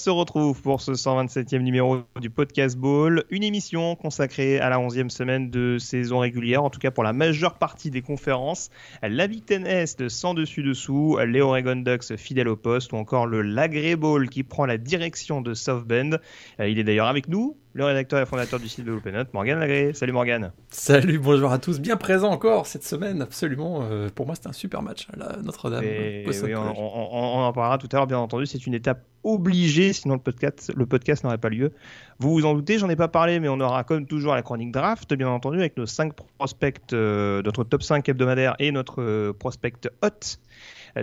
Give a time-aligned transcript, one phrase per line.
[0.00, 5.10] se retrouve pour ce 127e numéro du Podcast Ball, une émission consacrée à la 11e
[5.10, 8.70] semaine de saison régulière, en tout cas pour la majeure partie des conférences,
[9.02, 13.26] la Big Ten Est sans dessus dessous, les Oregon Ducks fidèles au poste ou encore
[13.26, 16.16] le Lagré Ball qui prend la direction de South Bend.
[16.60, 19.58] Euh, Il est d'ailleurs avec nous, le rédacteur et fondateur du site de Open Morgan
[19.58, 19.92] Lagré.
[19.94, 20.52] Salut Morgan.
[20.70, 23.82] Salut, bonjour à tous, bien présent encore cette semaine, absolument.
[23.82, 25.06] Euh, pour moi, c'était un super match,
[25.44, 25.84] Notre-Dame.
[25.84, 28.46] Oui, on, en parlera tout à l'heure, bien entendu.
[28.46, 31.72] C'est une étape obligée, sinon le podcast, le podcast n'aurait pas lieu.
[32.18, 34.72] Vous vous en doutez, j'en ai pas parlé, mais on aura comme toujours la chronique
[34.72, 39.32] draft, bien entendu, avec nos 5 prospects, euh, notre top 5 hebdomadaire et notre euh,
[39.32, 40.38] prospect hot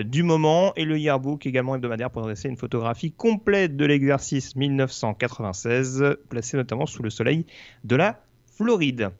[0.04, 6.18] du moment, et le yearbook également hebdomadaire pour dresser une photographie complète de l'exercice 1996,
[6.30, 7.46] placé notamment sous le soleil
[7.84, 8.20] de la
[8.58, 9.12] Floride.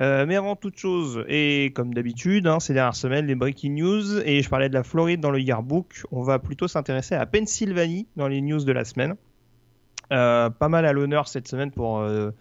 [0.00, 4.20] Euh, mais avant toute chose, et comme d'habitude, hein, ces dernières semaines, les breaking news,
[4.24, 8.08] et je parlais de la Floride dans le yearbook, on va plutôt s'intéresser à Pennsylvanie
[8.16, 9.14] dans les news de la semaine.
[10.12, 12.32] Euh, pas mal à l'honneur cette semaine pour euh,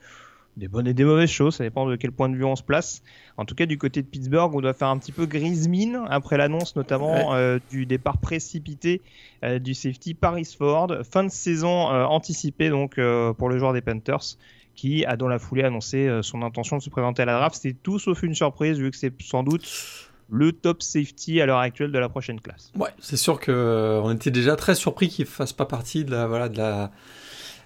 [0.58, 2.64] des bonnes et des mauvaises choses, ça dépend de quel point de vue on se
[2.64, 3.02] place.
[3.38, 6.02] En tout cas, du côté de Pittsburgh, on doit faire un petit peu grise mine
[6.10, 9.02] après l'annonce notamment euh, du départ précipité
[9.44, 10.94] euh, du safety Paris Ford.
[11.10, 13.00] Fin de saison euh, anticipée donc
[13.38, 14.38] pour le joueur des Panthers
[14.76, 17.56] qui a dans la foulée annoncé son intention de se présenter à la draft.
[17.56, 19.68] C'était tout sauf une surprise vu que c'est sans doute
[20.30, 22.72] le top safety à l'heure actuelle de la prochaine classe.
[22.76, 26.26] Ouais, c'est sûr que on était déjà très surpris qu'il fasse pas partie de la,
[26.26, 26.92] voilà, de la,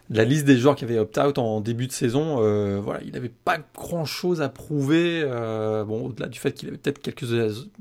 [0.10, 2.38] la liste des joueurs qui avaient opt-out en début de saison.
[2.40, 5.22] Euh, voilà, il n'avait pas grand-chose à prouver.
[5.26, 7.34] euh, bon, au-delà du fait qu'il avait peut-être quelques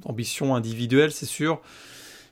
[0.05, 1.61] ambitions individuelles, c'est sûr.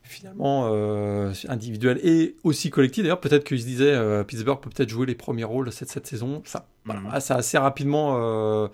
[0.04, 3.04] Finalement, euh, individuelles et aussi collectives.
[3.04, 6.42] D'ailleurs, peut-être qu'il se disait Pittsburgh peut peut-être jouer les premiers rôles cette, cette saison.
[6.44, 7.08] Ça, voilà, Mhm.
[7.12, 8.68] ah, ça a assez rapidement.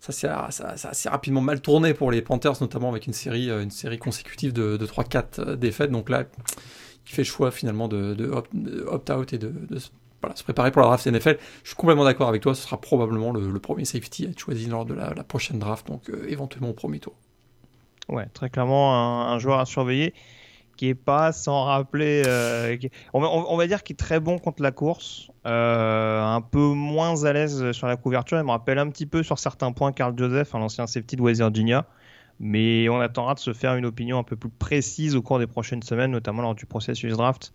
[0.00, 3.12] ça s'est ça, ça a assez rapidement mal tourné pour les Panthers, notamment avec une
[3.12, 5.90] série, une série consécutive de, de 3-4 euh, défaites.
[5.90, 6.24] Donc là,
[7.06, 9.78] il fait le choix finalement de, de opt- de opt-out et de, de
[10.20, 11.38] voilà, se préparer pour la draft NFL.
[11.62, 14.66] Je suis complètement d'accord avec toi, ce sera probablement le, premier safety à être choisi
[14.66, 17.14] lors de la, prochaine draft, donc euh, éventuellement au premier tour.
[18.08, 20.14] Ouais, très clairement un, joueur à surveiller
[20.76, 22.22] qui est pas sans rappeler.
[22.26, 26.22] euh, qui- on, va, on va dire qu'il est très bon contre la course, euh,
[26.22, 28.38] un peu moins à l'aise sur la couverture.
[28.38, 31.22] Il me rappelle un petit peu sur certains points Carl Joseph, un ancien safety de
[31.22, 31.84] West Virginia.
[32.40, 35.48] Mais on attendra de se faire une opinion un peu plus précise au cours des
[35.48, 37.52] prochaines semaines, notamment lors du processus draft,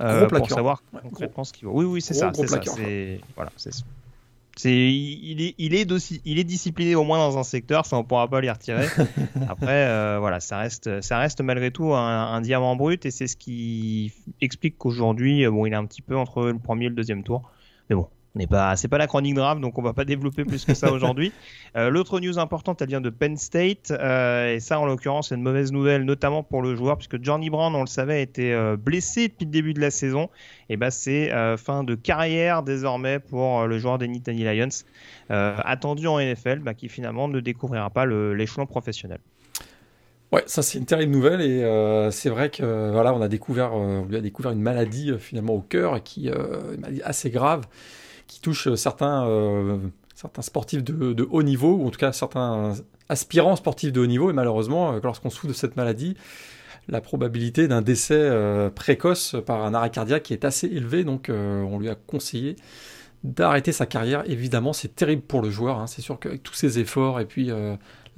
[0.00, 1.74] euh, pour savoir Ouais, concrètement ce qu'il vaut.
[1.74, 2.32] Oui, oui, c'est ça.
[2.34, 2.60] C'est ça.
[2.64, 3.84] C'est voilà, c'est ça.
[4.56, 8.04] C'est il est il est il est discipliné au moins dans un secteur, ça on
[8.04, 8.86] pourra pas l'y retirer.
[9.48, 13.26] Après euh, voilà, ça reste ça reste malgré tout un, un diamant brut et c'est
[13.26, 16.88] ce qui explique qu'aujourd'hui euh, bon, il est un petit peu entre le premier et
[16.88, 17.50] le deuxième tour.
[17.90, 20.44] Mais bon, on n'est pas c'est pas la chronique grave donc on va pas développer
[20.44, 21.32] plus que ça aujourd'hui.
[21.76, 25.34] Euh, L'autre news importante, elle vient de Penn State euh, et ça en l'occurrence c'est
[25.34, 28.76] une mauvaise nouvelle notamment pour le joueur puisque Johnny Brown on le savait était euh,
[28.76, 30.28] blessé depuis le début de la saison
[30.68, 34.68] et bah c'est euh, fin de carrière désormais pour le joueur des Nittany Lions,
[35.28, 39.18] attendu en NFL, bah, qui finalement ne découvrira pas le- l'échelon professionnel.
[40.32, 43.28] Ouais, ça c'est une terrible nouvelle et euh, c'est vrai que euh, voilà, on a
[43.28, 47.30] découvert, euh, on lui a découvert une maladie finalement au cœur qui, une maladie assez
[47.30, 47.66] grave,
[48.26, 49.78] qui touche certains, euh,
[50.14, 52.74] certains sportifs de, haut niveau ou en tout cas certains
[53.08, 56.16] aspirants sportifs de haut niveau et malheureusement, euh, lorsqu'on souffre de cette maladie,
[56.88, 61.78] la probabilité d'un décès euh, précoce par un arrêt cardiaque est assez élevée, donc on
[61.78, 62.56] lui a conseillé
[63.22, 64.22] d'arrêter sa carrière.
[64.26, 65.78] Évidemment, c'est terrible pour le joueur.
[65.78, 65.86] hein.
[65.86, 67.50] C'est sûr qu'avec tous ses efforts et puis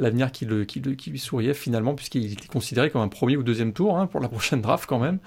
[0.00, 3.98] l'avenir qui, le- lui souriait finalement, puisqu'il était considéré comme un premier ou deuxième tour
[3.98, 5.20] hein, pour la prochaine draft quand même.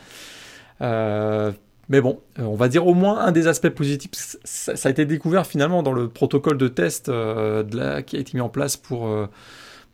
[1.89, 4.11] Mais bon, euh, on va dire au moins un des aspects positifs.
[4.43, 8.15] Ça, ça a été découvert finalement dans le protocole de test euh, de la- qui
[8.15, 9.27] a été mis en place pour euh,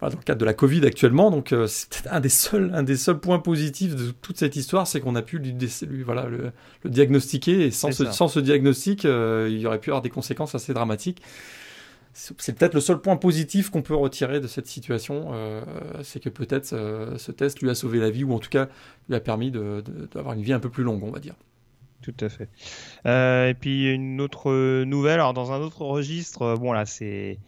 [0.01, 1.31] dans le cadre de la Covid actuellement.
[1.31, 4.55] Donc euh, c'est peut-être un des seuls, un des seuls points positifs de toute cette
[4.57, 6.51] histoire, c'est qu'on a pu lui, voilà, le,
[6.83, 8.11] le diagnostiquer et sans ce, ça.
[8.11, 11.21] sans ce diagnostic, il y aurait pu avoir des conséquences assez dramatiques.
[12.13, 15.31] C'est peut-être le seul point positif qu'on peut retirer de cette situation,
[16.01, 16.65] c'est que peut-être
[17.17, 18.69] ce test lui a sauvé la vie ou en tout cas
[19.09, 21.33] lui a permis de- de- d'avoir une vie un peu plus longue, on va dire.
[22.05, 22.49] Tout à fait.
[23.07, 27.39] Euh, et puis une autre nouvelle, alors dans un autre registre, bon là c'est.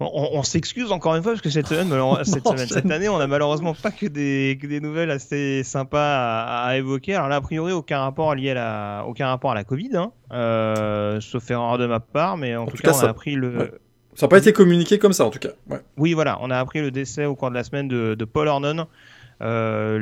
[0.00, 1.88] On, s'excuse encore une fois parce que cette semaine,
[2.24, 6.66] cette, semaine, année, on a malheureusement pas que des, que des nouvelles assez sympas à,
[6.66, 7.14] à évoquer.
[7.14, 10.10] Alors là, a priori, aucun rapport lié à la, aucun rapport à la Covid, hein.
[10.32, 13.10] Euh, sauf erreur de ma part, mais en, tout, tout cas, cas, on ça- a
[13.10, 13.56] appris le.
[13.56, 13.70] ouais.
[14.16, 15.50] Ça n'a pas été communiqué comme ça en tout cas.
[15.96, 18.46] Oui, voilà, on a appris le décès au cours de la semaine de, de Paul
[18.48, 18.86] Ornon,
[19.42, 19.98] euh,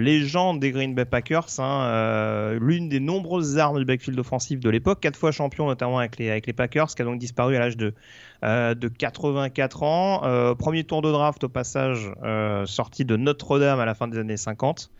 [0.58, 5.00] des Green Bay Packers, hein, euh, l'une des nombreuses armes du backfield offensif de l'époque,
[5.00, 7.94] quatre fois champion notamment avec les, Packers, qui a donc disparu à l'âge de,
[8.44, 10.54] euh, de 84 ans.
[10.56, 12.12] premier tour de draft au passage,
[12.66, 14.90] sorti de Notre-Dame à la fin des années 50.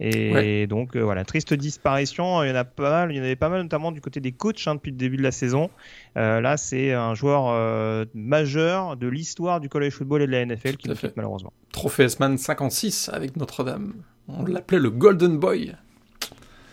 [0.00, 2.42] Et donc voilà, triste disparition.
[2.42, 3.12] Il y en a pas mal.
[3.12, 5.16] Il y en avait pas mal, notamment du côté des coachs hein, depuis le début
[5.16, 5.70] de la saison.
[6.16, 10.88] là, c'est un joueur majeur de l'histoire du college football et de la NFL qui
[10.88, 11.52] nous quitte malheureusement.
[11.72, 13.94] Trophée S-Man 56 avec Notre-Dame.
[14.28, 15.74] On l'appelait le Golden Boy.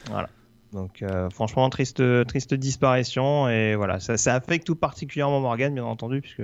[0.10, 0.30] Voilà.
[0.74, 3.50] Donc franchement, triste, triste disparition.
[3.50, 6.44] Et voilà, ça, ça affecte tout particulièrement Morgan, bien entendu, puisque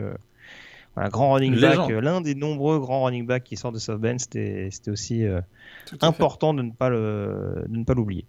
[0.96, 4.18] voilà, grand running back, l'un des nombreux grands running backs qui sortent de South Bend,
[4.18, 5.42] c'était aussi euh,
[6.02, 8.26] important de ne pas le, de ne pas l'oublier.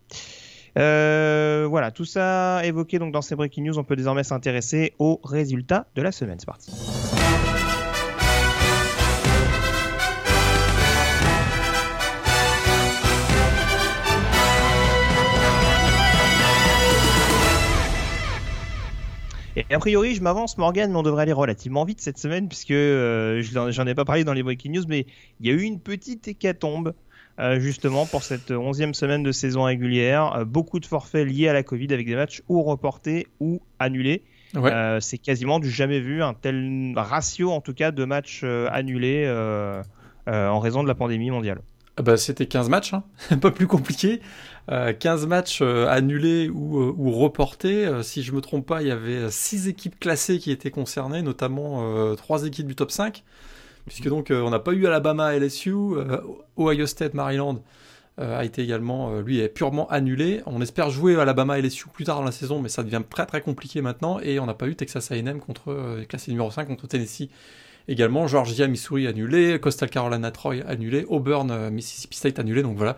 [0.78, 5.20] Euh, voilà, tout ça évoqué donc dans ces breaking news, on peut désormais s'intéresser aux
[5.24, 6.38] résultats de la semaine.
[6.38, 6.70] C'est parti.
[19.56, 22.72] Et a priori, je m'avance, Morgan, mais on devrait aller relativement vite cette semaine, puisque
[22.72, 25.06] euh, j'en ai pas parlé dans les breaking news, mais
[25.40, 26.94] il y a eu une petite hécatombe.
[27.38, 31.52] Euh, justement pour cette onzième semaine de saison régulière, euh, beaucoup de forfaits liés à
[31.52, 34.22] la Covid avec des matchs ou reportés ou annulés.
[35.00, 39.28] c'est quasiment du jamais vu, un tel ratio en tout cas de matchs annulés
[40.26, 41.60] en raison de la pandémie mondiale.
[41.98, 43.04] Ah bah, c'était 15 matchs, hein.
[43.40, 44.20] pas plus compliqué.
[44.68, 47.88] 15 euh, matchs euh, annulés ou, euh, reportés.
[48.02, 52.14] si je me trompe pas, il y avait 6 équipes classées qui étaient concernées, notamment
[52.16, 53.24] 3 équipes du top 5.
[53.86, 55.72] Puisque donc on n'a pas eu Alabama LSU,
[56.58, 57.62] Ohio State Maryland
[58.18, 60.42] a été également, lui, est purement annulé.
[60.46, 63.40] On espère jouer Alabama LSU plus tard dans la saison, mais ça devient très très
[63.40, 64.18] compliqué maintenant.
[64.20, 67.28] Et on n'a pas eu Texas A&M contre classé numéro 5 contre Tennessee
[67.86, 68.26] également.
[68.26, 72.62] Georgia, Missouri annulé, Coastal Carolina, Troy annulé, Auburn, Mississippi State annulé.
[72.62, 72.96] Donc voilà,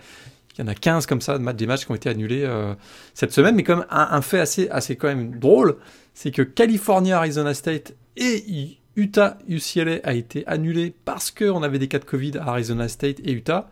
[0.58, 2.74] il y en a 15 comme ça, des matchs qui ont été annulés euh,
[3.14, 3.54] cette semaine.
[3.54, 5.76] Mais comme un, un, fait assez, assez quand même drôle,
[6.14, 11.86] c'est que California, Arizona State et Utah, UCLA a été annulé parce qu'on avait des
[11.86, 13.70] cas de Covid à Arizona State et Utah.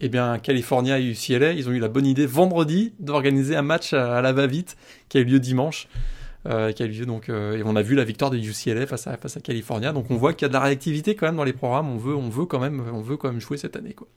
[0.00, 3.94] Eh bien, California et UCLA, ils ont eu la bonne idée vendredi d'organiser un match
[3.94, 4.76] à, la va-vite
[5.08, 5.88] qui a eu lieu dimanche.
[6.46, 8.86] Euh, qui a eu lieu donc, euh, et on a vu la victoire de UCLA
[8.86, 9.94] face à, face à California.
[9.94, 11.88] Donc on voit qu'il y a de la réactivité quand même dans les programmes.
[11.88, 14.08] On veut, on veut quand même, on veut quand même jouer cette année, quoi.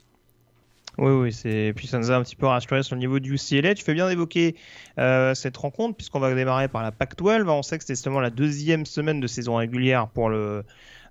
[0.98, 1.74] Oui, oui, c'est.
[1.76, 3.76] Puis ça nous a un petit peu rassuré sur le niveau du UCLA.
[3.76, 4.56] Tu fais bien d'évoquer
[4.98, 7.48] euh, cette rencontre, puisqu'on va démarrer par la Pac-12.
[7.48, 10.64] On sait que c'était seulement la deuxième semaine de saison régulière pour le.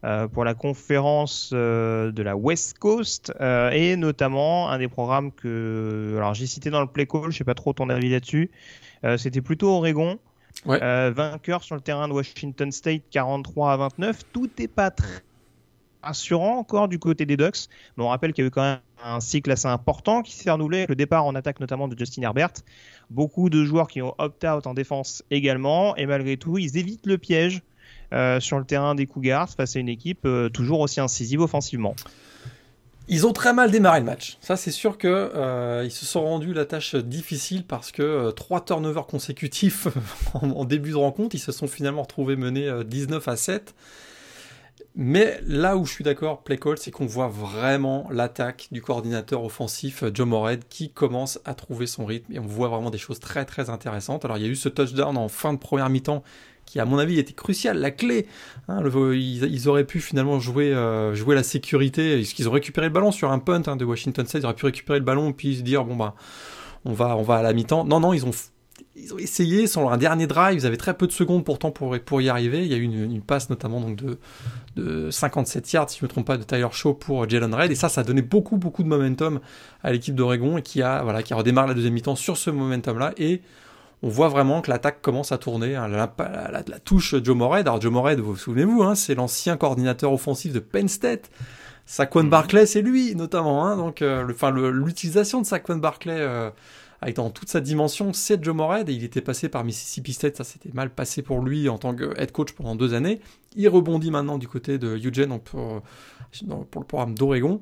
[0.05, 6.15] Euh, pour la conférence euh, de la West Coast et notamment un des programmes que
[6.19, 8.51] alors j'ai cité dans le play call, je sais pas trop ton avis là-dessus.
[9.17, 10.19] C'était plutôt Oregon,
[10.67, 14.21] vainqueur sur le terrain de Washington State 43 à 29.
[14.33, 15.23] Tout n'est pas très
[16.07, 18.79] rassurant encore du côté des Ducks, mais on rappelle qu'il y a eu quand même
[19.05, 22.53] un cycle assez important qui s'est renouvelé le départ en attaque notamment de Justin Herbert.
[23.11, 27.19] Beaucoup de joueurs qui ont opt-out en défense également, et malgré tout, ils évitent le
[27.19, 27.63] piège
[28.13, 31.97] euh, sur le terrain des Cougars face à une équipe euh, toujours aussi incisive offensivement.
[33.09, 34.37] Ils ont très mal démarré le match.
[34.41, 38.65] Ça, c'est sûr que euh, ils se sont rendus la tâche difficile parce que trois
[38.65, 39.89] turnovers consécutifs
[40.35, 43.75] en, début de rencontre, ils se sont finalement retrouvés menés 19 à 7.
[44.99, 49.45] Mais là où je suis d'accord, play call, c'est qu'on voit vraiment l'attaque du coordinateur
[49.45, 52.97] offensif euh, Joe Morehead qui commence à trouver son rythme et on voit vraiment des
[52.97, 54.25] choses très très intéressantes.
[54.25, 56.23] Alors il y a eu ce touchdown en fin de première mi-temps
[56.65, 58.27] qui à mon avis était crucial, la clé.
[58.69, 63.13] Hein, ils, auraient pu finalement jouer, euh, jouer la sécurité, qu'ils ont récupéré le ballon
[63.13, 65.57] sur un punt hein, de Washington State, ils auraient pu récupérer le ballon et puis
[65.57, 66.15] se dire bon bah
[66.87, 67.85] on va, on va à la mi-temps.
[67.85, 68.33] Non non, ils ont
[68.97, 71.99] ils ont essayé, sur un dernier drive, ils avaient très peu de secondes pourtant pour,
[72.01, 72.65] pour y arriver.
[72.65, 74.19] Il y a eu une, passe notamment donc de,
[74.77, 77.71] de 57 yards, si je ne me trompe pas, de Tyler Shaw pour Jalen Red.
[77.71, 79.41] Et ça, ça a donné beaucoup, beaucoup de momentum
[79.83, 83.13] à l'équipe d'Oregon et qui a, voilà, qui redémarre la deuxième mi-temps sur ce momentum-là.
[83.19, 83.43] Et
[84.03, 85.77] on voit vraiment que l'attaque commence à tourner.
[85.77, 85.89] Hein.
[85.89, 86.13] La,
[86.51, 87.67] la, touche Joe Morehead.
[87.69, 91.31] Alors Joe Morehead, vous vous souvenez-vous, hein, c'est l'ancien coordinateur offensif de Penn State.
[91.85, 92.29] Saquon mm-hmm.
[92.29, 93.67] Barclay, c'est lui notamment.
[93.67, 94.25] Hein, donc, euh,
[94.73, 96.51] l'utilisation de Saquon Barclay euh,
[97.15, 100.45] dans toute sa dimension, c'est Joe Morehead, et il était passé par Mississippi State, ça
[100.45, 103.21] s'était mal passé pour lui en tant que head coach pendant deux années.
[103.55, 105.83] Il rebondit maintenant du côté de Eugene pour,
[106.71, 107.61] pour le programme d'Oregon.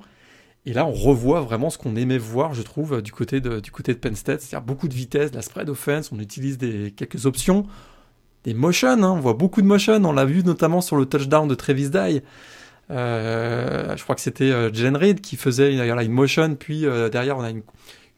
[0.67, 3.71] Et là, on revoit vraiment ce qu'on aimait voir, je trouve, du côté de, du
[3.71, 6.91] côté de Penn State, c'est-à-dire beaucoup de vitesse, de la spread offense, on utilise des,
[6.97, 7.67] quelques options,
[8.45, 11.49] des motions, hein, on voit beaucoup de motion, on l'a vu notamment sur le touchdown
[11.49, 12.23] de Travis Dye.
[12.91, 17.09] Euh, je crois que c'était euh, Jalen Reed qui faisait une, une motion, puis euh,
[17.09, 17.62] derrière on a une,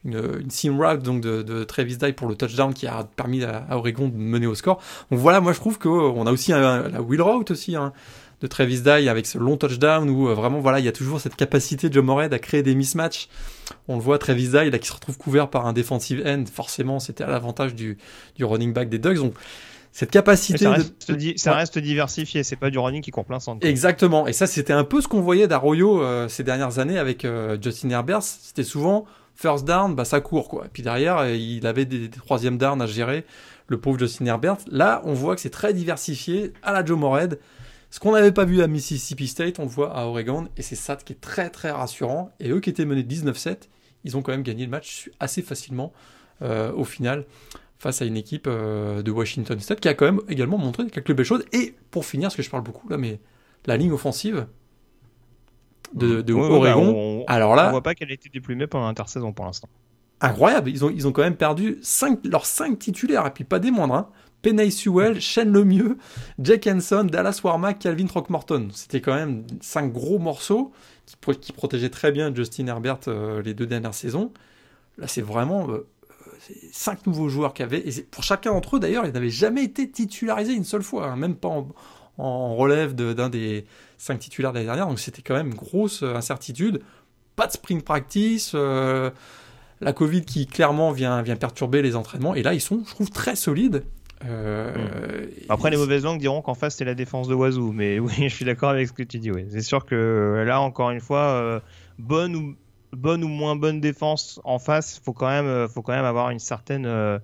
[0.05, 3.67] une, une seam route donc de, Travis Dye pour le touchdown qui a permis à,
[3.71, 4.81] Oregon de mener au score.
[5.11, 7.77] Donc voilà, moi je trouve qu'on a aussi un, la wheel route aussi.
[7.77, 7.93] Hein.
[8.41, 11.37] de Travis Dye avec ce long touchdown où vraiment voilà il y a toujours cette
[11.37, 13.29] capacité de Joe Morehead à créer des mismatchs.
[13.89, 17.01] On le voit Travis Dye là qui se retrouve couvert par un defensive end, forcément
[17.01, 17.99] c'était à l'avantage du,
[18.37, 19.17] du running back des Dogs.
[19.17, 19.35] Donc
[19.97, 21.33] cette capacité ça reste, de...
[21.37, 23.67] ça reste diversifié, c'est pas du running qui court plein centre.
[23.67, 27.25] Exactement, et ça c'était un peu ce qu'on voyait d'Arroyo euh, ces dernières années avec
[27.25, 30.67] euh, Justin Herbert, c'était souvent first down, bah ça court quoi.
[30.67, 33.25] Et puis derrière, euh, il avait des, des troisième down à gérer,
[33.69, 34.59] le pauvre Justin Herbert.
[34.71, 37.39] Là, on voit que c'est très diversifié à la Joe Morehead.
[37.91, 40.75] Ce qu'on n'avait pas vu à Mississippi State, on le voit à Oregon, et c'est
[40.75, 42.31] ça qui est très très rassurant.
[42.41, 43.69] Et eux qui étaient menés 19-7,
[44.05, 45.93] ils ont quand même gagné le match assez facilement
[46.43, 47.25] au final
[47.79, 51.15] face à une équipe euh, de Washington State qui a quand même également montré quelques
[51.15, 51.45] belles choses.
[51.53, 53.21] Et pour finir, ce que je parle beaucoup là, mais
[53.67, 54.47] la ligne offensive
[55.95, 56.63] de, de Oregon.
[56.63, 59.69] Bah, on, alors là, on voit pas qu'elle a été déplumée pendant l'intersaison pour l'instant.
[60.21, 63.59] Incroyable, ils ont, ils ont quand même perdu cinq, leurs 5 titulaires, et puis pas
[63.59, 63.95] des moindres.
[63.95, 64.09] Hein.
[64.43, 65.99] Penay Sewell, Shane Lemieux,
[66.39, 68.69] Jack Henson, Dallas Warmack, Calvin Throckmorton.
[68.73, 70.73] C'était quand même cinq gros morceaux
[71.05, 74.33] qui, qui protégeaient très bien Justin Herbert euh, les deux dernières saisons.
[74.99, 75.87] Là, c'est vraiment euh,
[76.73, 79.91] cinq nouveaux joueurs qui avaient, et pour chacun d'entre eux d'ailleurs, ils n'avaient jamais été
[79.91, 81.49] titularisés une seule fois, hein, même pas
[82.19, 83.67] en, relève d'un des
[83.99, 86.81] cinq titulaires de l'année dernière, donc c'était quand même grosse euh, incertitude.
[87.35, 89.11] Pas de spring practice, euh,
[89.81, 93.11] la Covid qui clairement vient, vient perturber les entraînements, et là ils sont, je trouve,
[93.11, 93.85] très solides.
[94.25, 95.29] Euh, mmh.
[95.51, 98.29] Après, les mauvaises langues diront qu'en face c'est la défense de Wazoo, mais oui, je
[98.29, 99.31] suis d'accord avec ce que tu dis.
[99.31, 99.47] Oui.
[99.51, 101.63] C'est sûr que là, encore une fois,
[101.99, 102.57] bonne ou
[102.93, 106.39] bonne ou moins bonne défense en face, faut quand même, faut quand même avoir une
[106.39, 107.19] certaine, euh,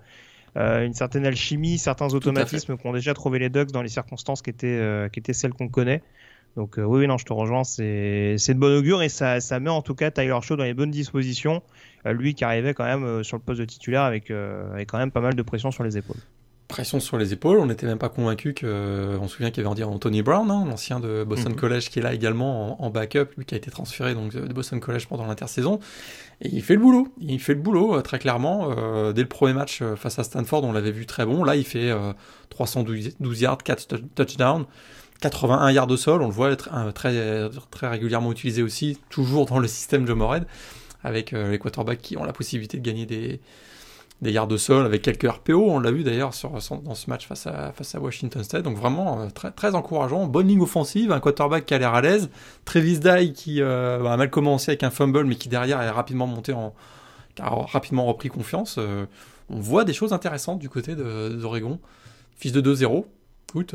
[0.57, 5.09] une certaine alchimie, certains automatismes qu'ont déjà trouvé les Ducks dans les circonstances qui étaient,
[5.11, 6.03] qui étaient celles qu'on connaît.
[6.57, 9.81] Donc oui, non, je te rejoins, c'est de bon augure et ça, ça met en
[9.81, 11.63] tout cas Tyler Shaw dans les bonnes dispositions.
[12.05, 15.23] lui qui arrivait quand même sur le poste de titulaire avec, avec quand même pas
[15.23, 16.21] mal de pression sur les épaules
[16.73, 17.59] pression sur les épaules.
[17.59, 19.17] On n'était même pas convaincu que.
[19.21, 21.59] On se souvient qu'il y avait dire Anthony Brown, hein, l'ancien de Boston mhm.
[21.59, 24.81] College, qui est là également en, backup, lui qui a été transféré donc de Boston
[24.81, 25.79] College pendant l'intersaison.
[26.41, 27.09] Et il fait le boulot.
[27.21, 28.71] Il fait le boulot euh, très clairement.
[28.77, 31.45] Euh, dès le premier match euh, face à Stanford, on l'avait vu très bon.
[31.45, 31.93] Là, il fait
[32.51, 34.65] 312 yards, 4 touchdowns.
[35.23, 39.69] 81 yards au sol, on le voit très, très régulièrement utilisé aussi, toujours dans le
[39.69, 40.47] système Joe Morehead,
[41.05, 43.41] avec les quarterbacks qui ont la possibilité de gagner des,
[44.21, 45.71] yards de sol avec quelques RPO.
[45.71, 46.33] On l'a vu d'ailleurs
[46.85, 48.63] dans ce match face à, Washington State.
[48.63, 50.27] Donc vraiment euh, très, encourageant.
[50.27, 52.29] Bonne ligne offensive, un quarterback qui a l'air à l'aise.
[52.65, 56.27] Travis Dye qui euh, a mal commencé avec un fumble mais qui derrière est rapidement
[56.27, 56.75] monté en,
[57.41, 58.77] a rapidement repris confiance.
[58.79, 59.07] Euh,
[59.49, 61.79] on voit des choses intéressantes du côté d'Oregon.
[62.37, 63.05] Fils de 2-0.
[63.49, 63.75] Écoute,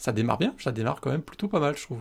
[0.00, 0.54] ça démarre bien.
[0.58, 2.00] Ça démarre quand même plutôt pas mal, je trouve.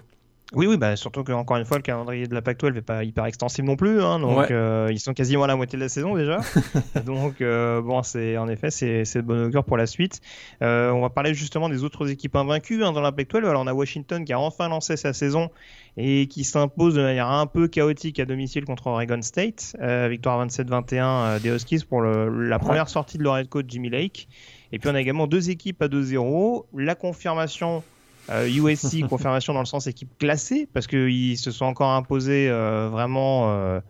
[0.53, 3.25] Oui, oui, bah, surtout qu'encore une fois, le calendrier de la Pac-12 n'est pas hyper
[3.25, 4.01] extensible non plus.
[4.01, 6.39] Hein, donc, euh, ils sont quasiment à la moitié de la saison déjà.
[7.05, 10.21] donc, euh, bon, c'est en effet, c'est de bon augure pour la suite.
[10.63, 13.45] Euh, on va parler justement des autres équipes invaincues hein, dans la Pac-12.
[13.45, 15.51] Alors, on a Washington qui a enfin lancé sa saison
[15.95, 19.75] et qui s'impose de manière un peu chaotique à domicile contre Oregon State.
[20.09, 24.29] victoire 27-21 des Huskies pour le, la première sortie de leur head coach Jimmy Lake.
[24.71, 26.65] Et puis, on a également deux équipes à 2-0.
[26.73, 27.83] La confirmation
[28.29, 32.89] USC, euh, confirmation dans le sens équipe classée, parce qu'ils se sont encore imposés euh,
[32.89, 33.81] vraiment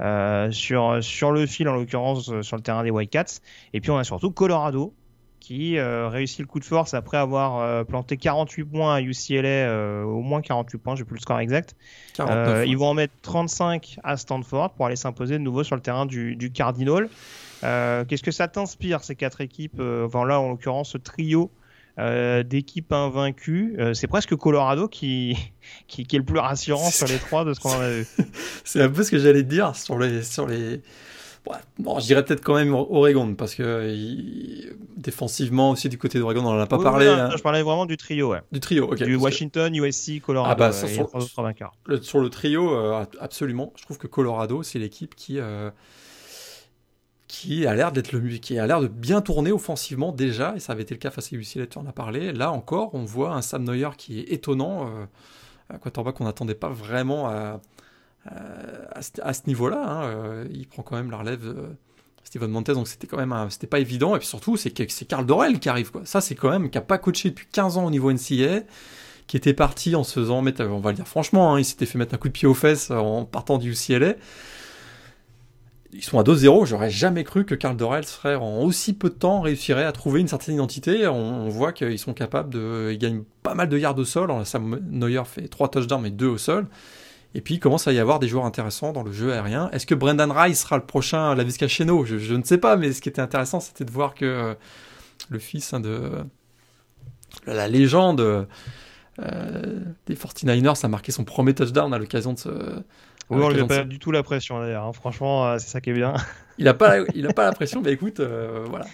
[0.00, 3.40] euh, sur, sur le fil, en l'occurrence sur le terrain des Whitecaps.
[3.72, 4.94] Et puis on a surtout Colorado,
[5.40, 10.42] qui réussit le coup de force après avoir planté 48 points à UCLA, au moins
[10.42, 11.74] 48 points, j'ai plus le score exact.
[12.18, 16.06] ils vont en mettre 35 à Stanford pour aller s'imposer de nouveau sur le terrain
[16.06, 17.08] du, du Cardinal.
[17.62, 21.50] Qu'est-ce que ça t'inspire ces quatre équipes Enfin là, en l'occurrence, ce trio
[22.00, 23.74] euh, d'équipes invaincues.
[23.78, 25.36] Euh, c'est presque Colorado qui,
[25.86, 28.06] qui, est le plus rassurant sur les trois de ce qu'on a vu.
[28.64, 30.22] c'est un peu ce que j'allais dire sur les.
[30.22, 30.80] Sur les...
[31.78, 36.54] bon, je dirais peut-être quand même Oregon, parce que défensivement aussi du côté d'Oregon, on
[36.54, 37.06] n'en a pas parlé.
[37.06, 37.30] Hein.
[37.36, 38.40] Je parlais vraiment du trio, ouais.
[38.50, 39.02] Du trio, ok.
[39.02, 40.52] Du Washington, USC, Colorado.
[40.52, 40.86] Ah bah, sur,
[41.86, 43.74] le, sur, le, trio, euh, absolument.
[43.76, 45.38] Je trouve que Colorado, c'est l'équipe qui
[47.30, 51.32] qui a l'air de bien tourner offensivement déjà, et ça avait été le cas face
[51.32, 52.32] à UCLA, tu en as parlé.
[52.32, 56.70] Là encore, on voit un Sam Neuer qui est étonnant, euh, quarterback qu'on n'attendait pas
[56.70, 57.60] vraiment à,
[59.00, 59.82] ce, niveau-là.
[59.82, 60.04] Hein.
[60.04, 61.68] Euh, il prend quand même la relève de
[62.24, 64.16] Steven Montez, donc c'était quand même c'était pas évident.
[64.16, 65.90] Et puis surtout, c'est c'est Carl Dorel qui arrive.
[65.90, 66.02] Quoi.
[66.04, 68.62] Ça, c'est quand même qui a pas coaché depuis 15 ans au niveau NCA
[69.28, 71.86] qui était parti en se faisant mettre, on va le dire franchement, hein, il s'était
[71.86, 74.14] fait mettre un coup de pied aux fesses en partant du UCLA
[75.92, 76.66] ils sont à 2-0.
[76.66, 80.20] J'aurais jamais cru que Karl Dorel serait en aussi peu de temps réussirait à trouver
[80.20, 81.06] une certaine identité.
[81.08, 84.30] On, voit qu'ils sont capables de, ils gagnent pas mal de yards au sol.
[84.44, 86.66] Sam Neuer fait 3 touchdowns mais 2 au sol.
[87.34, 89.70] Et puis il commence à y avoir des joueurs intéressants dans le jeu aérien.
[89.72, 92.92] Est-ce que Brendan Rice sera le prochain La Cheno je, je ne sais pas, mais
[92.92, 94.56] ce qui était intéressant, c'était de voir que
[95.28, 96.10] le fils hein, de
[97.46, 98.46] la légende
[100.06, 102.50] des 49ers a marqué son premier touchdown à l'occasion de ce.
[103.30, 104.84] Oui, on lui a pas du tout la pression d'ailleurs.
[104.84, 104.92] Hein.
[104.92, 106.14] Franchement, c'est ça qui est bien.
[106.58, 108.84] Il n'a pas, il a pas la pression, mais écoute, voilà.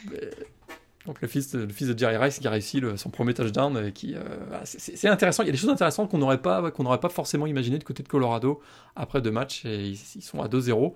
[1.04, 3.90] Donc le fils, de, le fils de Jerry Rice qui a réussi son premier touchdown,
[3.90, 4.14] qui
[4.62, 5.42] c'est intéressant.
[5.42, 7.82] Il y a des choses intéressantes qu'on n'aurait pas qu'on n'aurait pas forcément imaginé de
[7.82, 8.60] côté de Colorado
[8.94, 10.92] après deux matchs et ils, ils sont à 2-0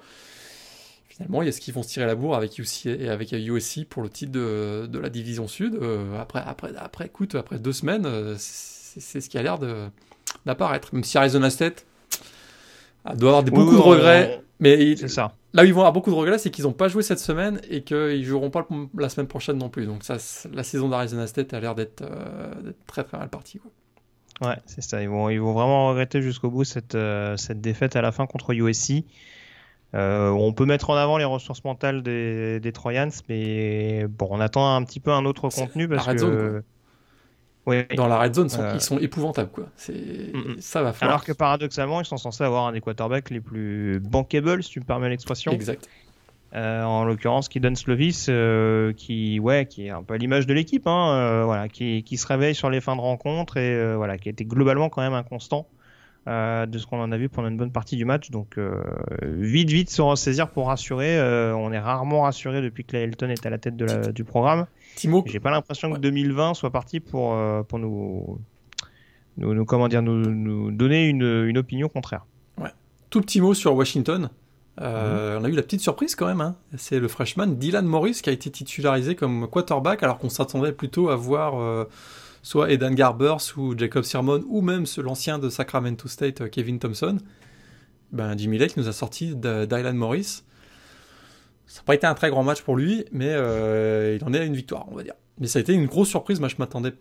[1.20, 3.32] finalement, il y a ce qu'ils vont se tirer la bourre avec UC et avec
[3.32, 5.74] USC pour le titre de, de la division sud.
[5.74, 9.58] Euh, après, après, après, écoute, après deux semaines, euh, c'est ce qui a l'air
[10.46, 10.94] d'apparaître.
[10.94, 11.84] Même si Arizona State
[13.14, 14.42] doit avoir des, beaucoup de regrets.
[14.58, 15.34] mais ça.
[15.52, 17.60] là où ils vont avoir beaucoup de regrets, c'est qu'ils n'ont pas joué cette semaine
[17.70, 18.66] et qu'ils joueront pas
[18.96, 19.86] la semaine prochaine non plus.
[19.86, 20.16] Donc ça,
[20.52, 23.58] la saison d'Arizona State a l'air d'être euh, très très mal partie.
[23.58, 24.48] Quoi.
[24.48, 25.02] Ouais, c'est ça.
[25.02, 26.96] Ils vont, ils vont vraiment regretter jusqu'au bout cette,
[27.36, 29.04] cette défaite à la fin contre USC.
[29.94, 34.40] Euh, on peut mettre en avant les ressources mentales des, des Troyans, mais bon, on
[34.40, 36.62] attend un petit peu un autre contenu parce que.
[37.96, 39.50] Dans la red zone, euh, ils sont épouvantables.
[39.50, 39.66] Quoi.
[39.76, 39.92] C'est...
[39.92, 40.56] Mm, mm.
[40.60, 41.16] Ça va falloir.
[41.16, 44.80] Alors que paradoxalement, ils sont censés avoir un des quarterbacks les plus bankable, si tu
[44.80, 45.52] me permets l'expression.
[45.52, 45.88] Exact.
[46.52, 48.28] Euh, en l'occurrence, qui donne Slovis,
[48.96, 52.26] qui, ouais, qui est un peu à l'image de l'équipe, hein, voilà, qui, qui, se
[52.26, 55.66] réveille sur les fins de rencontre et voilà, qui était globalement quand même inconstant.
[56.28, 58.30] Euh, de ce qu'on en a vu pendant une bonne partie du match.
[58.30, 58.82] Donc euh,
[59.22, 61.18] vite, vite se ressaisir pour rassurer.
[61.18, 64.24] Euh, on est rarement rassuré depuis que Elton est à la tête de la, du
[64.24, 64.66] programme.
[64.96, 67.34] Timo, j'ai pas l'impression que 2020 soit parti pour
[67.68, 68.38] pour nous,
[69.38, 72.26] nous, comment dire nous, nous donner une, une, opinion contraire.
[72.58, 72.70] Ouais.
[73.08, 74.28] Tout petit mot sur Washington.
[74.78, 74.86] Mhm.
[75.40, 76.42] On a eu la petite surprise quand même.
[76.42, 76.54] Hein.
[76.76, 81.08] C'est le freshman Dylan Morris qui a été titularisé comme quarterback alors qu'on s'attendait plutôt
[81.08, 81.86] à voir
[82.42, 87.18] soit Eden Garbers ou Jacob Sermon, ou même l'ancien de Sacramento State, euh, Kevin Thompson,
[88.12, 90.42] ben, Jimmy Lake nous a sorti Dylan Morris.
[91.66, 94.40] Ça n'a pas été un très grand match pour lui, mais euh, il en est
[94.40, 95.14] à une victoire, on va dire.
[95.38, 96.94] Mais ça a été une grosse surprise, moi je m'attendais.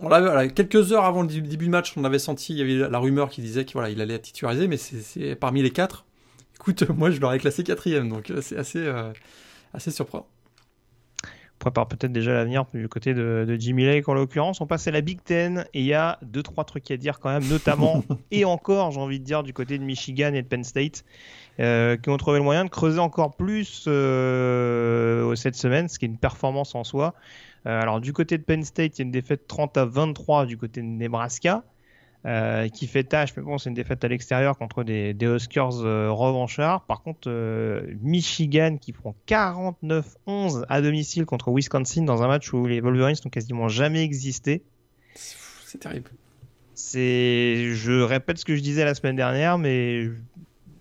[0.00, 2.90] On l'avait, quelques heures avant le début du match, on avait senti, il y avait
[2.90, 6.06] la rumeur qui disait qu'il voilà, il allait être titularisé, mais c'est parmi les quatre.
[6.54, 10.26] Écoute, moi je l'aurais classé quatrième, donc euh, c'est assez surprenant
[11.60, 14.60] prépare peut-être déjà l'avenir du côté de, Jimmy Lake en l'occurrence.
[14.60, 17.20] On passe à la Big Ten et il y a deux trois trucs à dire
[17.20, 20.48] quand même, notamment et encore, j'ai envie de dire, du côté de Michigan et de
[20.48, 21.04] Penn State,
[21.60, 26.06] euh, qui ont trouvé le moyen de creuser encore plus euh, cette semaine, ce qui
[26.06, 27.14] est une performance en soi.
[27.66, 30.46] Euh, alors du côté de Penn State, il y a une défaite 30 à 23
[30.46, 31.62] du côté de Nebraska.
[32.26, 35.80] Euh, qui fait tâche, mais bon, c'est une défaite à l'extérieur contre des, des Huskers
[35.80, 36.84] euh, revanchards.
[36.84, 42.66] Par contre, euh, Michigan qui prend 49-11 à domicile contre Wisconsin dans un match où
[42.66, 44.62] les Wolverines n'ont quasiment jamais existé.
[45.14, 46.10] C'est terrible.
[46.74, 50.10] C'est, je répète ce que je disais la semaine dernière, mais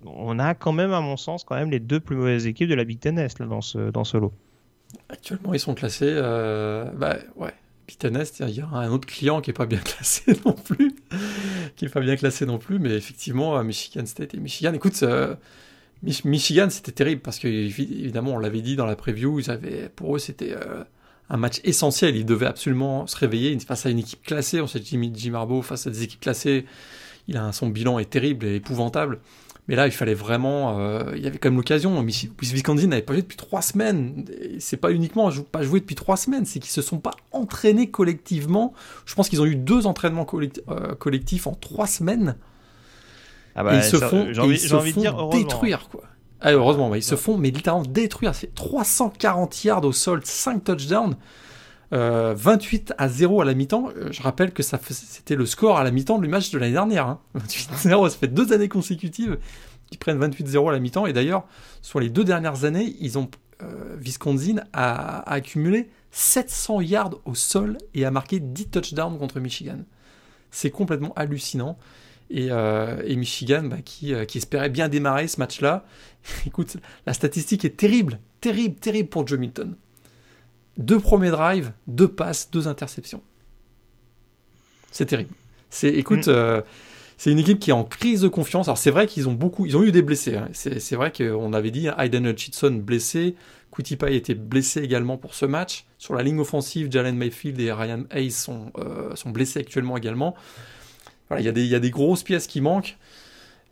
[0.05, 2.75] on a quand même, à mon sens, quand même les deux plus mauvaises équipes de
[2.75, 4.33] la Big Ten Est là, dans ce dans ce lot.
[5.07, 6.13] Actuellement, ils sont classés.
[6.15, 7.53] bah ouais,
[8.03, 10.95] il y a un autre client qui est pas bien classé non plus,
[11.75, 15.35] qui est pas bien classé non plus, mais effectivement, Michigan State et Michigan, écoute, euh,
[16.03, 19.41] Michigan c'était terrible parce que évidemment, on l'avait dit dans la preview,
[19.95, 20.83] pour eux c'était euh,
[21.29, 24.81] un match essentiel, ils devaient absolument se réveiller face à une équipe classée, on sait
[24.83, 26.65] Jimmy Jim Harbaugh face à des équipes classées,
[27.27, 29.19] il a son bilan est terrible et épouvantable.
[29.69, 30.79] Mais là, il fallait vraiment.
[30.79, 32.03] Euh, il y avait quand même l'occasion.
[32.03, 34.25] Wisconsin n'avait pas joué depuis trois semaines.
[34.57, 38.73] C'est pas uniquement pas joué depuis trois semaines, c'est qu'ils se sont pas entraînés collectivement.
[39.05, 42.35] Je pense qu'ils ont eu deux entraînements euh, collectifs en trois semaines.
[43.53, 46.01] Ah bah, et ils se font, envie, ils se font dire, détruire quoi.
[46.41, 48.33] Ah, heureusement, ils se font mais littéralement détruire.
[48.33, 51.15] C'est 340 yards au sol, 5 touchdowns.
[51.91, 53.89] 28 euh, à 0 à la mi-temps.
[53.95, 56.73] Euh, je rappelle que ça c'était le score à la mi-temps du match de l'année
[56.73, 57.17] dernière.
[57.33, 57.75] 28 hein.
[57.81, 59.37] 0, ça fait deux années consécutives
[59.87, 61.05] qu'ils prennent 28-0 à la mi-temps.
[61.07, 61.45] Et d'ailleurs,
[61.81, 63.29] sur les deux dernières années, ils ont
[63.63, 69.79] euh, Wisconsin a, accumulé 700 yards au sol et a marqué 10 touchdowns contre Michigan.
[70.51, 71.77] C'est complètement hallucinant.
[72.31, 72.51] Et,
[73.15, 75.83] Michigan, bah, qui, qui, espérait bien démarrer ce match-là,
[76.45, 79.75] écoute, la statistique est terrible, terrible, terrible pour Joe Milton.
[80.79, 83.21] Deux premiers drives, deux passes, deux interceptions.
[84.91, 85.29] C'est terrible.
[85.69, 86.31] C'est, écoute, mm.
[86.31, 86.61] euh,
[87.17, 88.69] c'est une équipe qui est en crise de confiance.
[88.69, 90.37] Alors c'est vrai qu'ils ont beaucoup, ils ont eu des blessés.
[90.37, 90.47] Hein.
[90.53, 93.35] C'est, vrai qu'on avait dit Aiden Hutchinson blessé,
[93.71, 95.85] Kutipai était blessé également pour ce match.
[95.97, 100.33] Sur la ligne offensive, Jalen Mayfield et Ryan Hayes sont, euh, sont blessés actuellement également.
[101.27, 102.97] Voilà, il y, y a des grosses pièces qui manquent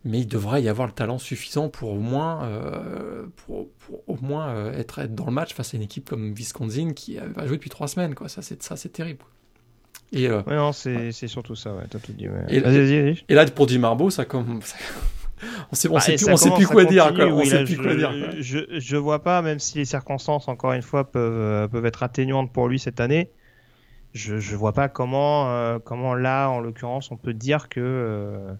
[0.08, 3.68] mais il devrait y avoir le talent suffisant pour au moins, euh, pour,
[4.08, 7.18] au moins euh, être, être, dans le match face à une équipe comme Wisconsin qui
[7.18, 8.16] va jouer depuis trois semaines.
[8.16, 8.30] Quoi.
[8.30, 9.24] Ça, c'est, ça, c'est terrible.
[10.14, 12.28] Et, euh, non, c'est, c'est surtout ça, ouais, t'as tout dit.
[12.50, 12.58] Et,
[13.28, 14.62] et, là, pour Jim Marbeau, ça comme.
[15.72, 17.14] on sait, on bah, sait plus, on sait plus quoi dire.
[17.14, 17.26] Quoi.
[17.26, 18.14] On sait plus je, quoi dire.
[18.40, 22.54] Je, je, vois pas, même si les circonstances, encore une fois, peuvent, peuvent être atténuantes
[22.54, 23.30] pour lui cette année
[24.18, 28.54] je, je vois pas comment, euh, comment là, en l'occurrence, on peut dire que, euh,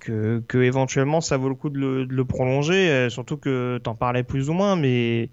[0.00, 3.78] que, que éventuellement ça vaut le coup de le, de le prolonger, euh, surtout que
[3.82, 5.28] t'en parlais plus ou moins, mais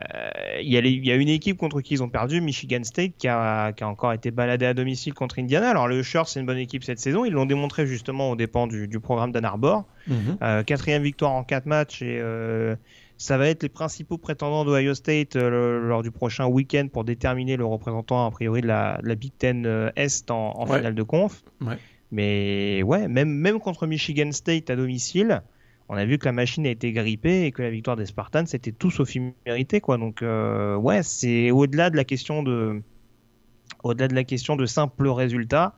[0.00, 3.28] euh, il y, a y une équipe contre qui ils ont perdu, Michigan State, qui
[3.28, 5.70] a, qui a encore été baladé à domicile contre Indiana.
[5.70, 8.66] Alors le Usher, c'est une bonne équipe cette saison, ils l'ont démontré justement aux dépens
[8.66, 9.84] du, du programme d'Ann Arbor.
[10.08, 10.38] Mhm.
[10.42, 12.74] Euh, quatrième victoire en quatre matchs et euh,
[13.18, 17.56] ça va être les principaux prétendants d'Ohio State le- lors du prochain week-end pour déterminer
[17.56, 20.78] le représentant a priori de la, de la Big Ten Est en, en Ouais.
[20.78, 21.42] finale de conf.
[21.60, 21.78] Ouais.
[22.14, 25.42] Mais ouais, même, même contre Michigan State à domicile,
[25.88, 28.46] on a vu que la machine a été grippée et que la victoire des Spartans
[28.46, 29.12] c'était tout sauf
[29.44, 29.98] mérité quoi.
[29.98, 32.80] Donc euh, ouais, c'est au-delà de la question de
[33.82, 35.74] au-delà de la question de simples résultats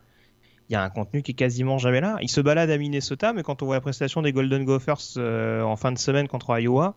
[0.69, 2.17] il y a un contenu qui est quasiment jamais là.
[2.21, 5.63] Il se balade à Minnesota, mais quand on voit la prestation des Golden Gophers euh,
[5.63, 6.97] en fin de semaine contre Iowa,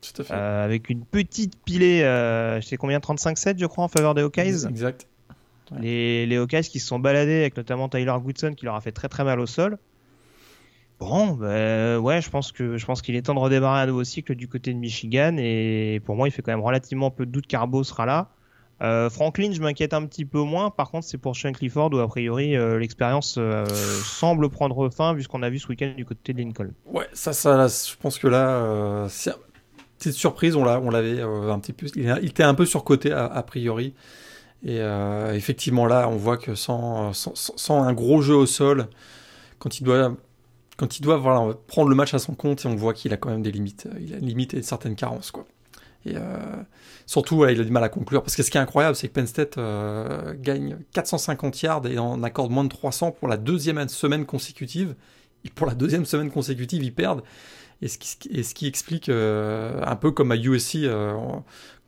[0.00, 0.32] Tout à fait.
[0.32, 4.22] euh, avec une petite pilée, euh, je sais combien, 35-7 je crois, en faveur des
[4.22, 4.66] Hawkeyes?
[4.66, 5.06] Exact.
[5.78, 8.92] Les, les Hawkeyes qui se sont baladés avec notamment Tyler Goodson qui leur a fait
[8.92, 9.78] très très mal au sol.
[11.00, 14.04] Bon, bah, ouais, je pense que je pense qu'il est temps de redémarrer un nouveau
[14.04, 17.30] cycle du côté de Michigan et pour moi, il fait quand même relativement peu de
[17.30, 18.28] doute qu'Arbo sera là.
[18.82, 20.70] Euh, Franklin, je m'inquiète un petit peu moins.
[20.70, 25.14] Par contre, c'est pour Sean Clifford où a priori euh, l'expérience euh, semble prendre fin
[25.14, 26.70] vu ce qu'on a vu ce week-end du côté de Lincoln.
[26.86, 29.32] Ouais, ça, ça, je pense que là, c'est
[29.98, 33.42] petite surprise, on l'a, on l'avait un petit peu, il, était un peu surcoté a
[33.42, 33.94] priori.
[34.62, 37.12] Et euh, effectivement, là, on voit que sans,
[37.70, 38.88] un gros jeu au sol,
[39.58, 40.16] quand il doit,
[41.66, 44.14] prendre le match à son compte, on voit qu'il a quand même des limites, il
[44.14, 45.46] a et certaines carences, quoi.
[46.06, 46.20] Et euh,
[47.04, 48.22] surtout, il a du mal à conclure.
[48.22, 51.98] Parce que ce qui est incroyable, c'est que Penn State euh, gagne 450 yards et
[51.98, 54.94] en accorde moins de 300 pour la deuxième semaine consécutive.
[55.44, 57.22] Et pour la deuxième semaine consécutive, ils perdent.
[57.82, 61.14] Et ce qui, et ce qui explique, euh, un peu comme à USC euh,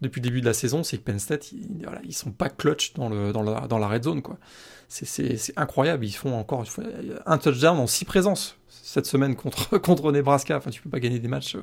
[0.02, 2.92] depuis le début de la saison, c'est que Penn State, ils, voilà, sont pas clutch
[2.94, 4.20] dans, la, red zone.
[4.20, 4.36] quoi.
[4.88, 6.04] C'est- incroyable.
[6.04, 6.64] Ils font encore
[7.24, 10.56] un touchdown en six présences cette semaine contre, contre Nebraska.
[10.58, 11.60] Enfin, tu peux pas gagner des matchs euh,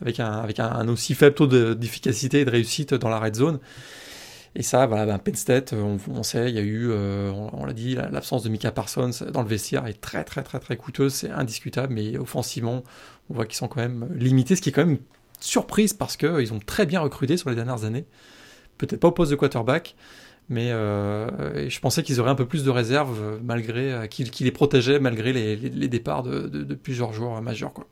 [0.00, 3.58] avec, un, aussi faible taux de- d'efficacité et de réussite dans la red zone.
[4.54, 7.72] Et ça, voilà, ben, Penn State, on, sait, il y a eu, euh, on, l'a
[7.72, 11.14] dit, la- l'absence de Mika Parsons dans le vestiaire est très, très, très, très coûteuse,
[11.14, 12.82] c'est indiscutable, mais offensivement,
[13.30, 14.98] on voit qu'ils sont quand même limités, ce qui est quand même
[15.40, 18.04] surprise parce qu'ils ont très bien recruté sur les dernières années.
[18.76, 19.96] Peut-être pas au poste de quarterback,
[20.48, 24.46] mais euh, je pensais qu'ils auraient un peu plus de réserve, euh, malgré euh, qu'ils
[24.46, 27.72] les protégeaient, malgré les, départs de, plusieurs joueurs majeurs.
[27.72, 27.86] Quoi.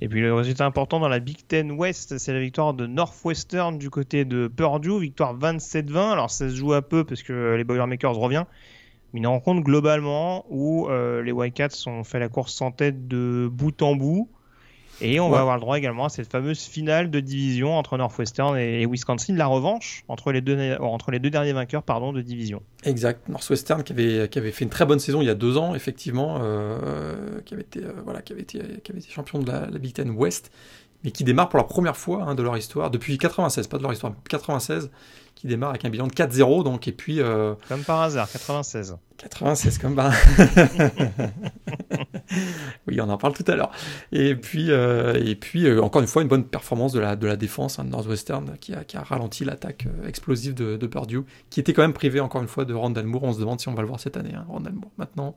[0.00, 3.78] Et puis le résultat important dans la Big Ten West, c'est la victoire de Northwestern
[3.78, 6.12] du côté de Purdue, victoire 27-20.
[6.12, 8.44] Alors ça se joue à peu parce que les Boilermakers revient,
[9.12, 13.48] mais une rencontre globalement où euh, les Wildcats ont fait la course sans tête de
[13.52, 14.30] bout en bout.
[15.02, 15.32] Et on Ouais.
[15.32, 19.34] va avoir le droit également à cette fameuse finale de division entre Northwestern et, Wisconsin,
[19.36, 22.62] la revanche entre les deux, entre les deux derniers vainqueurs pardon, de division.
[22.84, 25.56] Exact, Northwestern qui avait, qui avait fait une très bonne saison il y a deux
[25.58, 29.38] ans, effectivement, euh, qui, avait été, euh, voilà, qui, avait été, qui avait été champion
[29.40, 30.50] de la, la Big Ten West,
[31.04, 33.82] mais qui démarre pour la première fois hein, de leur histoire, depuis 96, pas de
[33.82, 34.90] leur histoire, 96,
[35.34, 38.96] qui démarre avec un bilan de 4-0, donc, et puis euh, Comme par hasard, 96.
[39.18, 40.10] 96 comme bah.
[42.88, 43.70] oui, on en parle tout à l'heure.
[44.10, 47.26] Et puis, euh, et puis euh, encore une fois, une bonne performance de la, de
[47.26, 51.22] la défense hein, de Northwestern qui a, qui a ralenti l'attaque explosive de, de Purdue,
[51.50, 53.22] qui était quand même privé encore une fois de Randall Moore.
[53.24, 54.90] On se demande si on va le voir cette année, hein, Randall Moore.
[54.98, 55.34] Maintenant,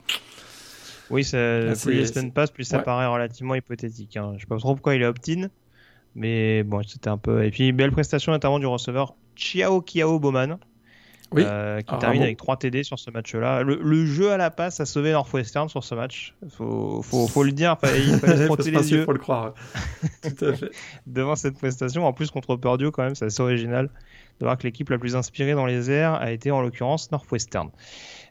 [1.09, 2.83] Oui, ça, Là, plus les Ah, semaines passent, plus ça ouais.
[2.83, 4.17] paraît relativement hypothétique.
[4.17, 4.33] Hein.
[4.35, 5.49] Je sais pas trop pourquoi il est opt-in,
[6.15, 7.43] mais bon, c'était un peu.
[7.45, 10.57] Et puis, belle prestation notamment du receveur Chiao Kiao Bowman,
[11.31, 13.63] oui, euh, qui Ah, termine avec 3 TD sur ce match-là.
[13.63, 16.33] Le, le jeu à la passe a sauvé Northwestern sur ce match.
[16.49, 19.11] Faut, faut, faut le dire, il fallait se Faut frotter se les pincer, yeux faut
[19.13, 19.53] le croire.
[20.23, 20.71] tout à fait.
[21.07, 22.05] devant cette prestation.
[22.05, 23.89] En plus, contre Purdue, quand même, c'est assez original
[24.39, 27.69] de voir que l'équipe la plus inspirée dans les airs a été en l'occurrence Northwestern.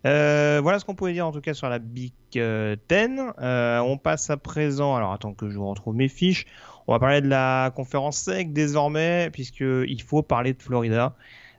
[0.07, 3.33] Euh, voilà ce qu'on pouvait dire en tout cas sur la Big euh, Ten.
[3.41, 4.95] Euh, on passe à présent.
[4.97, 6.47] Alors attends que je vous retrouve mes fiches.
[6.87, 11.15] On va parler de la conférence SEC désormais, puisqu'il faut parler de Florida.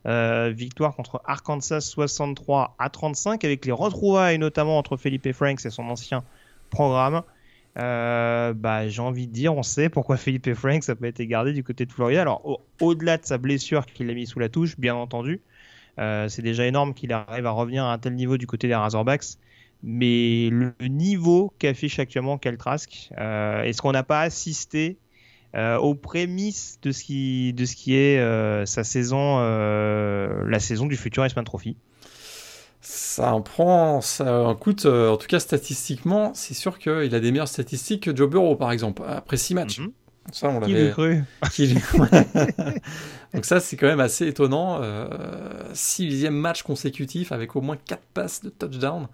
[0.06, 5.90] Victoire contre Arkansas 63 à 35 avec les retrouvailles notamment entre Felipe Franks et son
[5.90, 6.24] ancien
[6.70, 7.24] programme.
[7.76, 11.64] Bah, j'ai envie de dire, on sait pourquoi Felipe Franks n'a pas été gardé du
[11.64, 12.22] côté de Florida.
[12.22, 15.42] Alors, au- au-delà de sa blessure qu'il a mis sous la touche, bien entendu,
[16.00, 18.76] euh, c'est déjà énorme qu'il arrive à revenir à un tel niveau du côté des
[18.76, 19.38] Razorbacks.
[19.84, 24.98] Mais le niveau qu'affiche actuellement Kel Trask, euh, est-ce qu'on n'a pas assisté
[25.56, 30.88] euh, aux prémices de ce qui, de ce qui est euh, sa saison, la saison
[30.88, 31.78] du futur Iceman Trophy?
[32.82, 37.32] Ça en prend, ça en coûte, en tout cas statistiquement, c'est sûr qu'il a des
[37.32, 39.80] meilleures statistiques que Joe Burrow, par exemple, après six matchs.
[39.80, 39.92] Mhm.
[40.32, 40.90] Ça, on l'avait.
[40.92, 41.76] cru Qui-
[43.34, 44.80] Donc ça, c'est quand même assez étonnant.
[44.82, 45.08] Euh,
[45.74, 49.08] sixième match consécutif avec au moins 4 passes de touchdown.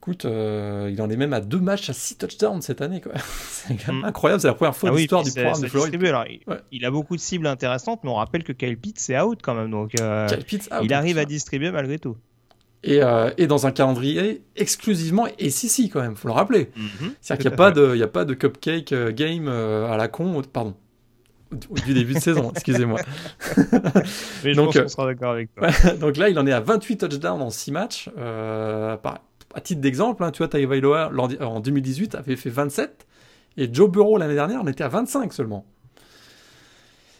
[0.00, 3.00] Écoute, euh, il en est même à deux matchs à 6 touchdowns cette année.
[3.48, 4.06] c'est quand même Mm.
[4.06, 4.40] incroyable.
[4.40, 6.04] C'est la première fois Ah de oui, l'histoire du programme de Floride.
[6.04, 6.58] Alors, il, Ouais.
[6.72, 9.54] il a beaucoup de cibles intéressantes, mais on rappelle que Kyle Pitts c'est out quand
[9.54, 11.22] même, donc euh, Kyle Pitts, out, il arrive ça.
[11.22, 12.16] à distribuer malgré tout.
[12.84, 16.70] Et, euh, et dans un calendrier exclusivement SEC quand même, faut le rappeler.
[17.20, 19.86] C'est-à-dire qu'il n'y a, pas de- il y a pas de cupcake euh, game euh,
[19.88, 20.74] à la con, pardon,
[21.86, 22.98] du début de saison, excusez-moi.
[24.44, 25.68] Mais je Donc, pense euh, sera d'accord avec toi.
[26.00, 28.10] Donc là, il en est à 28 touchdowns en 6 matchs.
[28.18, 29.20] Euh, par-
[29.54, 33.06] à titre d'exemple, hein, tu vois, Tagovailoa en 2018 avait fait 27
[33.58, 35.66] et Joe Burrow l'année dernière en était à 25 seulement.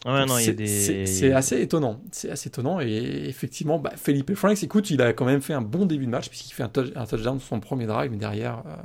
[0.05, 0.67] Ouais, Donc non, il y a c'est- des...
[0.67, 2.01] c'est c'est assez étonnant.
[2.11, 5.61] C'est assez étonnant et effectivement, bah, Felipe Franks, écoute, il a quand même fait un
[5.61, 8.17] bon début de match puisqu'il fait un, touch- un touchdown sur son premier drive, mais
[8.17, 8.75] derrière, euh,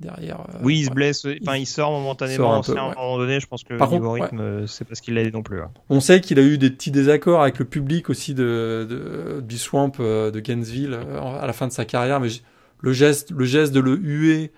[0.00, 0.40] derrière.
[0.40, 3.40] euh, Oui, il se blesse, enfin il sort momentanément sort un à un moment donné,
[3.40, 5.60] je pense que Par le niveau contre, rythme, c'est parce qu'il l'a aidé non plus.
[5.60, 5.70] hein.
[5.90, 9.58] On sait qu'il a eu des petits désaccords avec le public aussi de, de- du
[9.58, 10.98] Swamp euh, de Gainesville
[11.40, 12.42] à la fin de sa carrière, mais j-
[12.80, 14.52] le geste, le geste de le huer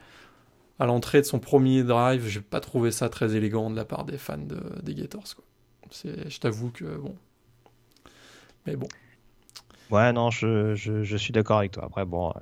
[0.80, 4.04] à l'entrée de son premier drive, j'ai pas trouvé ça très élégant de la part
[4.06, 5.36] des fans de, des Gators.
[5.36, 5.44] Quoi.
[5.92, 7.16] C'est- Je t'avoue que bon.
[8.66, 8.88] Mais bon,
[9.90, 11.84] Ouais, non, je, je, je suis d'accord avec toi.
[11.84, 12.32] Après, bon, euh,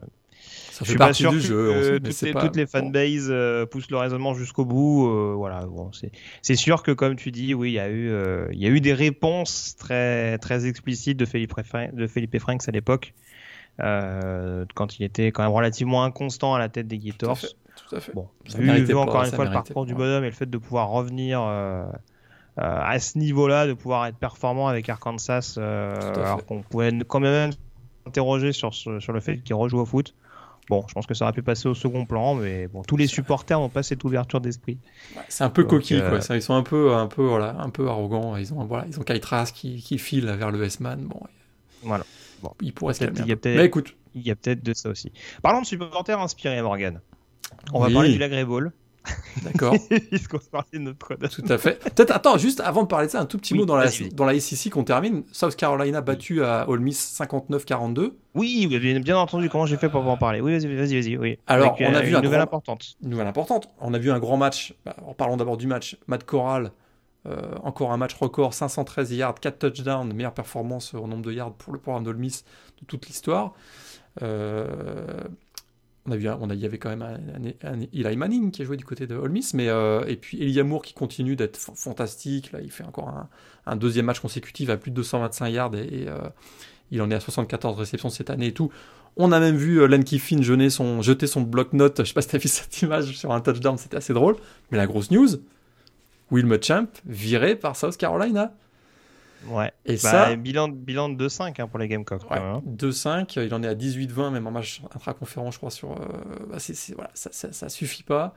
[0.71, 1.55] ça je suis pas sûr du que jeu.
[1.57, 2.71] euh, sait, toutes, les, pas- toutes les bon.
[2.71, 5.09] fanbases euh, poussent le raisonnement jusqu'au bout.
[5.09, 8.11] euh, voilà, bon, c'est c'est sûr que comme tu dis, oui, il y a eu,
[8.53, 12.69] il y a eu des réponses très très explicites de Philippe, Fran- de Philippe Franks
[12.69, 13.15] à l'époque,
[14.75, 16.99] quand il était quand même relativement inconstant à la tête des
[17.35, 17.55] fait.
[17.89, 18.13] Tout à fait.
[18.15, 20.35] Bon, Ça vu, méritait vu pas, encore une fois le parcours du bonhomme et le
[20.35, 21.91] fait de pouvoir revenir euh, euh,
[22.59, 27.51] à ce niveau-là, de pouvoir être performant avec Arkansas, euh, alors qu'on pouvait quand même
[28.05, 30.15] s'interroger sur, ce- sur le fait qu'il rejoue au foot.
[30.69, 33.07] Bon, je pense que ça aurait pu passer au second plan, mais bon, tous les
[33.07, 34.77] supporters n'ont pas cette ouverture d'esprit.
[35.17, 36.21] Ouais, c'est un peu Donc, coquille, euh, quoi.
[36.21, 38.37] Ça, Ils sont un peu, un peu, voilà, un peu arrogants.
[38.37, 41.07] Ils ont, voilà, ils ont qui, qui file vers le S-Man.
[41.07, 41.21] Bon,
[41.83, 42.05] Voilà.
[42.43, 42.53] Bon.
[42.61, 43.21] il pourrait se calmer.
[43.31, 43.57] y a peut-être-
[44.15, 45.11] Il y a peut-être de ça aussi.
[45.43, 47.01] Parlons de supporters inspirés, Morgan.
[47.73, 48.73] On va parler du Lagré Ball,
[49.43, 49.75] d'accord.
[50.11, 51.79] puisqu'on parlait de notre Tout à fait.
[51.95, 53.87] Peut-être, attends, juste avant de parler de ça, un tout petit Oui, mot dans la,
[54.15, 55.23] dans la SEC qu'on termine.
[55.33, 58.13] South Carolina battu à Ole Miss 59-42.
[58.35, 60.41] Oui, vous avez bien entendu comment j'ai fait pour en parler.
[60.41, 61.17] Oui, vas-y, vas-y, vas-y.
[61.17, 61.39] Oui.
[61.47, 62.97] Alors, Avec, on a euh, vu une un nouvelle grand- importante.
[63.03, 63.69] Une nouvelle importante.
[63.81, 64.75] On a vu un grand match.
[64.85, 66.73] Bah, en parlant d'abord du match, Matt Corral,
[67.27, 71.53] euh, encore un match record, 513 yards, 4 touchdowns, meilleure performance au nombre de yards
[71.55, 72.45] pour le programme d'Ole Miss
[72.81, 73.53] de toute l'histoire.
[74.23, 74.67] Euh,
[76.07, 77.03] on a vu, on il y avait quand même
[77.63, 80.65] un, Eli Manning qui a joué du côté de Ole mais euh, et puis Elijah
[80.65, 82.53] Moore qui continue d'être fantastique.
[82.53, 83.13] Là, il fait encore
[83.67, 86.19] un, deuxième match consécutif à plus de 225 yards et, euh,
[86.91, 88.71] il en est à 74 réceptions cette année et tout.
[89.17, 90.71] On a même vu euh, Len Kiffin jeter
[91.27, 92.03] son, bloc-notes.
[92.03, 94.37] Je sais pas si tu as vu cette image sur un touchdown, c'était assez drôle.
[94.71, 95.29] Mais la grosse news,
[96.31, 98.55] Will Muschamp viré par South Carolina.
[99.47, 99.73] Ouais.
[99.85, 102.29] Et Bah, ça, bilan, bilan de 2-5 hein, pour les Gamecocks.
[102.31, 102.63] Ouais, hein.
[102.67, 105.93] 2-5, il en est à 18-20, même en match intra-conférence, je crois, sur.
[105.93, 105.97] euh,
[106.51, 106.59] bah,
[106.95, 108.35] voilà, ça, ça, ça suffit pas.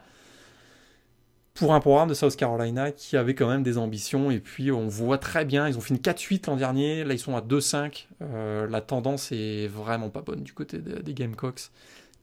[1.53, 4.87] Pour un programme de South Carolina qui avait quand même des ambitions, et puis on
[4.87, 8.07] voit très bien, ils ont fini 4-8 l'an dernier, là ils sont à 2-5.
[8.21, 11.63] euh, la tendance est vraiment pas bonne du côté de- des Gamecocks.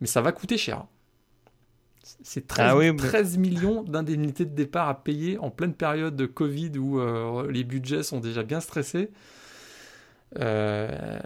[0.01, 0.85] Mais ça va coûter cher.
[2.23, 6.17] C'est 13, Ah oui, mais- 13 millions d'indemnités de départ à payer en pleine période
[6.17, 9.11] de Covid où euh, les budgets sont déjà bien stressés.
[10.39, 11.19] Euh,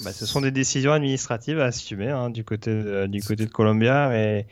[0.00, 3.46] Ah bah, ce sont des décisions administratives à assumer hein, du, côté de, du côté
[3.46, 4.08] de Columbia.
[4.10, 4.46] Mais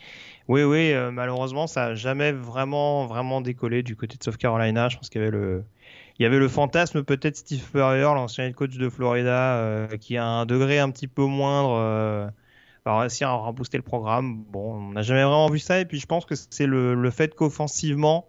[0.49, 4.89] oui, oui, euh, malheureusement, ça n'a jamais vraiment, vraiment décollé du côté de South Carolina.
[4.89, 5.65] Je pense qu'il y avait le,
[6.19, 10.17] il y avait le fantasme peut-être Steve Spurrier, l'ancien head coach de Florida, euh, qui
[10.17, 12.33] a un degré un petit peu moindre.
[12.87, 14.45] Va réussir à rebooster le programme.
[14.49, 15.81] Bon, on n'a jamais vraiment vu ça.
[15.81, 18.29] Et puis je pense que c'est le, le fait qu'offensivement,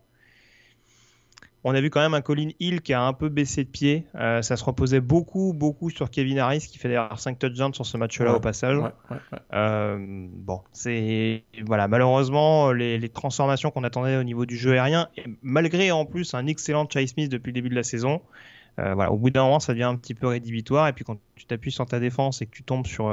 [1.63, 4.05] on a vu quand même un Colin Hill qui a un peu baissé de pied.
[4.15, 7.85] Euh, ça se reposait beaucoup, beaucoup sur Kevin Harris qui fait d'ailleurs 5 touchdowns sur
[7.85, 8.77] ce match-là Ouais, au passage.
[8.77, 9.39] ouais, ouais, ouais.
[9.53, 15.09] Euh, bon, c'est voilà, malheureusement les, les transformations qu'on attendait au niveau du jeu aérien,
[15.17, 18.21] et malgré en plus un excellent Chase Smith depuis le début de la saison,
[18.79, 20.87] euh, voilà, au bout d'un moment ça devient un petit peu rédhibitoire.
[20.87, 23.09] Et puis quand tu t'appuies sur ta défense et que tu tombes sur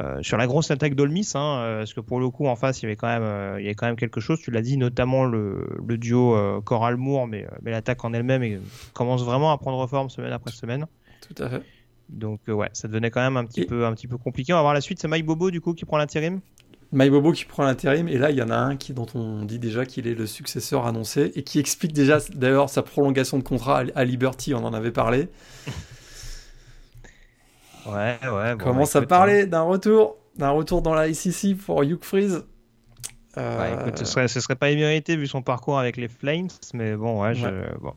[0.00, 2.80] euh, sur la grosse attaque d'Olmis, hein, euh, parce que pour le coup en face
[2.80, 4.38] il y avait quand même euh, il y avait quand même quelque chose.
[4.40, 8.60] Tu l'as dit, notamment le, le duo euh, Coral Moore, mais mais l'attaque en elle-même
[8.92, 10.86] commence vraiment à prendre forme semaine après semaine.
[11.26, 11.62] Tout à fait.
[12.08, 14.52] Donc ouais, ça devenait quand même un petit Et- peu un petit peu compliqué.
[14.52, 14.98] On va voir la suite.
[15.00, 16.40] C'est Mike Bobo du coup qui prend l'intérim?
[16.90, 19.44] Mike Bobo qui prend l'intérim, et là il y en a un qui, dont on
[19.44, 23.42] dit déjà qu'il est le successeur annoncé, et qui explique déjà d'ailleurs sa prolongation de
[23.42, 25.28] contrat à, à Liberty, on en avait parlé.
[27.88, 28.54] Ouais, ouais.
[28.56, 32.44] bon, Commence à écoute, parler d'un retour, d'un retour dans la SEC pour Hugh Freeze.
[33.36, 33.80] Euh...
[33.80, 37.22] écoute, ce serait, ce serait pas immérité vu son parcours avec les Flames, mais bon,
[37.22, 37.46] ouais, je,
[37.80, 37.94] bon.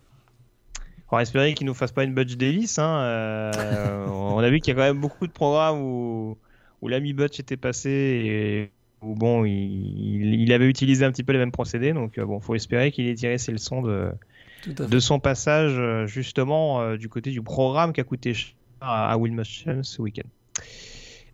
[1.09, 2.79] On va espérer qu'il nous fasse pas une Butch Davis.
[2.79, 3.01] Hein.
[3.01, 6.37] Euh, on a vu qu'il y a quand même beaucoup de programmes où,
[6.81, 11.33] où l'ami Butch était passé et où bon, il, il, avait utilisé un petit peu
[11.33, 11.91] les mêmes procédés.
[11.91, 14.11] Donc bon, faut espérer qu'il ait tiré ses leçons de,
[14.67, 19.17] de son passage justement du côté du programme qui a coûté cher à, à
[19.83, 20.27] ce week-end.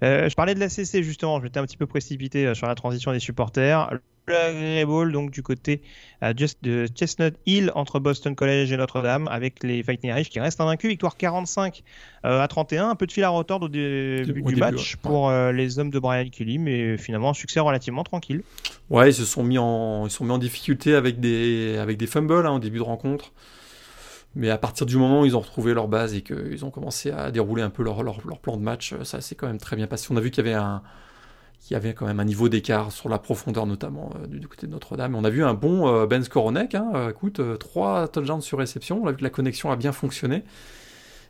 [0.03, 2.67] Euh, je parlais de la CC justement, je m'étais un petit peu précipité euh, sur
[2.67, 3.89] la transition des supporters.
[4.27, 5.81] Le Ball donc du côté
[6.21, 10.60] euh, de Chestnut Hill entre Boston College et Notre-Dame avec les Fighting Irish qui restent
[10.60, 11.81] invaincus, victoire 45
[12.23, 15.91] à 31, un peu de fil à retordre au début du match pour les hommes
[15.91, 18.43] de Brian Kelly, mais finalement un succès relativement tranquille.
[18.89, 22.07] Ouais, ils se sont mis en, ils sont mis en difficulté avec des, avec des
[22.07, 23.31] fumbles hein, au début de rencontre.
[24.38, 27.10] Mais à partir du moment où ils ont retrouvé leur base et qu'ils ont commencé
[27.10, 29.76] à dérouler un peu leur, leur, plan de match, euh, ça s'est quand même très
[29.76, 30.10] bien passé.
[30.12, 30.84] On a vu qu'il y avait un,
[31.71, 34.71] y avait quand même un niveau d'écart sur la profondeur notamment euh, du, côté de
[34.71, 35.15] Notre-Dame.
[35.15, 39.08] On a vu un bon euh, Ben Skoronek, hein, écoute, 3 touchdowns sur réception, on
[39.08, 40.43] a vu que la connexion a bien fonctionné.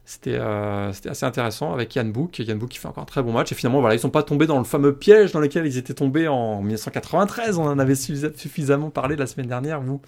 [0.03, 2.39] C'était assez intéressant avec Yann Book.
[2.39, 3.51] Yann Book qui fait encore un très bon match.
[3.51, 5.77] Et finalement, voilà, ils ne sont pas tombés dans le fameux piège dans lequel ils
[5.77, 7.57] étaient tombés en 1993.
[7.57, 9.99] On en avait suffisamment parlé la semaine dernière, vous,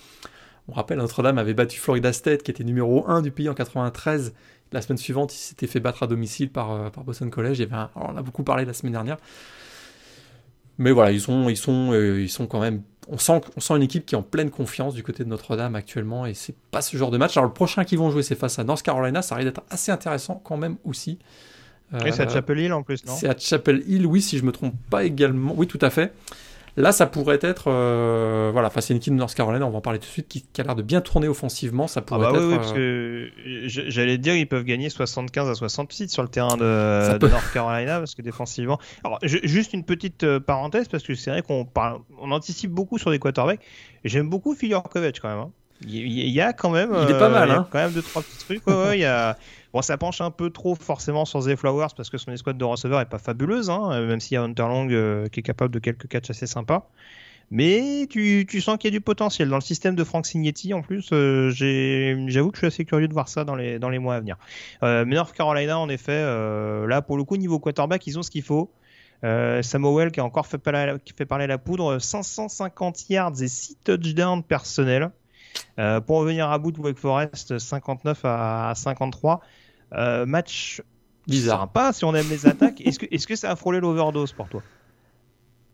[0.70, 4.34] on rappelle, Notre-Dame avait battu Florida State, qui était numéro 1 du pays en 93.
[4.72, 7.66] La semaine suivante, il s'était fait battre à domicile par, euh, par Boston College.
[7.96, 9.18] on en a beaucoup parlé la semaine dernière.
[10.78, 12.84] Mais voilà, ils sont, ils sont, euh, ils sont quand même.
[13.08, 15.76] On sent, on sent une équipe qui est en pleine confiance du côté de Notre-Dame
[15.76, 17.36] actuellement, et c'est pas ce genre de match.
[17.36, 19.24] Alors le prochain qu'ils vont jouer, c'est face à North Carolina.
[19.24, 21.18] Ça risque d'être assez intéressant quand même aussi.
[21.92, 23.16] c'est à euh, Chapel Hill en plus, non?
[23.16, 25.54] C'est à Chapel Hill, oui, si je me trompe pas également.
[25.58, 26.14] Oui, tout à fait.
[26.80, 27.66] Là, ça pourrait être.
[27.68, 30.12] Euh, voilà, enfin, c'est une équipe de North Carolina, on va en parler tout de
[30.12, 31.88] suite, qui, a l'air de bien tourner offensivement.
[31.88, 32.48] Ça pourrait ah bah être.
[32.48, 36.56] Oui, parce euh, que j'allais dire, ils peuvent gagner 75 à 66 sur le terrain
[36.56, 38.80] de, North Carolina, parce que défensivement.
[39.04, 42.98] Alors, juste une petite euh, parenthèse, parce que c'est vrai qu'on parle, on anticipe beaucoup
[42.98, 43.60] sur les quarterbacks.
[44.06, 45.40] J'aime beaucoup Kovac quand même.
[45.40, 45.52] Hein.
[45.86, 46.92] Il y a quand même.
[47.04, 47.68] Il est pas mal, hein.
[47.72, 48.64] Quand même deux trois petits trucs.
[48.94, 49.38] il y a.
[49.74, 52.66] Bon, ça penche un peu trop forcément sur Zay Flowers parce que son escouade de
[52.66, 55.44] receveurs est pas fabuleuse, hein, euh, même s'il y a Hunter Long euh, qui est
[55.44, 56.90] capable de quelques catchs assez sympas.
[57.52, 60.74] Mais tu, sens qu'il y a du potentiel dans le système de Frank Signetti.
[60.74, 64.16] En plus, euh, j'avoue que je suis assez curieux de voir ça dans les, mois
[64.16, 64.38] à venir.
[64.84, 68.72] North Carolina, en effet, là pour le coup niveau quarterback, ils ont ce qu'il faut.
[69.24, 75.10] Samuel qui a encore fait fait parler la poudre, 550 yards et 6 touchdowns personnels.
[76.06, 79.42] Pour revenir à bout de Wake Forest, 59 à 53.
[79.94, 80.82] Euh, match
[81.28, 81.70] bizarre.
[81.70, 82.82] Pas si on aime les attaques.
[82.82, 84.62] Est-ce que, est-ce que ça a frôlé l'overdose pour toi?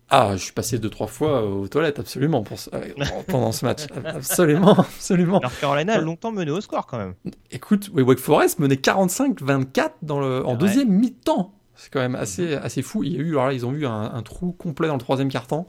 [0.09, 2.89] Ah, je suis passé deux trois fois aux toilettes absolument pour euh,
[3.27, 5.39] pendant ce match, absolument, absolument.
[5.39, 7.15] Alors Carolina a longtemps mené au score quand même.
[7.49, 11.55] Écoute, Wake Forest menait 45-24 dans le en deuxième mi-temps.
[11.75, 13.03] C'est quand même assez assez fou.
[13.03, 15.29] Il y a eu, alors là, ils ont eu un, trou complet dans le troisième
[15.29, 15.67] quart-temps.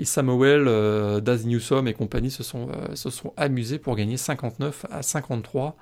[0.00, 5.02] Et Samuel, euh, Daz Newsom et compagnie se sont sont amusés pour gagner 59 à
[5.02, 5.76] 53.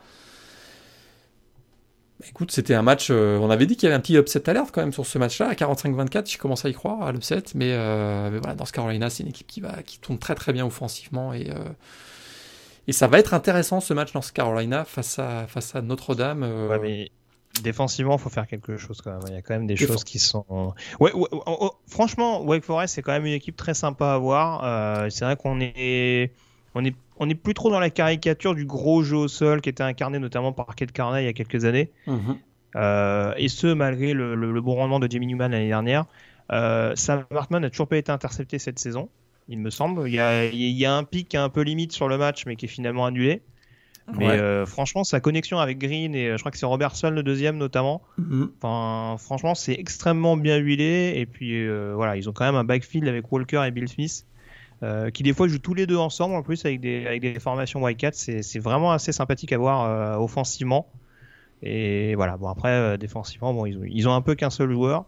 [2.21, 3.09] Bah, écoute, c'était un match.
[3.11, 5.19] Euh, on avait dit qu'il y avait un petit upset alert quand même sur ce
[5.19, 5.49] match-là.
[5.49, 7.43] À 45-24, je commence à y croire à l'upset.
[7.55, 10.35] Mais, euh, mais, voilà, dans ce Carolina, c'est une équipe qui, va, qui tourne très
[10.35, 11.33] très bien offensivement.
[11.33, 16.43] Et, euh, ça va être intéressant ce match ce Carolina face à, Notre-Dame.
[17.63, 19.23] Défensivement, il faut faire quelque chose quand même.
[19.29, 20.75] Il y a quand même des choses qui sont.
[21.01, 21.29] Ouais, ouais,
[21.87, 25.11] franchement, Wake Forest, c'est quand même une équipe très sympa à voir.
[25.11, 26.33] c'est vrai qu'on est.
[26.75, 29.69] On est on n'est plus trop dans la caricature du gros jeu au sol qui
[29.69, 31.91] était incarné notamment par Kate Carney il y a quelques années.
[32.07, 32.39] Mhm.
[32.77, 36.07] Euh, et ce, malgré le, bon rendement de Jamie Newman l'année dernière.
[36.53, 39.11] Euh, Sam Hartman n'a toujours pas été intercepté cette saison,
[39.49, 40.09] il me semble.
[40.09, 43.05] Il y, a, un pic un peu limite sur le match, mais qui est finalement
[43.05, 43.43] annulé.
[44.17, 47.59] Mais euh, franchement, sa connexion avec Green et je crois que c'est Robertson le deuxième
[47.59, 48.03] notamment.
[48.17, 48.51] Mhm.
[48.57, 51.15] Enfin, franchement, c'est extrêmement bien huilé.
[51.17, 54.25] Et puis voilà, ils ont quand même un backfield avec Walker et Bill Smith
[54.85, 57.41] euh, qui des fois jouent tous les deux ensemble en plus avec des, avec des
[57.41, 58.13] formations Wildcat.
[58.13, 60.89] C'est vraiment assez sympathique à voir euh, offensivement.
[61.63, 64.71] Et voilà, bon après, euh, défensivement, bon, ils, ont, ils ont un peu qu'un seul
[64.71, 65.07] joueur.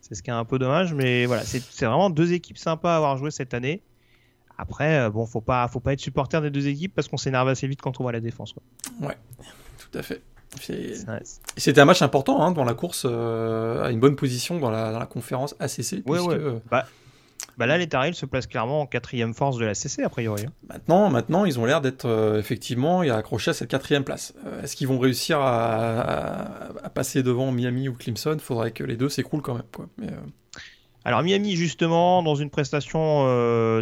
[0.00, 2.96] C'est ce qui est un peu dommage, mais voilà, c'est vraiment deux équipes sympas à
[2.96, 3.82] avoir joué cette année.
[4.58, 7.66] Après, bon, faut pas, faut pas être supporter des deux équipes parce qu'on s'énerve assez
[7.66, 8.52] vite quand on voit la défense.
[8.52, 8.62] Quoi.
[9.08, 9.16] Ouais,
[9.78, 10.22] tout à fait.
[11.56, 14.98] C'était un match important hein, dans la course à une bonne position dans la, dans
[14.98, 16.02] la conférence ACC.
[16.06, 16.38] Ouais, ouais.
[16.70, 16.86] Bah,
[17.58, 20.44] bah là, les Tar se placent clairement en quatrième force de la CC, a priori.
[20.46, 20.52] Hein.
[20.68, 24.32] Maintenant, maintenant ils ont l'air d'être euh, effectivement accrochés à cette quatrième place.
[24.46, 28.36] Euh, est-ce qu'ils vont réussir à, passer devant Miami ou Clemson?
[28.40, 29.66] Faudrait que les deux s'écroulent quand même.
[29.74, 29.88] Quoi.
[29.98, 30.60] Mais, euh,
[31.04, 33.24] Alors Miami, justement, dans une prestation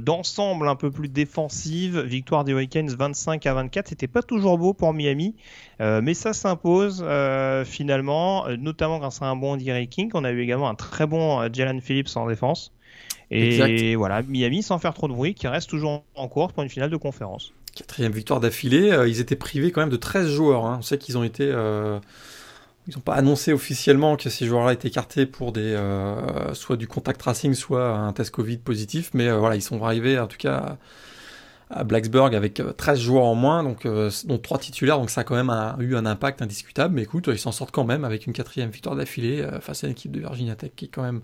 [0.01, 4.75] d'ensemble un peu plus défensive, victoire des Hurricanes 25 à 24, c'était pas toujours beau
[4.75, 5.35] pour Miami,
[5.81, 7.05] mais ça s'impose
[7.65, 10.11] finalement, notamment grâce à un bon Andy King.
[10.15, 12.73] On a eu également un très bon Jalen Phillips en défense.
[13.31, 16.69] Et voilà, Miami sans faire trop de bruit, qui reste toujours en course pour une
[16.69, 17.53] finale de conférence.
[17.75, 18.91] Quatrième victoire d'affilée.
[18.91, 20.65] Euh, ils étaient privés quand même de 13 joueurs.
[20.65, 20.77] Hein.
[20.79, 21.53] On sait qu'ils ont été.
[22.87, 26.77] Euh, ils n'ont pas annoncé officiellement que ces joueurs-là étaient écartés pour des euh, soit
[26.77, 29.11] du contact tracing, soit un test Covid positif.
[29.15, 30.79] Mais voilà, ils sont arrivés en tout cas
[31.69, 33.87] à Blacksburg avec 13 joueurs en moins, donc
[34.25, 34.99] dont 3 titulaires.
[34.99, 36.95] Donc ça a quand même eu un impact indiscutable.
[36.95, 39.93] Mais écoute, ils s'en sortent quand même avec une quatrième victoire d'affilée face à une
[39.93, 41.23] équipe de Virginia Tech qui est quand même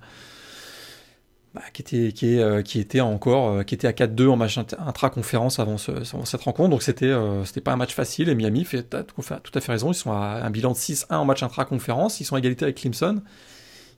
[1.55, 4.37] bah, qui était qui, est, euh, qui était encore euh, qui était à 4-2 en
[4.37, 6.71] match intra-conférence avant, ce, avant, cette rencontre.
[6.71, 9.23] Donc c'était euh, c'était pas un match facile et Miami fait tout,
[9.55, 9.93] à fait raison.
[9.93, 12.21] Ils sont à un bilan de 6-1 en match intra-conférence.
[12.21, 13.21] Ils sont à égalité avec Clemson.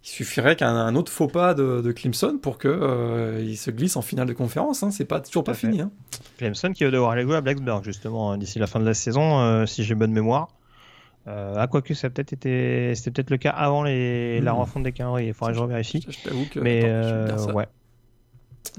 [0.02, 4.02] Il suffirait qu'un autre faux pas de, de Clemson pour que il se glisse en
[4.02, 4.90] finale de conférence hein.
[4.90, 5.90] c'est pas toujours pas fini hein.
[6.36, 8.92] Clemson qui va devoir aller jouer à Blacksburg justement hein, d'ici la fin de la
[8.92, 10.48] saison si j'ai bonne mémoire
[11.27, 14.57] euh, ah, quoique ça peut-être été, c'était peut-être le cas avant les, la hmm.
[14.57, 15.29] refonte des calendriers.
[15.29, 16.07] Il faudrait que je revérifie.
[16.09, 16.61] Je, t'avoue que.
[16.61, 17.66] Mais euh, ouais.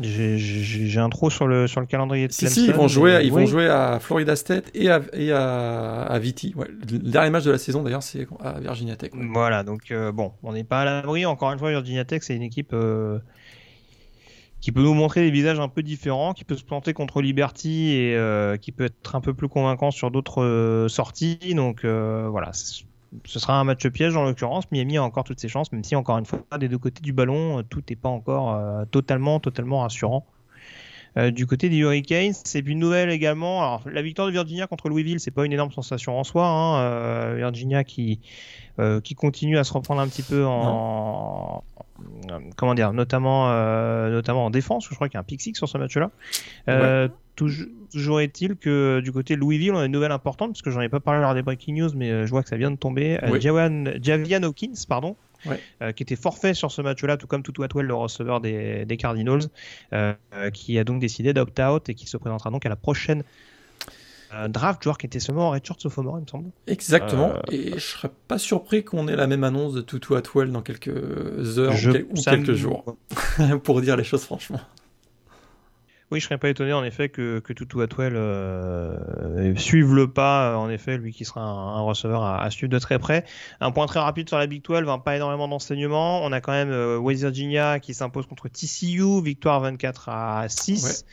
[0.01, 3.31] J'ai un trou sur le, sur le calendrier de Si, si, ils vont jouer, ils
[3.31, 6.53] vont jouer à Florida State et à, et à, à Viti.
[6.55, 6.67] Ouais.
[6.91, 9.11] Le dernier match de la saison, d'ailleurs, c'est à Virginia Tech.
[9.13, 11.25] Voilà, donc euh, bon, on n'est pas à l'abri.
[11.25, 13.19] Encore une fois, Virginia Tech, c'est une équipe euh,
[14.65, 17.91] qui peut nous montrer des visages un peu différents, qui peut se planter contre Liberty
[17.91, 21.53] et euh, qui peut être un peu plus convaincant sur d'autres euh, sorties.
[21.53, 22.83] Donc euh, voilà, ce
[23.39, 24.63] sera un match piège en l'occurrence.
[24.71, 27.13] Miami a encore toutes ses chances, même si encore une fois, des deux côtés du
[27.13, 28.59] ballon, tout n'est pas encore
[28.89, 30.25] totalement, totalement rassurant.
[31.33, 33.61] Du côté des Hurricanes, c'est une nouvelle également.
[33.61, 36.45] Alors, la victoire de Virginia contre Louisville, c'est pas une énorme sensation en soi.
[36.45, 37.35] Hein.
[37.35, 38.19] Virginia qui
[39.03, 41.63] qui continue à se reprendre un petit peu en,
[42.55, 45.55] comment dire, notamment, euh, notamment en défense, je crois qu'il y a un pick six
[45.55, 46.11] sur ce match-là.
[46.69, 50.71] Euh, toujours, est-il que du côté de Louisville, on a une nouvelle importante, parce que
[50.71, 52.71] j'en ai pas parlé lors des breaking news, mais euh, je vois que ça vient
[52.71, 53.19] de tomber.
[54.01, 55.15] Javian, Hawkins, pardon,
[55.95, 59.43] qui était forfait sur ce match-là, tout comme Tutu Atwell, le receveur des, des Cardinals,
[60.53, 63.23] qui a donc décidé d'opt-out et qui se présentera donc à la prochaine
[64.49, 66.51] draft, joueur qui était seulement en redshirt sophomore, il me semble.
[66.67, 67.33] Exactement.
[67.33, 70.61] Euh, et je serais pas surpris qu'on ait la même annonce de Tutu Atwell dans
[70.61, 71.73] quelques heures
[72.11, 72.97] ou, quelques jours,
[73.63, 74.59] pour dire les choses franchement.
[76.11, 80.51] Oui, je serais pas étonné en effet que, que Tutu Atwell euh, suive le pas,
[80.51, 83.25] euh, en effet, lui qui sera un, receveur à, suivre de très près.
[83.59, 86.23] Un point très rapide sur la Big 12, hein, pas énormément d'enseignements.
[86.23, 91.05] On a quand même euh, West Virginia qui s'impose contre TCU, victoire 24 à 6.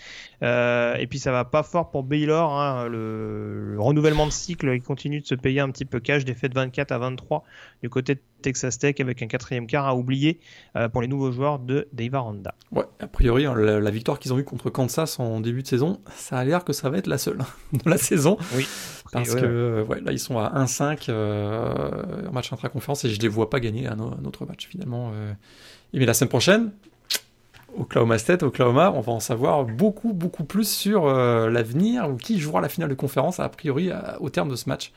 [0.42, 4.82] Euh, et puis ça va pas fort pour Baylor, hein, le, renouvellement de cycle, il
[4.82, 7.44] continue de se payer un petit peu cash, défaite 24 à 23
[7.82, 10.40] du côté de Texas Tech avec un quatrième quart à oublier
[10.76, 12.54] euh, pour les nouveaux joueurs de Dave Aranda.
[12.70, 16.00] Ouais, a priori, hein, la, victoire qu'ils ont eue contre Kansas en début de saison,
[16.16, 17.38] ça a l'air que ça va être la seule
[17.72, 18.36] de la saison.
[18.54, 18.66] Oui.
[19.12, 23.28] Parce que ouais, là, ils sont à 1-5 euh, en match intra-conférence et je les
[23.28, 25.12] vois pas gagner un, autre match finalement.
[25.92, 26.72] Et mais la semaine prochaine,
[27.78, 32.38] Oklahoma State, Oklahoma, on va en savoir beaucoup, beaucoup plus sur euh, l'avenir ou qui
[32.38, 33.90] jouera la finale de conférence, a priori,
[34.20, 34.92] au terme de ce match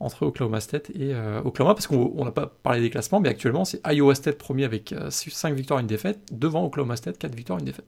[0.00, 3.64] entre Oklahoma State et euh, Oklahoma, parce qu'on n'a pas parlé des classements, mais actuellement,
[3.64, 7.34] c'est Iowa State premier avec 5 euh, victoires et une défaite, devant Oklahoma State, 4
[7.34, 7.84] victoires et une défaite.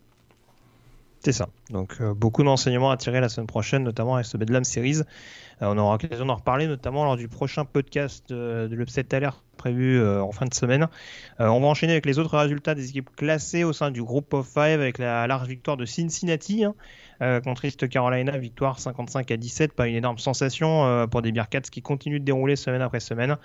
[1.21, 1.49] C'est ça.
[1.71, 5.03] Donc beaucoup d'enseignements à tirer la semaine prochaine, notamment avec ce Bedlam Series.
[5.61, 10.23] on aura l'occasion d'en reparler, notamment lors du prochain podcast de l'Upset Alert prévu euh,
[10.23, 10.89] en fin de semaine.
[11.41, 14.35] Euh, on va enchaîner avec les autres résultats des équipes classées au sein du groupe
[14.35, 16.75] of 5 avec la large victoire de Cincinnati hein,
[17.21, 21.61] euh, contre East Carolina, victoire 55 à 17, pas une énorme sensation pour des Bearcats
[21.61, 23.37] qui continuent de dérouler semaine après semaine.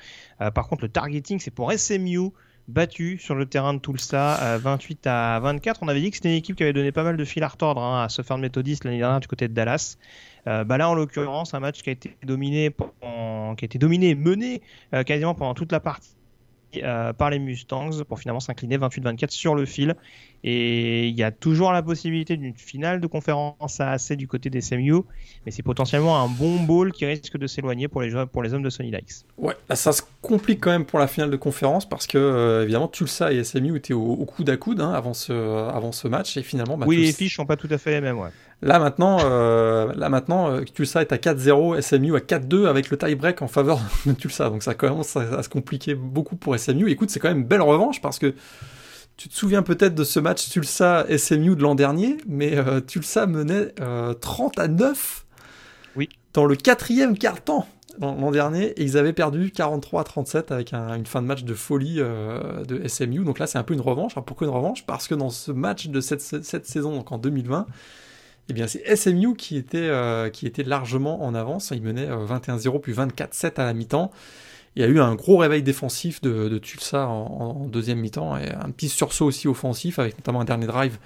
[0.53, 2.31] par contre, le targeting, c'est pour SMU
[2.67, 5.79] battu sur le terrain de Tulsa 28 à 24.
[5.83, 7.47] On avait dit que c'était une équipe qui avait donné pas mal de fil à
[7.47, 9.97] retordre hein, à Southern Methodist l'année dernière du côté de Dallas.
[10.45, 14.61] bah là, en l'occurrence, un match qui a été dominé, qui a été dominé, mené
[15.05, 16.17] quasiment pendant toute la partie
[16.75, 19.95] euh, par les Mustangs pour finalement s'incliner 28-24 sur le fil.
[20.43, 24.49] Et il y a toujours la possibilité d'une finale de conférence à AC du côté
[24.49, 25.01] des SMU,
[25.45, 28.63] mais c'est potentiellement un bon ball qui risque de s'éloigner pour les, pour les hommes
[28.63, 29.25] de Sony Likes.
[29.37, 32.87] Ouais, ça se complique quand même pour la finale de conférence parce que euh, évidemment
[32.87, 36.43] Tulsa et SMU étaient au, coude à coude hein, avant, ce, avant ce match et
[36.43, 36.77] finalement.
[36.77, 38.19] Bah, oui, les fiches sont pas tout à fait les mêmes.
[38.19, 38.29] Ouais.
[38.61, 42.97] Là maintenant, euh, là maintenant, euh, Tulsa est à 4-0, SMU à 4-2 avec le
[42.97, 44.49] tie-break en faveur de Tulsa.
[44.49, 46.89] Donc ça commence à, se compliquer beaucoup pour SMU.
[46.89, 48.33] Écoute, c'est quand même une belle revanche parce que
[49.17, 53.73] tu te souviens peut-être de ce match Tulsa-SMU de l'an dernier, mais euh, Tulsa menait
[54.21, 55.25] 30 à 9
[55.95, 56.09] oui.
[56.33, 57.67] dans le quatrième quart-temps
[57.99, 61.53] l'an dernier et ils avaient perdu 43 à 37 avec une fin de match de
[61.55, 63.23] folie de SMU.
[63.23, 64.11] Donc là, c'est un peu une revanche.
[64.13, 64.85] Alors pourquoi une revanche?
[64.85, 67.65] Parce que dans ce match de cette, cette saison, donc en 2020,
[68.49, 71.71] eh bien, c'est SMU qui était, euh, qui était largement en avance.
[71.71, 74.11] Il menait 21-0 euh, puis 24-7 à la mi-temps.
[74.77, 78.69] Il y a eu un gros réveil défensif de, Tulsa en, deuxième mi-temps et un
[78.69, 80.99] petit sursaut aussi offensif avec notamment un dernier drive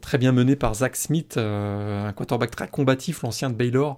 [0.00, 3.96] très bien mené par Zach Smith, un quarterback très combatif, l'ancien de Baylor.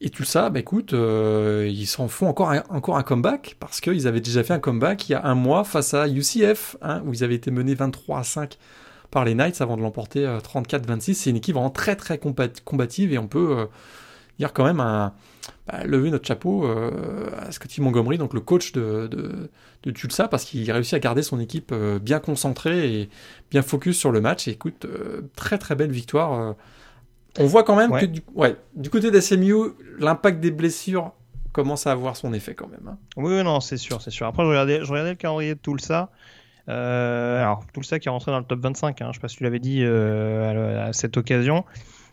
[0.00, 4.54] Et Tulsa, bah écoute, ils s'en font encore un, comeback parce qu'ils avaient déjà fait
[4.54, 7.50] un comeback il y a un mois face à UCF, hein, où ils avaient été
[7.50, 8.56] menés 23 à 5
[9.10, 11.12] par les Knights avant de l'emporter 34-26.
[11.12, 12.18] C'est une équipe vraiment très très
[12.64, 13.68] combative et on peut
[14.38, 15.12] dire quand même un,
[15.66, 19.08] bah, lever notre chapeau euh, à Scotty Montgomery, donc le coach de,
[19.82, 23.10] de, Tulsa, parce qu'il réussit à garder son équipe euh, bien concentrée et
[23.50, 24.48] bien focus sur le match.
[24.48, 26.54] Et écoute, euh, très très belle victoire.
[27.38, 29.54] On voit quand même que du, ouais, du côté d'SMU,
[29.98, 31.12] l'impact des blessures
[31.52, 32.88] commence à avoir son effet quand même.
[32.88, 32.98] Hein.
[33.16, 34.26] Oui, non, c'est sûr, c'est sûr.
[34.26, 36.10] Après, je regardais, je regardais le calendrier de Tulsa.
[36.66, 39.36] Alors, Tulsa qui est rentré dans le top 25, hein, je ne sais pas si
[39.36, 41.64] tu l'avais dit à, cette occasion.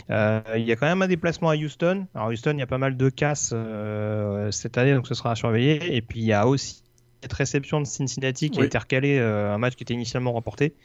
[0.09, 2.07] Euh, il y a quand même un déplacement à Houston.
[2.15, 5.31] Alors Houston, il y a pas mal de casses euh, cette année, donc ce sera
[5.31, 5.95] à surveiller.
[5.95, 6.83] Et puis il y a aussi
[7.21, 10.75] cette réception de Cincinnati qui a été recalée, euh, un match qui était initialement remporté.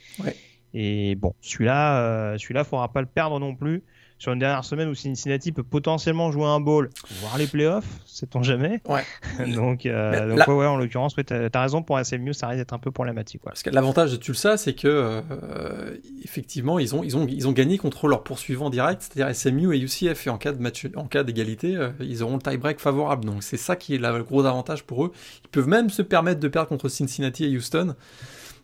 [0.74, 3.82] Et bon, celui-là, celui-là, faudra pas le perdre non plus
[4.22, 8.44] sur une dernière semaine où Cincinnati peut potentiellement jouer un bowl, voir les playoffs, sait-on
[8.44, 8.80] jamais.
[8.88, 9.02] Ouais.
[9.52, 12.72] donc, euh, donc ouais, en l'occurrence, ouais, t'as as raison pour SMU, ça risque d'être
[12.72, 13.42] un peu problématique.
[13.44, 17.52] Parce que l'avantage de Tulsa, c'est que euh, effectivement, ils ont, ils, ont, ils ont
[17.52, 20.28] gagné contre leurs poursuivants directs, c'est-à-dire SMU et UCF.
[20.28, 23.24] Et en cas de match, en cas d'égalité, euh, ils auront le tie-break favorable.
[23.24, 25.12] Donc c'est ça qui est le gros avantage pour eux.
[25.44, 27.96] Ils peuvent même se permettre de perdre contre Cincinnati et Houston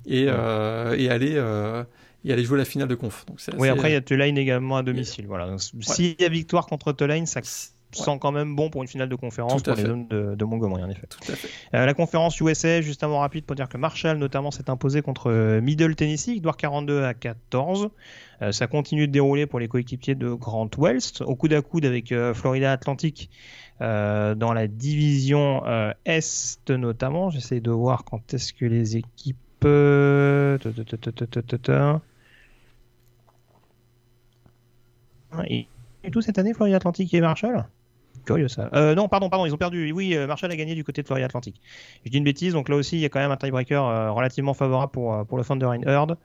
[0.07, 1.37] et, et aller
[2.25, 3.25] et aller jouer la finale de conf.
[3.27, 5.27] Donc oui, après, il y a Tulane également à domicile.
[5.27, 5.57] Voilà.
[5.59, 7.41] S'il y a victoire contre Tulane, ça
[7.93, 10.91] sent quand même bon pour une finale de conférence pour les zones de, Montgomery, en
[10.91, 11.07] effet.
[11.09, 11.49] Tout à fait.
[11.75, 15.31] Euh, la conférence USA, juste avant rapide pour dire que Marshall, notamment, s'est imposé contre
[15.31, 17.91] euh, Middle Tennessee, victoire 42 à 14.
[18.43, 21.85] Euh, ça continue de dérouler pour les coéquipiers de Grant Wells, au coude à coude
[21.85, 23.31] avec Florida Atlantic.
[23.81, 25.63] dans la division
[26.05, 29.39] Est notamment, j'essaie de voir quand est-ce que les équipes
[35.49, 35.67] et,
[36.11, 37.67] tout cette année, Florida Atlantique et Marshall?
[38.25, 38.71] Curieux ça.
[38.75, 39.93] Euh, non, pardon, pardon, ils ont perdu.
[39.93, 41.61] Oui, euh, Marshall a gagné du côté de Florida Atlantique.
[42.05, 44.11] Je dis une bêtise, donc là aussi, il y a quand même un tiebreaker euh,
[44.13, 46.17] relativement favorable pour, pour le Thunder in Heard.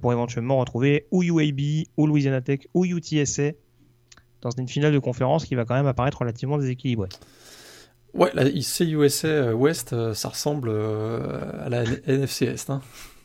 [0.00, 3.52] pour éventuellement retrouver ou UAB, ou Louisiana Tech, ou UTSA
[4.42, 7.08] dans une finale de conférence qui va quand même apparaître relativement déséquilibrée.
[8.14, 12.70] Ouais, la USA West, ça ressemble à la NFC Est.
[12.70, 12.80] Hein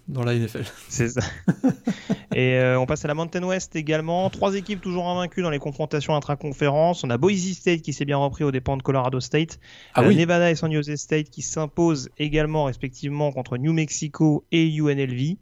[0.08, 0.66] dans la NFL.
[0.88, 1.22] C'est ça.
[2.36, 4.30] et euh, on passe à la Mountain West également.
[4.30, 7.04] Trois équipes toujours invaincues dans les confrontations intra-conférences.
[7.04, 9.60] On a Boise State qui s'est bien repris aux dépens de Colorado State.
[9.94, 14.68] Ah euh, Nevada et San Jose State qui s'imposent également respectivement contre New Mexico et
[14.68, 15.38] UNLV.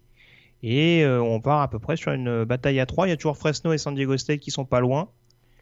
[0.65, 3.07] Et euh, on part à peu près sur une bataille à trois.
[3.07, 5.09] Il y a toujours Fresno et San Diego State qui sont pas loin.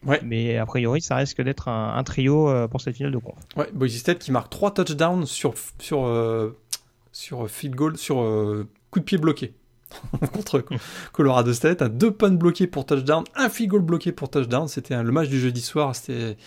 [0.05, 0.19] Ouais.
[0.23, 3.35] Mais a priori, ça risque d'être un, trio pour cette finale de conf.
[3.55, 6.53] Ouais, Boise State qui marque trois touchdowns sur, sur,
[7.11, 8.15] sur field goal, sur
[8.89, 9.53] coup de pied bloqué
[10.33, 10.63] contre
[11.11, 14.67] Colorado State, un deux punts bloqués pour touchdown, un field goal bloqué pour touchdown.
[14.67, 16.37] C'était le match du jeudi soir, c'était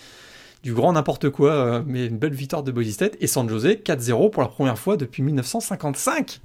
[0.63, 3.15] du grand n'importe quoi, euh, mais une belle victoire de Boise State.
[3.19, 6.41] Et San Jose, 4-0 pour la première fois depuis 1955.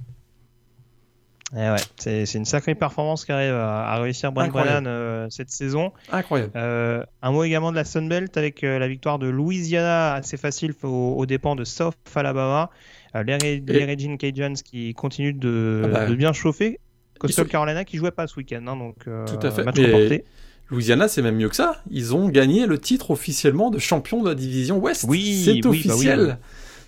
[1.53, 5.91] Eh ouais, c'est une sacrée performance qui arrive à, réussir Brian Brennan euh, cette saison.
[6.11, 6.51] Incroyable.
[6.55, 11.25] Euh, un mot également de la Sunbelt avec la victoire de Louisiana assez facile aux
[11.25, 12.69] dépens de South Alabama.
[13.15, 16.79] Euh, les, les Regine Cajuns qui continuent de, ah bah, de bien chauffer.
[17.19, 19.63] Coastal Carolina qui jouait pas ce week-end, hein, donc euh, Tout à fait.
[19.63, 20.23] match remporté.
[20.69, 21.81] Louisiana, c'est même mieux que ça.
[21.91, 25.05] Ils ont gagné le titre officiellement de champion de la division Ouest.
[25.07, 26.37] Oui, c'est oui, bah officiel.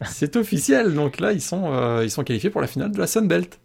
[0.05, 0.93] C'est officiel.
[0.93, 3.59] Donc là, ils sont, euh, ils sont qualifiés pour la finale de la Sun Belt.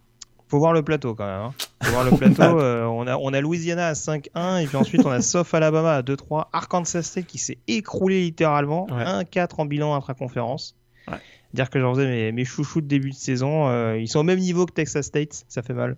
[0.49, 1.41] Faut voir le plateau quand même.
[1.41, 1.53] Hein.
[1.83, 2.41] Faut voir le plateau.
[2.59, 5.93] euh, on, a, on a Louisiana à 5-1 et puis ensuite on a South Alabama
[5.93, 6.47] à 2-3.
[6.51, 8.87] Arkansas State qui s'est écroulé littéralement.
[8.89, 10.75] 1-4 en bilan intra-conférence.
[11.07, 11.19] Ouais
[11.53, 13.67] dire que j'en faisais mes, mes, chouchous de début de saison.
[13.67, 15.97] Euh, ils sont au même niveau que Texas State, ça fait mal.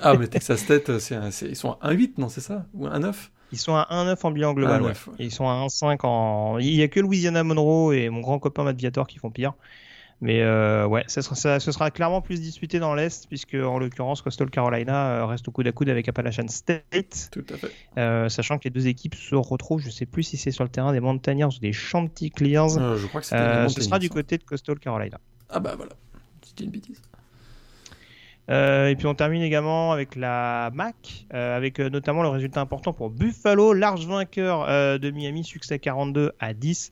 [0.00, 2.66] ah, mais Texas State, euh, c'est ils sont à 1-8, non, c'est ça?
[2.74, 3.14] Ou 1-9
[3.52, 4.82] Ils sont à 1-9 en bilan global.
[4.82, 4.92] ouais.
[5.18, 6.58] Ils sont à 1-5 en.
[6.58, 9.54] Il n'y a que Louisiana Monroe et mon grand copain Matt Viator qui font pire.
[10.20, 14.20] Mais euh, ouais, ça sera, ce sera clairement plus disputé dans l'Est, puisque en l'occurrence,
[14.20, 17.30] Coastal Carolina euh, reste au coude à coude avec Appalachian State.
[17.32, 17.72] Tout à fait.
[17.96, 20.70] Euh, sachant que les deux équipes se retrouvent, je sais plus si c'est sur le
[20.70, 22.68] terrain des Mountaineers ou des Chanticleers.
[22.96, 25.18] je crois que Ce sera du côté de Coastal Carolina.
[25.48, 25.92] Ah bah voilà,
[26.42, 27.00] c'était une bêtise.
[28.50, 32.60] Euh, et puis on termine également avec la MAC, euh, avec euh, notamment le résultat
[32.60, 34.66] important pour Buffalo, large vainqueur
[34.98, 36.90] de Miami, succès 42 à 10.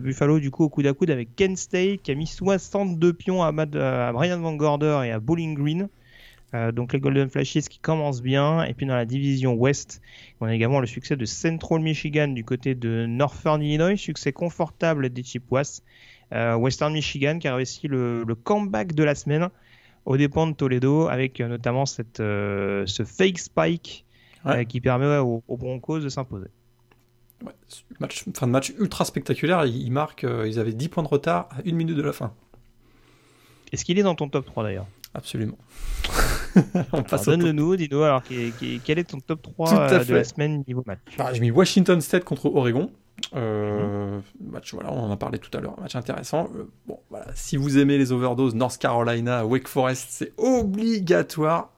[0.00, 3.42] Buffalo du coup au coude à coude avec Kent State qui a mis 62 pions
[3.42, 5.88] à, Brian Van Gorder et à Bowling Green.
[6.72, 8.64] donc les Golden Flashes qui commencent bien.
[8.64, 10.00] Et puis dans la division Ouest,
[10.40, 15.10] on a également le succès de Central Michigan du côté de Northern Illinois, succès confortable
[15.10, 15.82] des Chippewas.
[16.32, 19.48] Western Michigan qui a réussi le, comeback de la semaine
[20.06, 24.06] au dépens de Toledo avec notamment cette, ce fake spike
[24.68, 26.48] qui permet aux, Broncos de s'imposer.
[28.00, 29.66] match, fin de match ultra spectaculaire.
[29.66, 32.32] Ils, marquent, ils avaient 10 points de retard à une minute de la fin.
[33.72, 34.86] Est-ce qu'il est dans ton top 3 d'ailleurs?
[35.14, 35.58] Absolument.
[36.92, 38.02] On passe Donne-le nous, Dino.
[38.02, 41.00] Alors, quel est ton top 3 euh, de la semaine niveau match?
[41.16, 42.90] Bah, J'ai mis Washington State contre Oregon.
[43.34, 46.48] Euh, match, voilà, on en a parlé tout à l'heure, match intéressant.
[46.54, 51.70] Euh, bon, voilà, si vous aimez les overdoses, North Carolina, Wake Forest, c'est obligatoire.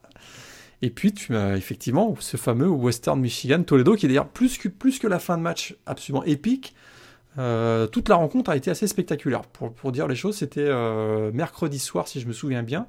[0.81, 1.13] Et puis,
[1.57, 5.37] effectivement ce fameux Western Michigan Toledo, qui est d'ailleurs plus que, plus que la fin
[5.37, 6.73] de match absolument épique.
[7.35, 9.43] toute la rencontre a été assez spectaculaire.
[9.43, 10.71] Pour, pour dire les choses, c'était
[11.33, 12.87] mercredi soir, si je me souviens bien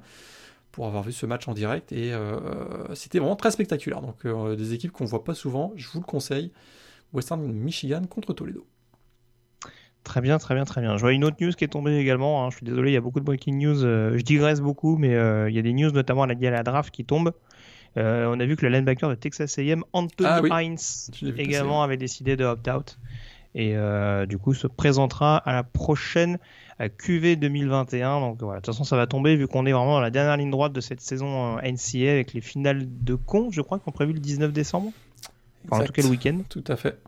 [0.72, 4.00] pour avoir vu ce match en direct et euh, c'était vraiment très spectaculaire.
[4.00, 6.52] Donc euh, des équipes qu'on voit pas souvent, je vous le conseille.
[7.12, 8.66] Western Michigan contre Toledo.
[10.04, 10.96] Très bien, très bien, très bien.
[10.96, 12.44] Je vois une autre news qui est tombée également.
[12.44, 12.50] Hein.
[12.50, 13.84] Je suis désolé, il y a beaucoup de breaking news.
[13.84, 16.62] Euh, je digresse beaucoup, mais il y a des news notamment à la, à la
[16.62, 17.32] draft qui tombent.
[17.96, 20.78] on a vu que le linebacker de Texas A&M, Anthony ah Hines,
[21.36, 22.98] également avait décidé de opt-out
[23.54, 23.74] et
[24.26, 26.38] du coup se présentera à la prochaine
[26.88, 28.20] QV 2021.
[28.20, 30.36] Donc voilà, de toute façon, ça va tomber vu qu'on est vraiment dans la dernière
[30.36, 33.92] ligne droite de cette saison euh, NCA avec les finales de con, je crois, qu'on
[33.92, 34.92] prévu le 19 décembre.
[35.70, 36.38] En tout cas, le week-end.
[36.48, 36.98] Tout à fait.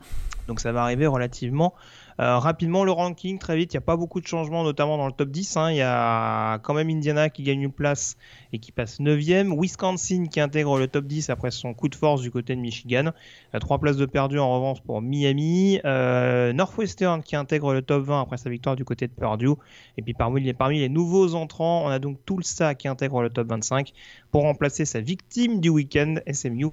[0.48, 1.74] Donc ça va arriver relativement
[2.20, 5.06] euh, rapidement, le ranking, très vite, il n'y a pas beaucoup de changements, notamment dans
[5.06, 5.56] le top 10.
[5.56, 5.70] Hein.
[5.70, 8.16] Il y a quand même Indiana qui gagne une place
[8.52, 9.58] et qui passe 9ème.
[9.58, 13.12] Wisconsin qui intègre le top 10 après son coup de force du côté de Michigan.
[13.54, 15.80] Euh, trois places de perdu en revanche pour Miami.
[15.84, 19.54] Euh, Northwestern qui intègre le top 20 après sa victoire du côté de Purdue.
[19.96, 23.30] Et puis parmi les, parmi les nouveaux entrants, on a donc Tulsa qui intègre le
[23.30, 23.92] top 25
[24.30, 26.68] pour remplacer sa victime du week-end, SMU,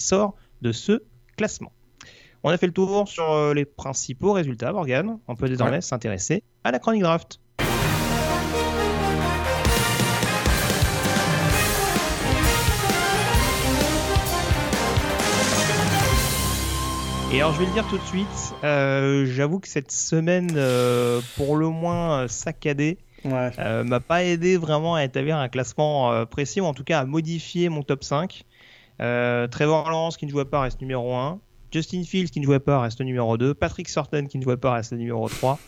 [0.00, 1.02] sort de ce
[1.36, 1.72] classement.
[2.44, 5.18] On a fait le tour sur euh, les principaux résultats, Morgan.
[5.26, 7.40] On peut désormais s'intéresser à la chronique draft.
[17.30, 21.20] Et alors je vais le dire tout de suite, euh, j'avoue que cette semaine, euh,
[21.36, 26.72] pour le moins saccadée, m'a pas aidé vraiment à établir un classement précis, ou en
[26.72, 28.44] tout cas à modifier mon top 5.
[28.98, 31.40] Trevor Lawrence qui ne jouait pas reste numéro 1.
[31.70, 34.72] Justin Fields qui ne jouait pas reste numéro 2, Patrick Sorten qui ne jouait pas
[34.72, 35.58] reste numéro 3,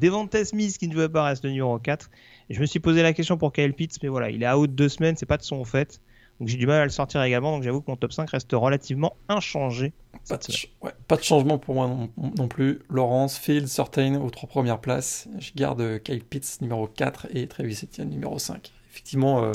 [0.00, 2.10] Devonta Smith qui ne jouait pas reste numéro 4.
[2.48, 4.74] Et je me suis posé la question pour Kyle Pitts, mais voilà, il est out
[4.74, 6.00] deux semaines, c'est pas de son fait.
[6.38, 8.50] Donc j'ai du mal à le sortir également, donc j'avoue que mon top 5 reste
[8.52, 9.92] relativement inchangé.
[10.28, 12.08] Pas de, pas de changement pour moi
[12.38, 12.80] non, plus.
[12.88, 15.28] Laurence, Fields, Sortain aux trois premières places.
[15.38, 18.72] Je garde Kyle Pitts numéro 4 et Travis Etienne numéro 5.
[18.90, 19.52] Effectivement, euh,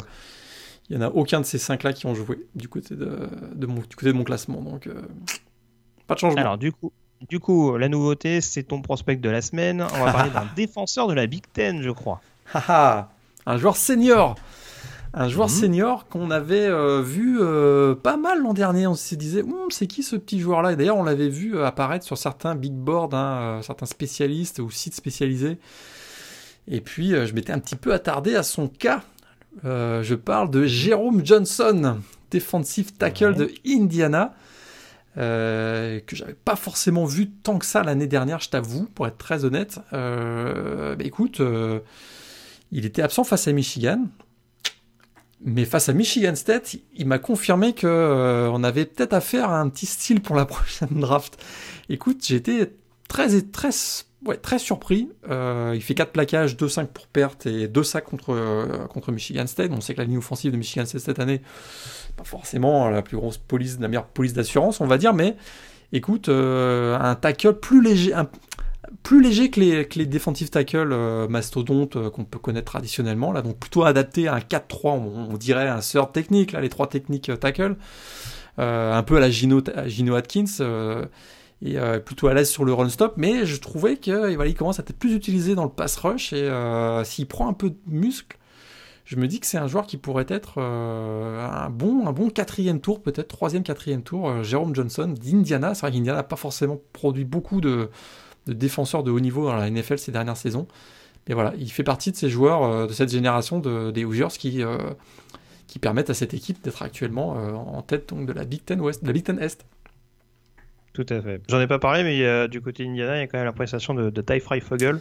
[0.89, 3.65] il n'y en a aucun de ces 5 là qui ont joué du côté de,
[3.65, 4.61] mon, du côté de mon classement.
[4.61, 5.01] Donc euh,
[6.05, 6.39] pas de changement.
[6.39, 6.91] Alors, du coup,
[7.27, 9.81] du coup, la nouveauté, c'est ton prospect de la semaine.
[9.81, 12.21] On va parler d'un défenseur de la Big Ten, je crois.
[12.67, 14.36] un joueur senior.
[15.17, 15.55] Un joueur mhm.
[15.55, 18.86] senior qu'on avait euh, vu euh, pas mal l'an dernier.
[18.86, 20.73] On se disait, hum, c'est qui ce petit joueur-là?
[20.73, 24.93] Et d'ailleurs, on l'avait vu apparaître sur certains big boards, hein, certains spécialistes ou sites
[24.93, 25.57] spécialisés.
[26.67, 29.01] Et puis, je m'étais un petit peu attardé à son cas.
[29.63, 31.99] Je parle de Jérôme Johnson,
[32.31, 34.35] defensive tackle de Indiana.
[35.17, 39.17] Euh, que j'avais pas forcément vu tant que ça l'année dernière, je t'avoue, pour être
[39.17, 39.79] très honnête.
[39.93, 41.79] Euh, bah écoute, euh,
[42.71, 44.07] il était absent face à Michigan,
[45.39, 49.69] mais face à Michigan State, il m'a confirmé que on avait peut-être affaire à un
[49.69, 51.41] petit style pour la prochaine draft.
[51.87, 52.73] Écoute, j'étais
[53.07, 53.71] très très
[54.26, 55.09] ouais, très surpris.
[55.30, 59.71] il fait 4 plaquages, 2-5 pour perte et 2 sacs contre, contre Michigan State.
[59.73, 61.41] On sait que la ligne offensive de Michigan State cette année,
[62.15, 65.36] pas forcément la plus grosse police, la meilleure police d'assurance, on va dire, mais
[65.91, 68.13] écoute, euh, un tackle plus léger,
[69.03, 73.57] plus léger que les, que tackles euh, mastodontes euh, qu'on peut connaître traditionnellement, là, donc
[73.57, 77.76] plutôt adapté à un 4-3, on, dirait un third technique, là, les trois techniques tackle,
[78.57, 80.45] un peu à la Gino, Gino Atkins,
[81.66, 84.93] et plutôt à l'aise sur le run stop, mais je trouvais qu'il commence à être
[84.93, 86.49] plus utilisé dans le pass rush, et
[87.03, 88.38] s'il prend un peu de muscle,
[89.05, 92.30] je me dis que c'est un joueur qui pourrait être euh, un, bon, un bon
[92.32, 94.30] quatrième tour, peut-être troisième, quatrième tour.
[94.30, 95.76] Euh, Jérôme Johnson d'Indiana.
[95.76, 97.89] C'est vrai qu'Indiana n'a pas forcément produit beaucoup de,
[98.47, 100.68] défenseurs de haut niveau dans la NFL ces dernières saisons.
[101.28, 104.28] Mais voilà, il fait partie de ces joueurs euh, de cette génération de, des Hoosiers
[104.39, 104.63] qui,
[105.68, 109.03] qui permettent à cette équipe d'être actuellement en tête donc, de la Big Ten West,
[109.03, 109.66] de la Big Ten Est.
[110.95, 111.41] Tout à fait.
[111.49, 113.93] J'en ai pas parlé, mais du côté d'Indiana, il y a quand même la prestation
[113.93, 114.99] de, de Ty Freifogel.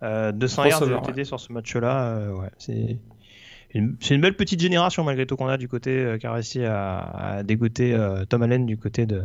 [0.00, 2.30] 200 yards de TD sur ce match-là.
[2.32, 6.32] ouais, c'est une belle petite génération malgré tout qu'on a du côté euh, qui a
[6.32, 9.22] réussi à, dégoûter euh, Tom Allen du côté de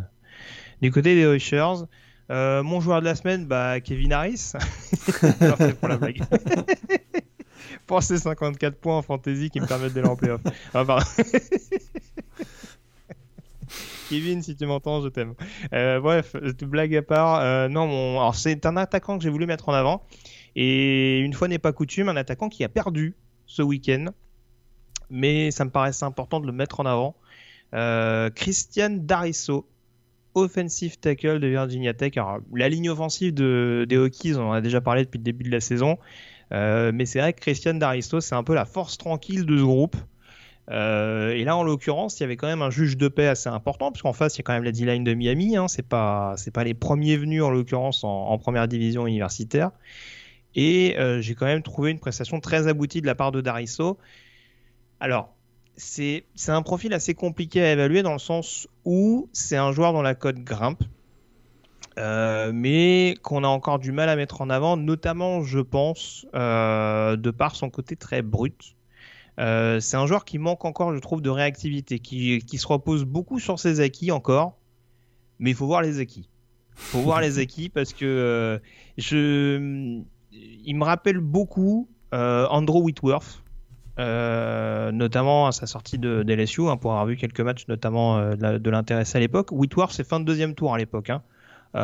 [0.82, 1.38] du côté des.
[2.30, 4.54] Euh, mon joueur de la semaine, bah, Kevin Harris.
[5.80, 6.22] pour la blague.
[7.88, 10.42] pour ses 54 points en fantasy qui me permettent d'aller en playoff.
[10.74, 11.00] Enfin,
[14.12, 15.36] Kevin, si tu m'entends, je t'aime.
[15.72, 19.74] Euh, bref, blague à part, euh, non, c'est un attaquant que j'ai voulu mettre en
[19.74, 20.04] avant.
[20.58, 24.08] Et une fois n'est pas coutume, un attaquant qui a perdu ce week-end.
[25.10, 27.16] Mais ça me paraissait important de le mettre en avant.
[27.74, 29.66] Euh, Christian Darisso,
[30.36, 32.18] offensive tackle de Virginia Tech.
[32.18, 35.46] Alors, la ligne offensive de, des Hokies, on en a déjà parlé depuis le début
[35.46, 35.98] de la saison.
[36.52, 39.64] Euh, mais c'est vrai que Christian Darisso, c'est un peu la force tranquille de ce
[39.64, 39.96] groupe.
[40.72, 43.50] Euh, et là, en l'occurrence, il y avait quand même un juge de paix assez
[43.50, 45.58] important, puisqu'en face, il y a quand même la D-line de Miami.
[45.58, 49.72] Hein, c'est pas, les premiers venus en l'occurrence en, première division universitaire.
[50.56, 53.98] Et euh, j'ai quand même trouvé une prestation très aboutie de la part de Darisso.
[55.00, 55.34] Alors,
[55.76, 59.94] c'est, c'est un profil assez compliqué à évaluer dans le sens où c'est un joueur
[59.94, 60.84] dont la cote grimpe.
[61.98, 67.32] Euh, mais qu'on a encore du mal à mettre en avant, notamment, je pense, de
[67.32, 68.76] par son côté très brut.
[69.42, 73.40] Euh, c'est un joueur qui manque encore, je trouve, de réactivité, qui, se repose beaucoup
[73.40, 74.58] sur ses acquis encore,
[75.40, 76.30] mais il faut voir les acquis.
[76.78, 78.60] Il faut voir les acquis parce que euh,
[78.98, 80.00] je,
[80.32, 83.44] il me rappelle beaucoup euh, Andrew Whitworth,
[83.98, 89.18] notamment à sa sortie de, LSU, hein, pour avoir vu quelques matchs, notamment de l'intéressé
[89.18, 89.52] à l'époque.
[89.52, 91.10] Whitworth, c'est fin de deuxième tour à l'époque.
[91.10, 91.24] Hein.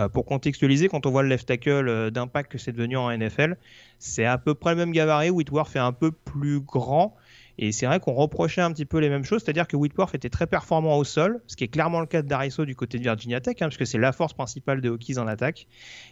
[0.09, 3.57] pour contextualiser, quand on voit le left tackle d'impact que c'est devenu en NFL,
[3.97, 5.31] c'est à peu près le même gabarit.
[5.31, 7.15] Whitworth est un peu plus grand,
[7.59, 10.29] et c'est vrai qu'on reprochait un petit peu les mêmes choses, c'est-à-dire que Whitworth était
[10.29, 13.03] très performant au sol, ce qui est clairement le cas de Dariso du côté de
[13.03, 15.67] Virginia Tech, hein, parce que c'est la force principale des Hokies en attaque.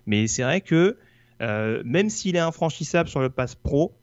[0.08, 0.98] Mais c'est vrai que
[1.42, 3.96] euh, même s'il est infranchissable sur le pass pro,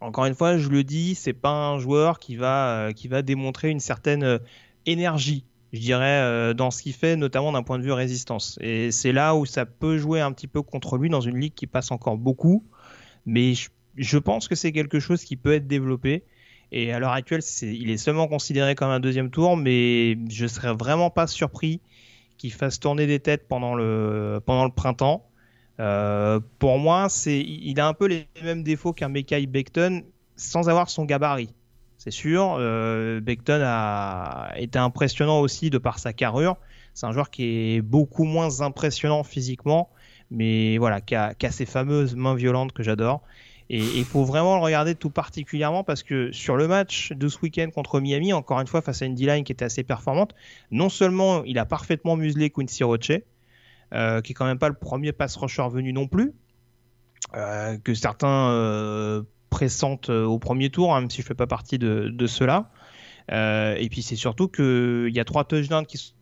[0.00, 3.22] encore une fois, je le dis, c'est pas un joueur qui va, euh, qui va
[3.22, 4.38] démontrer une certaine euh,
[4.84, 8.58] énergie, je dirais, dans ce qu'il fait, notamment d'un point de vue résistance.
[8.60, 11.54] Et c'est là où ça peut jouer un petit peu contre lui dans une ligue
[11.54, 12.62] qui passe encore beaucoup.
[13.24, 13.54] Mais
[13.96, 16.24] je pense que c'est quelque chose qui peut être développé.
[16.72, 20.72] Et à l'heure actuelle, il est seulement considéré comme un deuxième tour, mais je serais
[20.72, 21.80] vraiment pas surpris
[22.38, 25.28] qu'il fasse tourner des têtes pendant le, pendant le printemps.
[25.80, 30.02] Euh, pour moi, il a un peu les mêmes défauts qu'un Mekai Beckton
[30.36, 31.52] sans avoir son gabarit.
[31.98, 36.56] C'est sûr, euh, Beckton a été impressionnant aussi de par sa carrure.
[36.94, 39.90] C'est un joueur qui est beaucoup moins impressionnant physiquement,
[40.30, 43.22] mais voilà, qui a, qui a ses fameuses mains violentes que j'adore.
[43.72, 47.38] Et il faut vraiment le regarder tout particulièrement parce que sur le match de ce
[47.40, 50.34] week-end contre Miami, encore une fois face à une D-line qui était assez performante,
[50.70, 53.12] non seulement il a parfaitement muselé Quincy Roche,
[53.94, 56.34] euh, qui est quand même pas le premier pass rusher venu non plus,
[57.34, 61.78] euh, que certains euh, pressentent au premier tour, hein, même si je fais pas partie
[61.78, 62.70] de, de ceux-là.
[63.30, 66.12] et puis c'est surtout qu'il y a trois touchdowns qui sont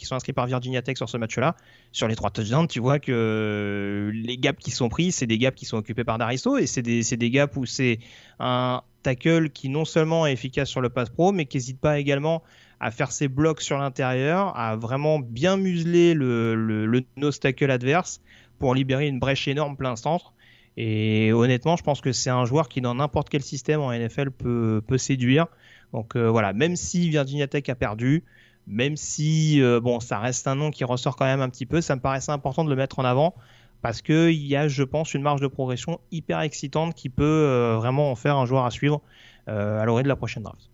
[0.00, 1.54] qui sont inscrits par Virginia Tech sur ce match-là,
[1.92, 5.54] sur les trois touchdowns, tu vois que les gaps qui sont pris, c'est des gaps
[5.54, 7.98] qui sont occupés par Dariso et c'est des, des, gaps où c'est
[8.38, 11.98] un tackle qui non seulement est efficace sur le pass pro, mais qui n'hésite pas
[11.98, 12.42] également
[12.80, 17.70] à faire ses blocs sur l'intérieur, à vraiment bien museler le, le, le nose tackle
[17.70, 18.22] adverse
[18.58, 20.32] pour libérer une brèche énorme plein centre.
[20.78, 24.30] Et honnêtement, je pense que c'est un joueur qui, dans n'importe quel système en NFL,
[24.30, 25.46] peut, peut séduire.
[25.92, 28.24] Donc euh, voilà, même si Virginia Tech a perdu,
[28.70, 31.80] même si euh, bon, ça reste un nom qui ressort quand même un petit peu,
[31.80, 33.34] ça me paraissait important de le mettre en avant
[33.82, 37.76] parce qu'il y a, je pense, une marge de progression hyper excitante qui peut euh,
[37.76, 39.02] vraiment en faire un joueur à suivre
[39.48, 40.70] euh, à l'orée de la prochaine draft.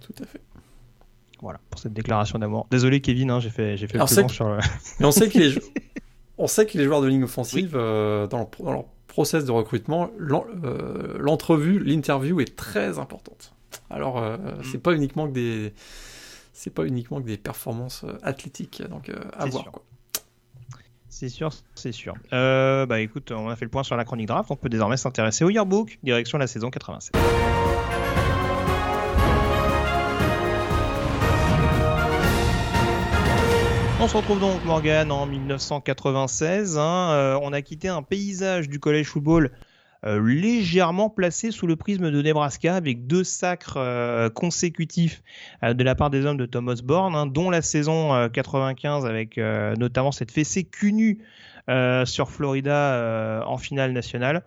[0.00, 0.40] Tout à fait.
[1.40, 2.66] Voilà, pour cette déclaration d'amour.
[2.70, 4.58] Désolé Kevin, hein, j'ai fait, j'ai fait le plus sur le...
[4.98, 5.54] Mais on sait que les,
[6.38, 12.40] on sait que les joueurs de ligne offensive, dans, leur, process de recrutement, l'entrevue, l'interview
[12.40, 13.54] est très importante.
[13.90, 14.62] Alors, mm.
[14.64, 15.72] c'est pas uniquement que des
[16.58, 19.70] c'est pas uniquement que des performances euh, athlétiques, donc euh, à voir.
[21.08, 22.14] C'est sûr, c'est sûr.
[22.32, 24.96] Euh, bah écoute, on a fait le point sur la chronique draft, on peut désormais
[24.96, 27.14] s'intéresser au yearbook, direction la saison 87.
[34.00, 36.76] On se retrouve donc, Morgan, en 1996.
[36.76, 39.52] Hein, on a quitté un paysage du collège football
[40.04, 45.22] légèrement placé sous le prisme de Nebraska avec deux sacres euh, consécutifs
[45.62, 49.38] euh, de la part des hommes de Thomas Born, hein, dont la saison 95 avec
[49.38, 51.18] notamment cette fessée cunue
[52.04, 54.42] sur Florida en finale nationale.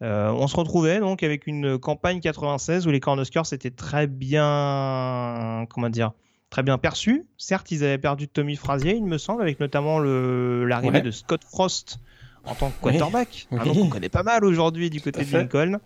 [0.00, 5.90] on se retrouvait donc avec une campagne 96 où les Cornhuskers étaient très bien, comment
[5.90, 6.12] dire,
[6.50, 7.26] très bien perçus.
[7.36, 12.00] Certes, ils avaient perdu Tommy Frazier, il me semble, avec notamment l'arrivée de Scott Frost
[12.46, 13.48] en tant que quarterback.
[13.52, 15.78] Un nom qu'on connaît pas mal aujourd'hui du côté de Lincoln.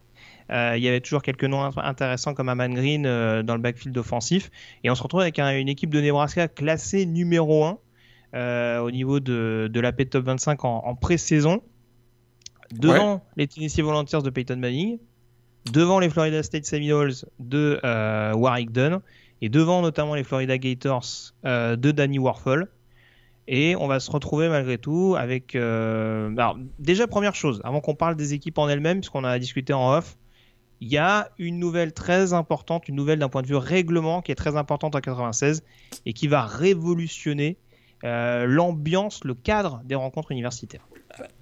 [0.50, 3.96] Euh, il y avait toujours quelques noms intéressants comme Aman Green euh, dans le backfield
[3.96, 4.50] offensif.
[4.84, 7.64] Et on se retrouve avec une équipe de Nebraska classée numéro
[8.34, 8.80] 1.
[8.80, 11.62] au niveau de, de l'AP Top 25 en, en pré-saison.
[12.72, 14.98] Devant les Tennessee Volunteers de Peyton Manning,
[15.72, 17.80] devant les Florida State Seminoles de
[18.34, 19.00] Warwick Dunn,
[19.42, 22.68] et devant notamment les Florida Gators de Danny Warfel.
[23.52, 25.56] Et on va se retrouver malgré tout avec.
[25.56, 29.72] Euh, alors, déjà, première chose, avant qu'on parle des équipes en elles-mêmes, puisqu'on a discuté
[29.72, 30.16] en off,
[30.80, 34.30] il y a une nouvelle très importante, une nouvelle d'un point de vue règlement qui
[34.30, 35.64] est très importante en 96
[36.06, 37.58] et qui va révolutionner
[38.04, 40.86] euh, l'ambiance, le cadre des rencontres universitaires.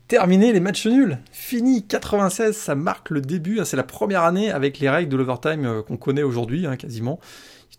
[0.09, 4.51] Terminé les matchs nuls, fini 96, ça marque le début, hein, c'est la première année
[4.51, 7.21] avec les règles de l'overtime euh, qu'on connaît aujourd'hui hein, quasiment.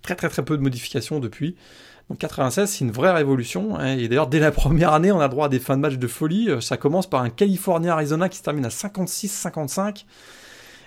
[0.04, 1.56] Très très très peu de modifications depuis.
[2.10, 3.78] Donc 96, c'est une vraie révolution.
[3.78, 3.98] Hein.
[3.98, 6.08] Et d'ailleurs, dès la première année, on a droit à des fins de match de
[6.08, 6.50] folie.
[6.50, 10.06] Euh, ça commence par un California-Arizona qui se termine à 56-55.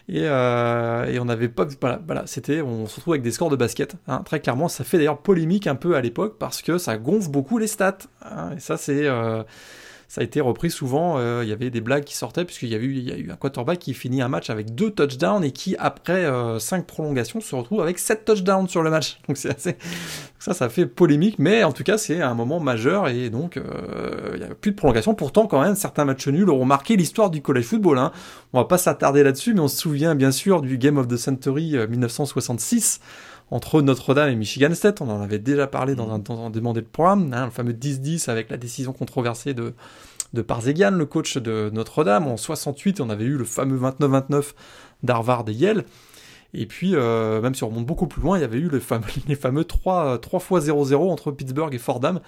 [0.09, 1.65] Et, euh, et, on n'avait pas.
[1.81, 2.61] Voilà, voilà c'était.
[2.61, 3.95] On se retrouve avec des scores de basket.
[4.09, 4.23] Hein.
[4.25, 7.59] Très clairement, ça fait d'ailleurs polémique un peu à l'époque parce que ça gonfle beaucoup
[7.59, 7.99] les stats.
[8.23, 8.51] Hein.
[8.57, 9.07] Et ça, c'est.
[9.07, 9.45] Euh,
[10.13, 11.15] ça a été repris souvent.
[11.17, 13.95] Euh, il y avait des blagues qui sortaient, puisqu'il y, a eu, un quarterback qui
[13.95, 17.99] finit un match avec deux touchdowns et qui, après euh, cinq prolongations, se retrouve avec
[17.99, 19.21] sept touchdowns sur le match.
[19.27, 19.79] Donc c'est assez.
[20.39, 24.33] Ça, ça fait polémique, mais en tout cas, c'est un moment majeur et donc euh,
[24.35, 25.15] il n'y a plus de prolongation.
[25.15, 27.97] Pourtant, quand même, certains matchs nuls auront marqué l'histoire du college football.
[27.97, 28.13] Hein.
[28.53, 31.17] On va pas s'attarder là-dessus, mais on se souvient bien sûr du Game of the
[31.17, 33.01] Century 1966
[33.53, 35.03] entre Notre-Dame et Michigan State.
[35.03, 37.75] On en avait déjà parlé dans un, dans un demandé de programme, hein, le fameux
[37.75, 39.75] 10-10 avec la décision controversée de,
[40.33, 42.27] de Parzegian, le coach de Notre-Dame.
[42.27, 44.55] En 68, on avait eu le fameux 29-29
[45.03, 45.85] d'Harvard et Yale.
[46.55, 48.81] Et puis, euh, même si on remonte beaucoup plus loin, il y avait eu les
[48.81, 52.21] fameux, les fameux 3, 3 fois 0-0 entre Pittsburgh et Fordham.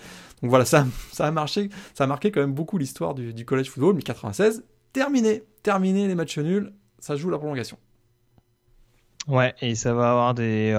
[0.43, 3.47] Donc voilà, ça, ça, a marché, ça a marqué quand même beaucoup l'histoire du, du
[3.47, 3.95] college football.
[3.95, 4.63] Mais 96,
[4.93, 5.43] terminé.
[5.63, 7.79] Terminé les matchs nuls, ça joue la prolongation.
[9.27, 10.79] Ouais, et ça va avoir des.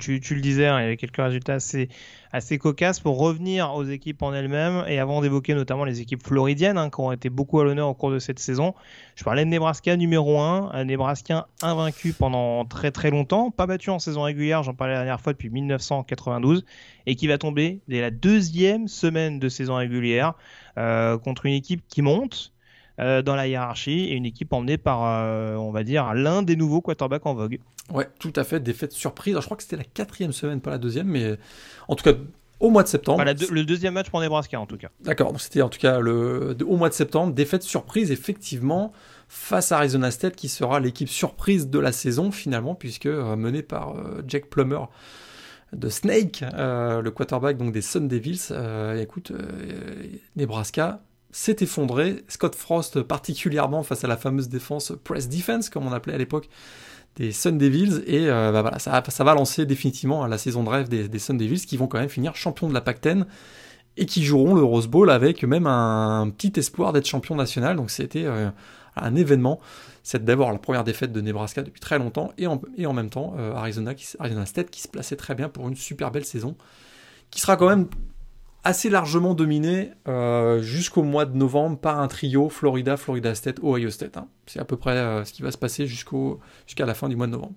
[0.00, 1.88] tu, le disais, hein, il y avait quelques résultats assez,
[2.32, 4.84] assez cocasses pour revenir aux équipes en elles-mêmes.
[4.88, 7.94] Et avant d'évoquer notamment les équipes floridiennes hein, qui ont été beaucoup à l'honneur au
[7.94, 8.74] cours de cette saison,
[9.14, 13.90] je parlais de Nebraska numéro 1, un Nebraska invaincu pendant très très longtemps, pas battu
[13.90, 16.64] en saison régulière, j'en parlais la dernière fois depuis 1992,
[17.06, 20.34] et qui va tomber dès la deuxième semaine de saison régulière
[20.76, 22.52] euh, contre une équipe qui monte
[22.98, 26.56] euh, dans la hiérarchie et une équipe emmenée par, euh, on va dire, l'un des
[26.56, 27.58] nouveaux quarterbacks en vogue.
[27.92, 29.36] Ouais, tout à fait, défaite surprise.
[29.38, 31.36] je crois que c'était la quatrième semaine, pas la deuxième, mais
[31.88, 32.16] en tout cas
[32.58, 33.22] au mois de septembre.
[33.22, 34.88] le deuxième match pour Nebraska en tout cas.
[35.00, 38.92] D'accord, donc c'était en tout cas le, au mois de septembre, défaite surprise effectivement
[39.28, 43.62] face à Arizona State qui sera l'équipe surprise de la saison finalement puisque euh, menée
[43.62, 43.94] par
[44.26, 44.80] Jack Plummer
[45.74, 48.54] de Snake, le quarterback donc des Sun Devils.
[48.98, 49.32] écoute,
[50.36, 51.02] Nebraska
[51.36, 52.24] s'est effondré.
[52.28, 56.48] Scott Frost particulièrement face à la fameuse défense press defense, comme on appelait à l'époque,
[57.16, 58.02] des Sun Devils.
[58.06, 61.76] Et euh, bah ça, va lancer définitivement la saison de rêve des, Sun Devils qui
[61.76, 63.26] vont quand même finir champions de la Pac-10
[63.98, 67.76] et qui joueront le Rose Bowl avec même un, petit espoir d'être champion national.
[67.76, 68.48] Donc c'était euh,
[68.96, 69.60] un événement.
[70.02, 73.52] C'est d'abord la première défaite de Nebraska depuis très longtemps et en, même temps euh,
[73.52, 76.56] Arizona, qui, State qui se plaçait très bien pour une super belle saison
[77.30, 77.88] qui sera quand même
[78.66, 83.90] assez largement dominé euh, jusqu'au mois de novembre par un trio Florida, Florida State, Ohio
[83.90, 84.16] State.
[84.16, 84.26] Hein.
[84.46, 87.28] C'est à peu près euh, ce qui va se passer jusqu'à la fin du mois
[87.28, 87.54] de novembre.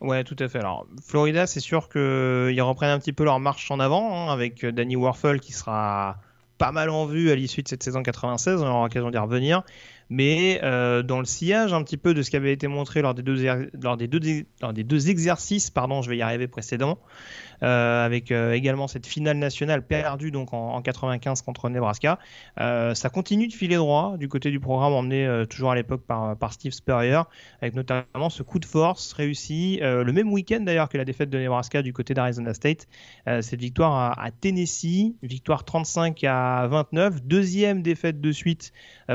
[0.00, 0.58] Ouais, tout à fait.
[0.58, 4.66] Alors, Florida, c'est sûr qu'ils reprennent un petit peu leur marche en avant hein, avec
[4.66, 6.16] Danny Warfel qui sera
[6.58, 8.62] pas mal en vue à l'issue de cette saison 96.
[8.62, 9.62] On aura l'occasion d'y revenir.
[10.10, 13.14] Mais euh, dans le sillage un petit peu de ce qui avait été montré lors
[13.14, 18.32] des deux, deux, lors des deux exercices, pardon, je vais y arriver précédemment, euh, avec
[18.32, 22.18] euh, également cette finale nationale perdue donc en, en 95 contre Nebraska.
[22.60, 26.36] Euh, ça continue de filer droit du côté du programme emmené toujours à l'époque par,
[26.36, 27.20] par Steve Spurrier,
[27.60, 31.38] avec notamment ce coup de force réussi le même week-end d'ailleurs que la défaite de
[31.38, 32.88] Nebraska du côté d'Arizona State.
[33.26, 38.72] cette victoire à, à, Tennessee, victoire 35 à 29, deuxième défaite de suite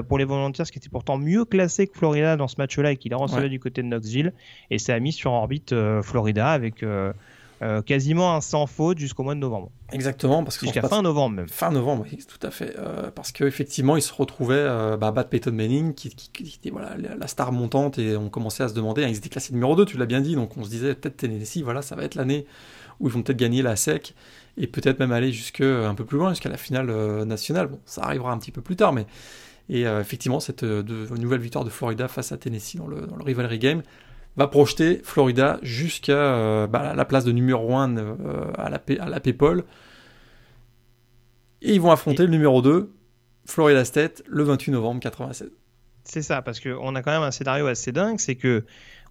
[0.08, 3.10] pour les Volunteers qui étaient pourtant mieux classés que Florida dans ce match-là et qui
[3.10, 4.34] les recevait du côté de Knoxville.
[4.70, 7.14] Et ça a mis sur orbite Florida avec euh,
[7.86, 9.72] quasiment un sans faute jusqu'au mois de novembre.
[9.92, 11.48] Exactement, parce que jusqu'à fin novembre même.
[11.48, 15.12] Fin novembre, oui, tout à fait, euh, parce qu'effectivement, ils se retrouvaient euh, bah, à
[15.12, 19.04] battre Peyton Manning, qui, était voilà la star montante, et on commençait à se demander,
[19.04, 21.18] hein, ils étaient classés numéro 2, tu l'as bien dit, donc on se disait peut-être
[21.18, 22.46] Tennessee, voilà, ça va être l'année
[23.00, 24.16] où ils vont peut-être gagner la SEC
[24.58, 26.88] et peut-être même aller jusque un peu plus loin, jusqu'à la finale
[27.26, 27.68] nationale.
[27.68, 29.06] Bon, ça arrivera un petit peu plus tard, mais
[29.68, 33.60] et effectivement, cette nouvelle victoire de Florida face à Tennessee dans le, dans le rivalry
[33.60, 33.82] game
[34.38, 39.10] va projeter Florida jusqu'à euh, bah, la place de numéro 1 euh, à, la, à
[39.10, 39.64] la PayPal.
[41.62, 42.94] Et ils vont affronter le numéro 2,
[43.46, 45.52] Florida State, le 28 novembre 96.
[46.04, 48.64] C'est ça, parce qu'on a quand même un scénario assez dingue, c'est que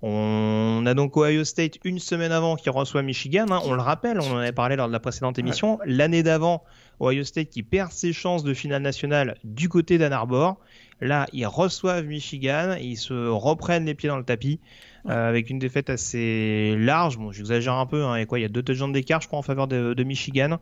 [0.02, 3.46] On a donc Ohio State une semaine avant qui reçoit Michigan.
[3.50, 3.60] Hein.
[3.64, 5.78] On le rappelle, on en avait parlé lors de la précédente émission.
[5.86, 6.62] L'année d'avant,
[7.00, 10.60] Ohio State qui perd ses chances de finale nationale du côté d'Ann Arbor.
[11.00, 14.60] Là, ils reçoivent Michigan, ils se reprennent les pieds dans le tapis
[15.06, 17.18] euh, avec une défaite assez large.
[17.18, 19.68] Bon, j'exagère un peu, hein, il y a deux touchdowns d'écart, je crois, en faveur
[19.68, 20.58] de, Michigan.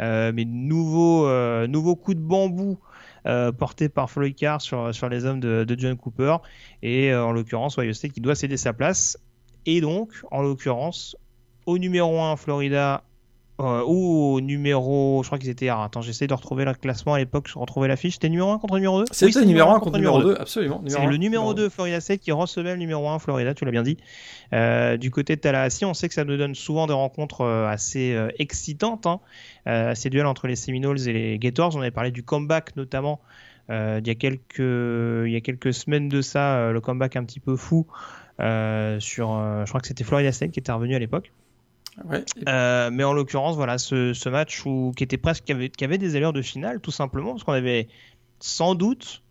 [0.00, 2.78] Euh, mais nouveau, euh, nouveau coup de bambou
[3.58, 6.38] porté par Floyd Carr sur, sur les hommes de, de John Cooper.
[6.82, 9.16] Et en l'occurrence, Ohio State qui doit céder sa place.
[9.64, 11.16] Et donc, en l'occurrence,
[11.66, 13.04] au numéro 1, Florida
[13.60, 15.68] euh, ou au numéro, je crois qu'ils étaient.
[15.68, 18.14] attends, j'essaie de retrouver le classement à l'époque, je retrouver la fiche.
[18.14, 20.82] C'était numéro 1 contre numéro 2 C'était numéro 1 contre numéro 2, absolument.
[20.86, 23.82] C'est le numéro 2 Florida State qui recevait le numéro 1 Florida, tu l'as bien
[23.82, 23.98] dit.
[24.54, 27.66] Euh, du côté de Tallahassee, on sait que ça nous donne souvent des rencontres euh,
[27.66, 29.06] assez excitantes.
[29.06, 29.20] Hein.
[29.94, 31.76] ces duels entre les Seminoles et les Gators.
[31.76, 33.20] On avait parlé du comeback notamment
[33.68, 37.40] il, y a quelques, il y a quelques semaines de ça, le comeback un petit
[37.40, 37.86] peu fou
[38.38, 38.48] sur,
[38.98, 41.32] je crois que c'était Florida State qui était revenu à l'époque.
[42.48, 45.98] Euh, mais en l'occurrence, voilà, ce, match où, qui était presque, qui avait, qui avait,
[45.98, 47.88] des allures de finale, tout simplement, parce qu'on avait
[48.40, 49.22] sans doute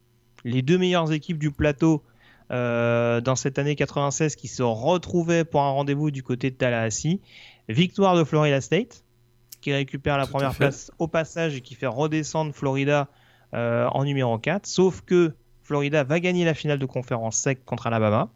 [0.43, 2.03] les deux meilleures équipes du plateau
[2.51, 7.20] euh, dans cette année 96 qui se retrouvaient pour un rendez-vous du côté de Tallahassee.
[7.70, 9.03] Victoire de Florida State,
[9.62, 13.07] qui récupère la première place au passage et qui fait redescendre Florida
[13.53, 14.66] euh, en numéro 4.
[14.66, 15.34] Sauf que
[15.64, 18.30] Florida va gagner la finale de conférence sec contre Alabama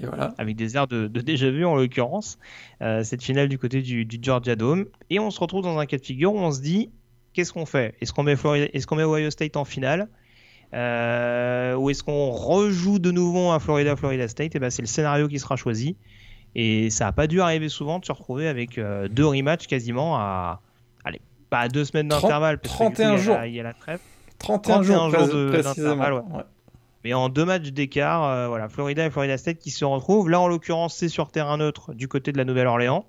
[0.00, 0.34] voilà.
[0.38, 2.38] Avec des airs de, déjà vu en l'occurrence.
[2.80, 4.86] Euh, cette finale du côté du, Georgia Dome.
[5.10, 6.90] Et on se retrouve dans un cas de figure où on se dit
[7.32, 7.94] qu'est-ce qu'on fait?
[8.00, 10.08] Est-ce qu'on met, est qu'on met Ohio State en finale?
[10.74, 14.54] Euh, Ou est-ce qu'on rejoue de nouveau un Florida-Florida State?
[14.54, 15.96] Et ben c'est le scénario qui sera choisi.
[16.54, 20.16] Et ça n'a pas dû arriver souvent de se retrouver avec euh, deux rematchs quasiment
[20.16, 20.60] à.
[21.04, 21.20] Allez,
[21.50, 22.60] pas à deux semaines d'intervalle.
[22.60, 23.38] 31 jours.
[23.44, 24.00] Il y, a la trêve.
[24.38, 26.14] 31, jours, d'intervalle.
[26.14, 26.42] Ouais.
[27.04, 30.28] Mais en deux matchs d'écart, euh, voilà, Florida et Florida State qui se retrouvent.
[30.28, 33.06] Là, en l'occurrence, c'est sur terrain neutre du côté de la Nouvelle-Orléans.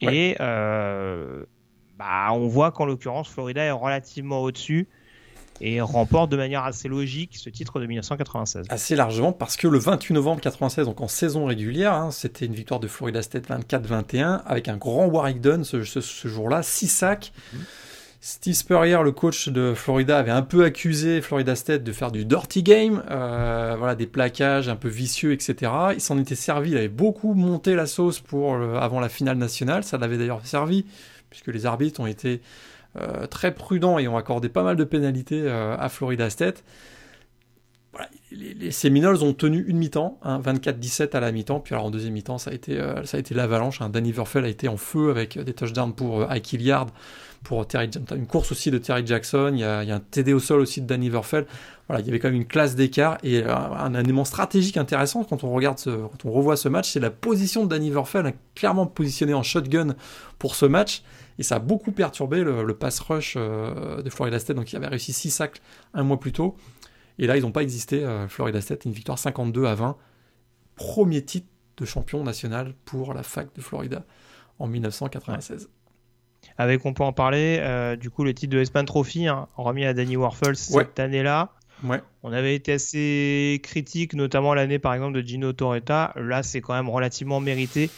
[0.00, 1.44] Et euh,
[1.98, 4.88] bah, on voit qu'en l'occurrence, Florida est relativement au-dessus
[5.60, 8.66] et remporte de manière assez logique ce titre de 1996.
[8.68, 12.54] Assez largement parce que le 28 novembre 1996, donc en saison régulière, hein, c'était une
[12.54, 17.32] victoire de Florida State 24-21 avec un grand Warwick Dunn ce, jour-là, 6 sacs.
[17.52, 17.60] Mhm.
[18.20, 22.24] Steve Spurrier, le coach de Florida, avait un peu accusé Florida State de faire du
[22.24, 25.70] dirty game, euh, voilà, des plaquages un peu vicieux, etc.
[25.94, 29.38] Il s'en était servi, il avait beaucoup monté la sauce pour euh, avant la finale
[29.38, 29.84] nationale.
[29.84, 30.84] Ça l'avait d'ailleurs servi,
[31.30, 32.40] puisque les arbitres ont été
[32.96, 36.64] euh, très prudents et ont accordé pas mal de pénalités à Florida State.
[38.32, 42.14] les, Seminoles ont tenu une mi-temps, 24-17 hein, à la mi-temps, puis alors en deuxième
[42.14, 43.80] mi-temps, ça a été, ça été l'avalanche.
[43.80, 43.90] Hein.
[43.90, 46.88] Danny Verfel a été en feu avec des touchdowns pour Ike Hilliard
[47.42, 50.60] pour Terry, une course aussi de Terry Jackson, il y a, un TD au sol
[50.60, 51.46] aussi de Danny Verfel.
[51.86, 55.44] Voilà, il y avait quand même une classe d'écart et un, élément stratégique intéressant quand
[55.44, 59.32] on regarde, quand on revoit ce match, c'est la position de Danny Verfel, clairement positionné
[59.32, 59.94] en shotgun
[60.38, 61.02] pour ce match.
[61.38, 64.88] Et ça a beaucoup perturbé le, pass rush euh, de Florida State, donc il avait
[64.88, 65.62] réussi 6 sacs
[65.94, 66.56] un mois plus tôt.
[67.18, 68.04] Et là, ils n'ont pas existé.
[68.04, 69.96] Euh, Florida State, une victoire 52 à 20.
[70.74, 74.04] Premier titre de champion national pour la fac de Florida
[74.58, 75.70] en 1996
[76.58, 79.84] avec, on peut en parler, euh, du coup, le titre de Espan Trophy, hein, remis
[79.84, 81.52] à Danny Warfel cette année-là.
[81.84, 82.02] Ouais.
[82.24, 86.12] On avait été assez critique, notamment l'année par exemple de Gino Torretta.
[86.16, 87.88] Là, c'est quand même relativement mérité.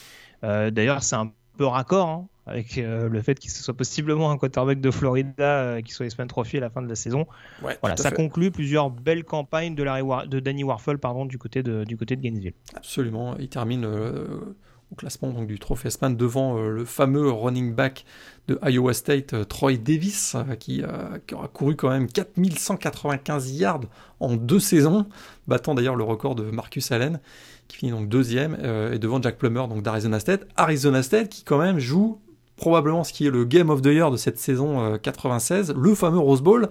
[0.45, 4.37] Euh, d'ailleurs, c'est un peu raccord hein, avec euh, le fait qu'il soit possiblement un
[4.37, 7.27] quarterback de Florida qui soit Espan Trophy à la fin de la saison.
[7.63, 11.97] voilà, ça conclut plusieurs belles campagnes de, de Danny Warfel pardon, du, côté de, du
[11.97, 12.55] côté de Gainesville.
[12.75, 13.35] Absolument.
[13.39, 13.87] Il termine
[14.93, 18.05] au classement donc, du Trophée Span devant euh, le fameux running back
[18.49, 20.83] de Iowa State, euh, Troy Davis, euh, qui,
[21.27, 23.83] qui, aura couru quand même 4195 yards
[24.19, 25.07] en deux saisons,
[25.47, 27.21] battant d'ailleurs le record de Marcus Allen,
[27.69, 28.57] qui finit donc deuxième,
[28.93, 30.45] et devant Jack Plummer d'Arizona State.
[30.57, 32.21] Arizona State qui quand même joue
[32.57, 36.19] probablement ce qui est le Game of the Year de cette saison 96, le fameux
[36.19, 36.69] Rose Bowl.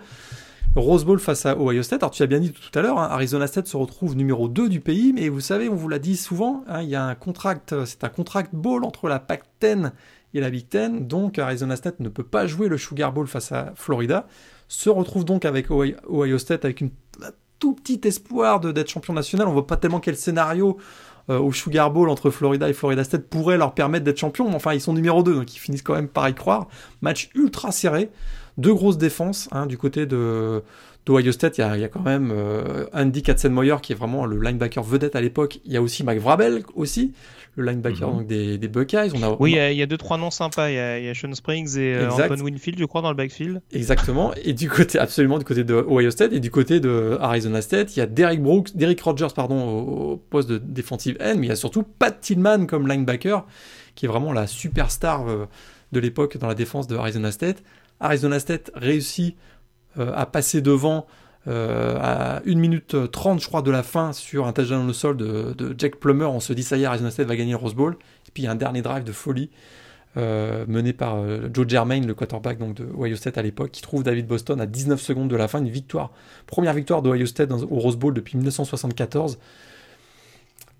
[0.76, 2.04] Rose Bowl face à Ohio State.
[2.04, 4.70] Alors tu as bien dit tout à l'heure, hein, Arizona State se retrouve numéro 2
[4.70, 7.16] du pays, mais vous savez, on vous l'a dit souvent, hein, il y a un
[7.16, 9.92] contract, c'est un contract bowl entre la Pac-10
[10.36, 13.52] et la Big Ten, donc Arizona State ne peut pas jouer le Sugar Bowl face
[13.52, 14.28] à Florida,
[14.68, 16.90] se retrouve donc avec Ohio, State avec un
[17.58, 19.48] tout petit espoir d'être champion national.
[19.48, 20.78] On voit pas tellement quel scénario
[21.30, 24.56] euh, au Sugar Bowl entre Florida et Florida State pourrait leur permettre d'être champion, mais
[24.56, 26.68] enfin ils sont numéro 2, donc ils finissent quand même par y croire.
[27.02, 28.12] Match ultra serré
[28.60, 30.62] deux grosses défenses hein, du côté de
[31.06, 31.58] d'Ohio State.
[31.58, 34.40] Il y, a, il y a quand même euh, Andy Katzenmoyer qui est vraiment le
[34.40, 35.60] linebacker vedette à l'époque.
[35.66, 37.14] Il y a aussi Mike Vrabel aussi,
[37.56, 38.18] le linebacker Mhm.
[38.18, 39.12] donc des, des Buckeyes.
[39.16, 40.70] On a, Oui, il on y, a- a- il y a deux trois noms sympas.
[40.70, 42.10] Il y a, il y a Sean Springs et euh.
[42.12, 43.62] Antoine Winfield, je crois, dans le backfield.
[43.72, 44.34] Exactement.
[44.44, 47.96] Et du côté, absolument, du côté de Ohio State et du côté de Arizona State,
[47.96, 51.48] il y a Derek Brooks, Derek Rogers, pardon, au, au poste de défensive end, mais
[51.48, 53.46] il y a surtout Pat Tillman comme linebacker,
[53.96, 55.46] qui est vraiment la superstar euh,
[55.92, 57.64] de l'époque dans la défense de Arizona State.
[58.00, 59.36] Arizona State réussit
[59.98, 61.08] euh, à passer devant
[61.48, 65.18] euh, à 1 minute 30, je crois, de la fin sur un touchdown au sol
[65.18, 66.26] de, Jack Plummer.
[66.26, 67.98] On se dit, ça y est, Arizona State va gagner le Rose Bowl.
[68.28, 69.50] Et puis il y a un dernier drive de folie
[70.18, 73.82] euh, mené par euh, Joe Germain, le quarterback donc, de Ohio State à l'époque, qui
[73.82, 76.12] trouve David Boston à 19 secondes de la fin, une victoire,
[76.48, 79.38] première victoire d'Ohio State au Rose Bowl depuis 1974.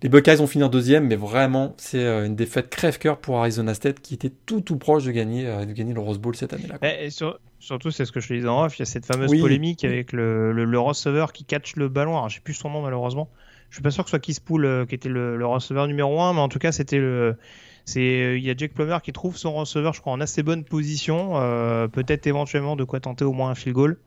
[0.02, 3.74] Les Buckeyes ont fini en deuxième, mais vraiment, c'est euh, une défaite crève-cœur pour Arizona
[3.74, 6.54] State qui était tout tout proche de gagner, euh, de gagner le Rose Bowl cette
[6.54, 6.78] année-là.
[6.82, 8.78] Eh, et sur- surtout, c'est ce que je te disais en off.
[8.78, 9.40] Il y a cette fameuse Oui.
[9.40, 12.12] polémique avec le, le, le receveur qui catch le ballon.
[12.16, 13.28] Alors, j'ai plus son nom malheureusement.
[13.68, 15.86] Je suis pas sûr que ce soit Keith Poole euh, qui était le, le receveur
[15.86, 17.36] numéro 1, mais en tout cas, c'était le.
[17.84, 20.42] C'est, euh, il y a Jake Plummer qui trouve son receveur, je crois, en assez
[20.42, 21.32] bonne position.
[21.36, 23.98] euh, peut-être éventuellement de quoi tenter au moins un field goal.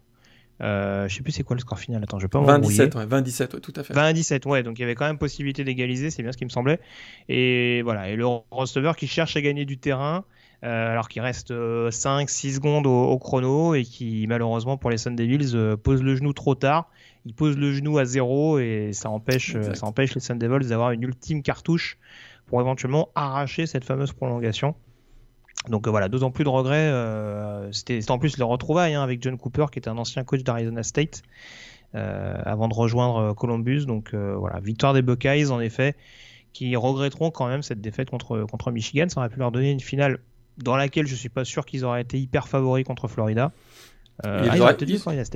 [0.62, 2.04] Euh, je sais plus c'est quoi le score final.
[2.04, 2.78] Attends, je vais pas m'embrouiller.
[2.78, 3.94] 27, ouais, 27, ouais, tout à fait.
[3.94, 6.38] 20 à 17, ouais, donc il y avait quand même possibilité d'égaliser, c'est bien ce
[6.38, 6.80] qui me semblait.
[7.28, 10.26] Et voilà, et le receveur qui cherche à gagner du terrain,
[10.64, 15.14] euh, alors qu'il reste 5-6 secondes au, au chrono et qui malheureusement pour les Sun
[15.14, 16.90] Devils euh, pose le genou trop tard.
[17.26, 20.70] Il pose le genou à zéro et ça empêche, euh, ça empêche les Sun Devils
[20.70, 21.98] d'avoir une ultime cartouche
[22.46, 24.76] pour éventuellement arracher cette fameuse prolongation.
[25.70, 26.90] Donc euh, voilà, d'autant plus de regrets.
[26.90, 30.44] euh, C'était en plus le retrouvaille hein, avec John Cooper, qui était un ancien coach
[30.44, 31.24] d'Arizona State,
[31.96, 33.86] euh, avant de rejoindre euh, Columbus.
[33.86, 35.96] Donc voilà, victoire des Buckeyes, en effet,
[36.52, 39.08] qui regretteront quand même cette défaite contre, Michigan.
[39.10, 40.20] Ça aurait pu leur donner une finale
[40.58, 43.52] dans laquelle je suis pas sûr qu'ils auraient été hyper favoris contre Florida.
[44.26, 44.74] Euh, Ils ah, ils auraient-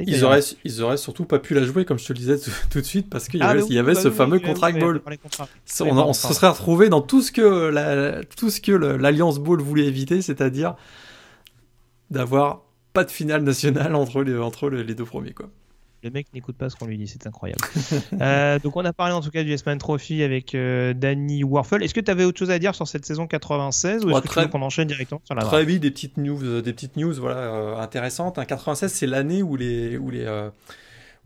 [0.08, 2.52] Ils auraient, ils auraient surtout pas pu la jouer, comme je te le disais tout,
[2.70, 5.02] tout de suite, parce qu'il y Ah, avait, y bah ce oui, fameux contract ball.
[5.82, 9.40] on, on se serait retrouvé dans tout ce que la- tout ce que le- l'Alliance
[9.40, 10.76] Ball voulait éviter, c'est-à-dire
[12.12, 12.62] d'avoir
[12.94, 15.34] pas de finale nationale entre les, entre les deux premiers.
[15.34, 15.50] Quoi.
[16.04, 17.62] Le mec n'écoute pas ce qu'on lui dit, c'est incroyable.
[18.22, 21.84] Euh, donc on a parlé en tout cas du S-Man Trophy avec euh, Danny Warfel.
[21.84, 24.42] Est-ce que tu avais autre chose à dire sur cette saison 96 ou est-ce que
[24.42, 27.14] tu qu'on enchaîne directement sur la Très vite, des petites news, euh, des petites news
[27.14, 28.40] voilà, euh, intéressantes.
[28.40, 30.26] Un 96, c'est l'année où les, où, les,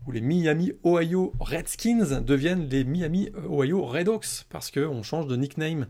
[0.06, 5.86] où les Miami Ohio Redskins deviennent les Miami Ohio Redhawks parce qu'on change de nickname.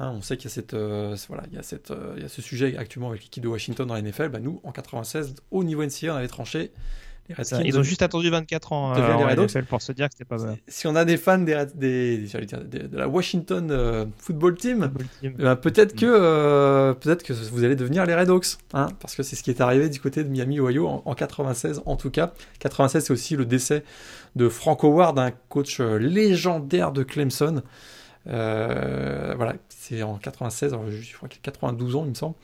[0.00, 2.22] Hein, on sait qu'il y a, cette, euh, voilà, il, y a cette, euh, il
[2.22, 4.28] y a ce sujet actuellement avec l'équipe de Washington dans la NFL.
[4.28, 6.72] Bah, nous, en 96, au niveau NCA, on avait tranché.
[7.28, 9.62] Les Ça, Redskins ils ont juste attendu 24 ans euh, les Red Hawks.
[9.66, 10.56] Pour se dire que c'était pas mal.
[10.68, 14.56] Si on a des fans des, des, j'allais dire, des- de la Washington euh, Football
[14.56, 14.90] Team,
[15.22, 19.22] eh ben, peut-être que euh, peut-être que vous allez devenir les Redhawks, hein, parce que
[19.22, 22.10] c'est ce qui est arrivé du côté de Miami Ohio en, en 96 en tout
[22.10, 22.32] cas.
[22.58, 23.84] 96 c'est aussi le décès
[24.36, 27.62] de Frank Howard, un coach euh, légendaire de Clemson.
[28.26, 32.34] Euh, voilà, c'est en 96, alors, je crois qu'il a 92 ans il me semble.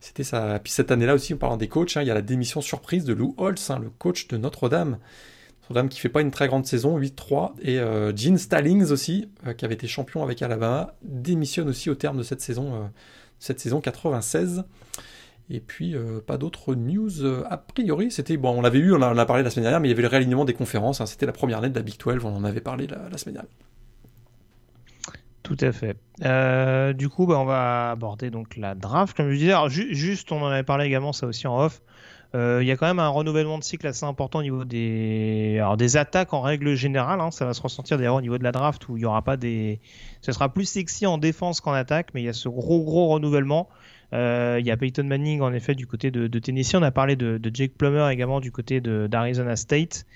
[0.00, 0.58] C'était ça.
[0.62, 3.04] Puis cette année-là aussi, en parlant des coachs, hein, il y a la démission surprise
[3.04, 4.98] de Lou Holtz, hein, le coach de Notre-Dame.
[5.62, 7.52] Notre-Dame qui fait pas une très grande saison, 8-3.
[7.60, 11.94] Et euh, Gene Stallings aussi, euh, qui avait été champion avec Alabama, démissionne aussi au
[11.94, 12.86] terme de cette saison, euh,
[13.38, 14.64] cette saison 96.
[15.52, 15.96] Et puis,
[16.28, 18.12] pas d'autres news a priori.
[18.12, 19.94] C'était, bon, on l'avait eu, on en a, parlé la semaine dernière, mais il y
[19.94, 21.00] avait le réalignement des conférences.
[21.00, 23.34] hein, C'était la première année de la Big 12, on en avait parlé la semaine
[23.34, 23.69] dernière.
[25.50, 25.96] Tout à fait.
[26.24, 29.54] Euh, du coup, bah, on va aborder donc la draft, comme je disais.
[29.68, 31.82] Juste, on en avait parlé également, ça aussi en off.
[32.36, 35.60] Euh, Il y a quand même un renouvellement de cycle assez important au niveau des,
[35.96, 37.20] attaques en règle générale.
[37.20, 37.32] hein.
[37.32, 39.36] ça va se ressentir d'ailleurs au niveau de la draft où il y aura pas
[39.36, 39.80] des,
[40.20, 43.08] ce sera plus sexy en défense qu'en attaque, mais il y a ce gros gros
[43.08, 43.68] renouvellement.
[44.12, 46.76] Euh, il y a Peyton Manning en effet du côté de, Tennessee.
[46.76, 50.06] On a parlé de, de Jake Plummer également du côté d'Arizona State.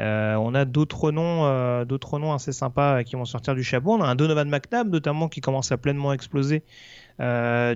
[0.00, 3.64] Euh, on a d'autres noms, euh, d'autres noms assez sympas euh, qui vont sortir du
[3.64, 3.94] chapeau.
[3.94, 6.62] On a un Donovan McNabb notamment qui commence à pleinement exploser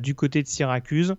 [0.00, 1.16] du côté de Syracuse.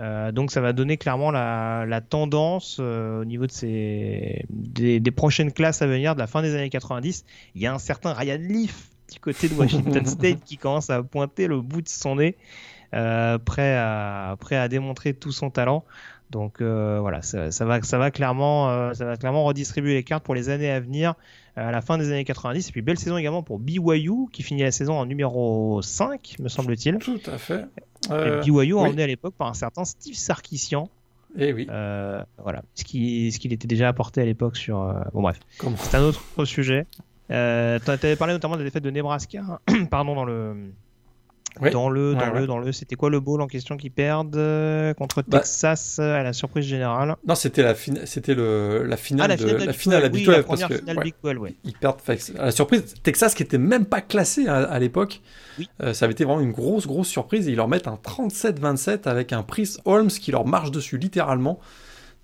[0.00, 5.00] Euh, donc ça va donner clairement la, la tendance euh, au niveau de ces, des,
[5.00, 7.24] des prochaines classes à venir de la fin des années 90.
[7.54, 11.02] Il y a un certain Ryan Leaf du côté de Washington State qui commence à
[11.02, 12.36] pointer le bout de son nez,
[13.38, 15.84] prêt, à, prêt à démontrer tout son talent.
[16.30, 20.02] Donc euh, voilà, ça, ça va, ça va clairement, euh, ça va clairement redistribuer les
[20.02, 21.14] cartes pour les années à venir,
[21.56, 22.68] euh, à la fin des années 90.
[22.68, 26.48] Et puis belle saison également pour BYU qui finit la saison en numéro 5, me
[26.48, 26.98] semble-t-il.
[26.98, 27.66] Tout à fait.
[28.08, 28.72] Et Euh, BYU oui.
[28.74, 30.88] emmené à l'époque par un certain Steve Sarkisian,
[31.38, 31.68] Eh oui.
[31.70, 34.82] euh, voilà, ce qui, ce qu'il était déjà apporté à l'époque sur.
[34.82, 35.38] euh, Bon bref,
[35.78, 36.86] c'est un autre sujet.
[37.30, 39.60] Euh, tu avais parlé notamment de la défaite de Nebraska,
[39.90, 40.72] pardon, dans le
[41.60, 41.70] Oui.
[41.70, 42.46] Dans le, dans Ouais, le, ouais.
[42.46, 46.18] dans le, c'était quoi le bowl en question qu'ils perdent euh, contre Bah- Texas euh,
[46.20, 47.16] à la surprise générale?
[47.26, 50.04] Non, c'était la, fin- c'était le, la finale, Ah, la finale, de la Big finale
[50.04, 51.54] à 12, Big oui, 12, la parce que, finale ouais, Big 12, ouais.
[51.64, 51.96] ils perdent.
[52.38, 55.20] à la surprise, Texas qui était même pas classé à, à l'époque,
[55.58, 55.68] Oui.
[55.82, 57.48] euh, ça avait été vraiment une grosse, grosse surprise.
[57.48, 61.58] Et ils leur mettent un 37-27 avec un Priest Holmes qui leur marche dessus littéralement.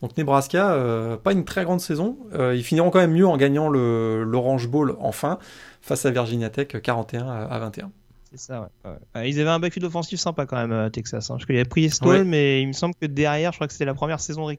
[0.03, 2.19] Donc Nebraska, euh, pas une très grande saison.
[2.35, 5.39] Ils finiront quand même mieux en gagnant le l'Orange Bowl enfin
[5.81, 7.91] face à Virginia Tech 41 à, à 21.
[8.35, 8.91] C'est ça, ouais.
[8.91, 8.97] ouais.
[9.17, 11.31] Euh, ils avaient un backfield offensif sympa quand même, euh, Texas.
[11.31, 12.25] Hein, parce qu'il y avait Priest Hall, Ouais.
[12.25, 14.57] mais il me semble que derrière, je crois que c'était la première saison de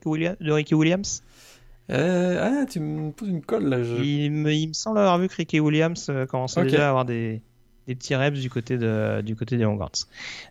[0.52, 1.22] Ricky, Williams.
[1.90, 3.82] Euh, ah, tu me poses une colle là.
[3.82, 7.04] je- Il, me, il me semble avoir vu que Ricky Williams commençait déjà à avoir
[7.04, 7.42] des,
[7.86, 10.06] des petits reps du côté, de, du côté des Longhorns.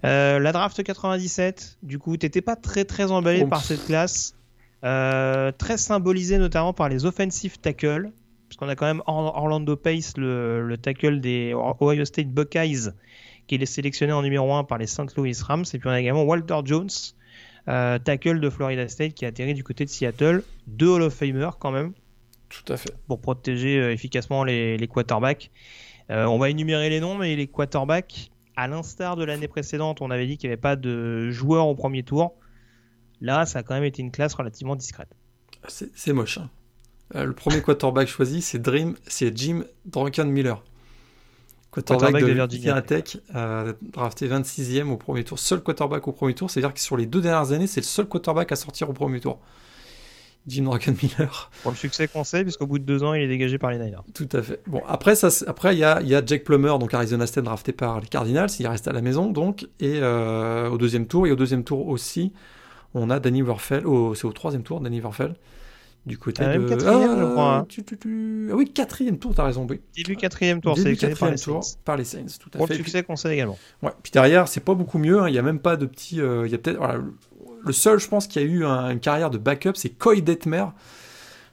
[0.05, 4.35] Euh, la draft 97, du coup, t'étais pas très très emballé par cette classe.
[4.83, 8.11] Euh, très symbolisé notamment par les offensive tackles.
[8.53, 12.91] Parce qu'on a quand même Or- Orlando Pace, le, le tackle des Ohio State Buckeyes,
[13.47, 15.15] qui est sélectionné en numéro 1 par les St.
[15.17, 15.63] Louis Rams.
[15.73, 16.89] Et puis on a également Walter Jones,
[17.67, 20.43] euh, tackle de Florida State, qui a atterri du côté de Seattle.
[20.67, 21.93] Deux Hall of Famer quand même
[22.49, 22.93] Tout à fait.
[23.07, 25.49] pour protéger euh, efficacement les, les quarterbacks.
[26.11, 30.11] Euh, on va énumérer les noms, mais les quarterbacks, à l'instar de l'année précédente, on
[30.11, 32.35] avait dit qu'il n'y avait pas de joueurs au premier tour.
[33.19, 35.09] Là, ça a quand même été une classe relativement discrète.
[35.67, 36.37] C'est c'est moche.
[36.37, 36.51] hein.
[37.15, 40.63] Euh, le premier quarterback choisi, c'est Dream, c'est Jim Drunken Miller.
[41.71, 45.39] Quarterback, Quarterback de, de Virginia Tech, euh, drafté 26e au premier tour.
[45.39, 48.05] Seul quarterback au premier tour, c'est-à-dire que sur les deux dernières années, c'est le seul
[48.05, 49.39] quarterback à sortir au premier tour.
[50.45, 51.49] Jim Drunken Miller.
[51.63, 53.77] Pour le succès qu'on sait, puisqu'au bout de deux ans, il est dégagé par les
[53.77, 54.03] Niners.
[54.13, 54.61] Tout à fait.
[54.67, 57.71] Bon, après, ça, après il y a, y a Jake Plummer, donc Arizona State drafté
[57.71, 61.31] par les Cardinals, il reste à la maison, donc, et euh, au deuxième tour, et
[61.31, 62.33] au deuxième tour aussi,
[62.93, 63.83] on a Danny Werfel,
[64.15, 65.35] c'est au troisième tour, Danny Werfel,
[66.05, 66.67] du côté Ah, de...
[66.67, 67.65] quatrième, je crois, hein.
[67.69, 69.79] tu- tu- tu- Ah oui, quatrième tour, t'as raison, oui.
[69.95, 71.77] Début quatrième tour, par quatrième les tour Saints.
[71.85, 72.75] par les Saints, tout à Pour fait.
[72.75, 73.57] succès qu'on sait également.
[73.81, 73.91] Ouais.
[74.03, 75.21] Puis derrière, c'est pas beaucoup mieux.
[75.21, 75.29] hein.
[75.29, 76.19] Il y a même pas de petit.
[76.19, 76.77] euh, il y a peut-être.
[76.77, 77.13] voilà, le-
[77.65, 80.65] le seul, je pense, qui a eu un- une carrière de backup, c'est Coy Detmer,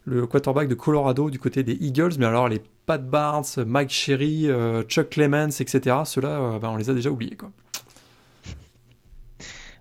[0.04, 2.14] le quarterback de Colorado du côté des Eagles.
[2.18, 6.76] Mais alors, les Pat Barnes, Mike Sherry, euh, Chuck Clemens, etc., ceux-là, euh, ben, on
[6.76, 7.36] les a déjà oubliés.
[7.36, 7.52] Quoi.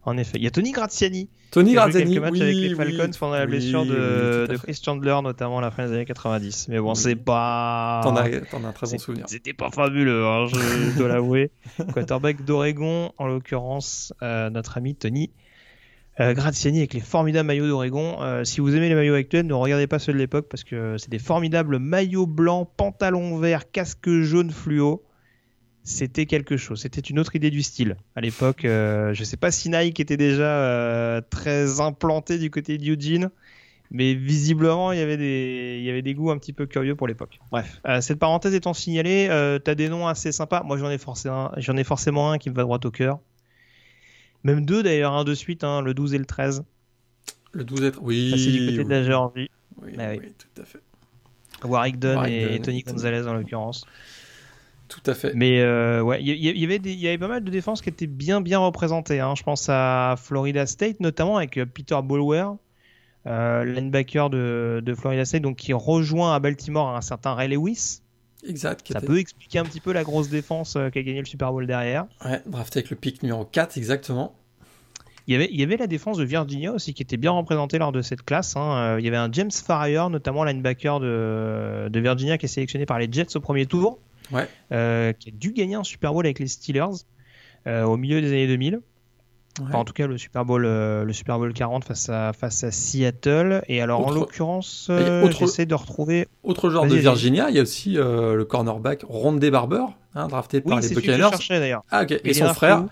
[0.05, 0.37] En effet.
[0.37, 2.69] Il y a Tony Graziani, Tony qui a joué Graziani, quelques matchs oui, avec les
[2.69, 4.57] oui, Falcons pendant la oui, blessure de, oui.
[4.57, 6.67] Chris Chandler, notamment à la fin des années 90.
[6.69, 6.95] Mais bon, Oui.
[6.95, 8.01] c'est pas.
[8.03, 9.25] T'en as, un très bon souvenir.
[9.27, 11.51] C'était pas fabuleux, hein, je, je dois l'avouer.
[11.93, 15.31] Quarterback d'Oregon, en l'occurrence, euh, notre ami Tony
[16.19, 18.17] euh, Graziani avec les formidables maillots d'Oregon.
[18.21, 20.97] Euh, si vous aimez les maillots actuels, ne regardez pas ceux de l'époque parce que
[20.97, 25.03] c'est des formidables maillots blancs, pantalons verts, casque jaune fluo.
[25.89, 26.81] C'était quelque chose.
[26.81, 28.63] C'était une autre idée du style à l'époque.
[28.63, 33.31] euh, je sais pas si Nike était déjà euh, très implanté du côté d'Eugene.
[33.91, 36.95] Mais visiblement, il y avait des, il y avait des goûts un petit peu curieux
[36.95, 37.39] pour l'époque.
[37.51, 40.61] Bref, euh, cette parenthèse étant signalée, euh, t'as des noms assez sympas.
[40.63, 43.17] Moi, j'en ai forcément, j'en ai forcément un qui me va droit au cœur.
[44.43, 46.63] Même deux d'ailleurs, un de suite, hein, le 12 et le 13.
[47.53, 47.93] Le 12 est.
[47.99, 48.29] Oui.
[48.29, 49.49] Passé du côté oui, de la Géorgie.
[49.81, 50.19] oui, Ah oui.
[50.21, 50.81] oui, tout à fait.
[51.63, 52.93] Warwick Dunn Warwick et Dunn Tony et Tony.
[52.93, 53.85] Gonzalez en l'occurrence.
[54.89, 55.33] Tout à fait.
[55.35, 57.89] Mais euh, ouais, il y, avait des- il y avait pas mal de défenses qui
[57.89, 59.19] étaient bien bien représentées.
[59.19, 59.35] hein.
[59.37, 62.45] Je pense à Florida State notamment avec euh, Peter Bulwer,
[63.27, 68.01] euh, linebacker de, de Florida State, donc qui rejoint à Baltimore un certain Ray Lewis.
[68.47, 68.81] Exact.
[68.81, 71.19] qui Ça était- peut expliquer un petit peu la grosse défense euh, qui a gagné
[71.19, 72.05] le Super Bowl derrière.
[72.25, 74.33] Ouais, drafté avec le pick numéro 4, exactement.
[75.27, 77.77] Il y, avait, il y avait la défense de Virginia aussi qui était bien représentée
[77.77, 78.55] lors de cette classe.
[78.55, 78.95] hein.
[78.95, 82.87] Euh, Il y avait un James Farrier, notamment linebacker de, de Virginia, qui est sélectionné
[82.87, 83.99] par les Jets au premier tour,
[84.31, 84.47] Ouais.
[84.71, 87.03] euh, qui a dû gagner un Super Bowl avec les Steelers
[87.67, 88.75] euh, au milieu des années 2000.
[88.75, 88.81] Ouais.
[89.67, 92.63] Enfin, en tout cas, le Super Bowl, euh, le Super Bowl 40 face à, face
[92.63, 93.63] à Seattle.
[93.67, 94.89] Et alors, en l'occurrence,
[95.37, 96.27] j'essaie de retrouver.
[96.43, 96.95] Autre genre de.
[96.95, 99.83] Virginia, il y a aussi le cornerback Rondé Barber,
[100.15, 101.29] hein, drafté par les je Buccaneers.
[101.31, 101.83] cherchais d'ailleurs.
[101.91, 102.11] Ah, ok.
[102.11, 102.89] Il Et est son frère, où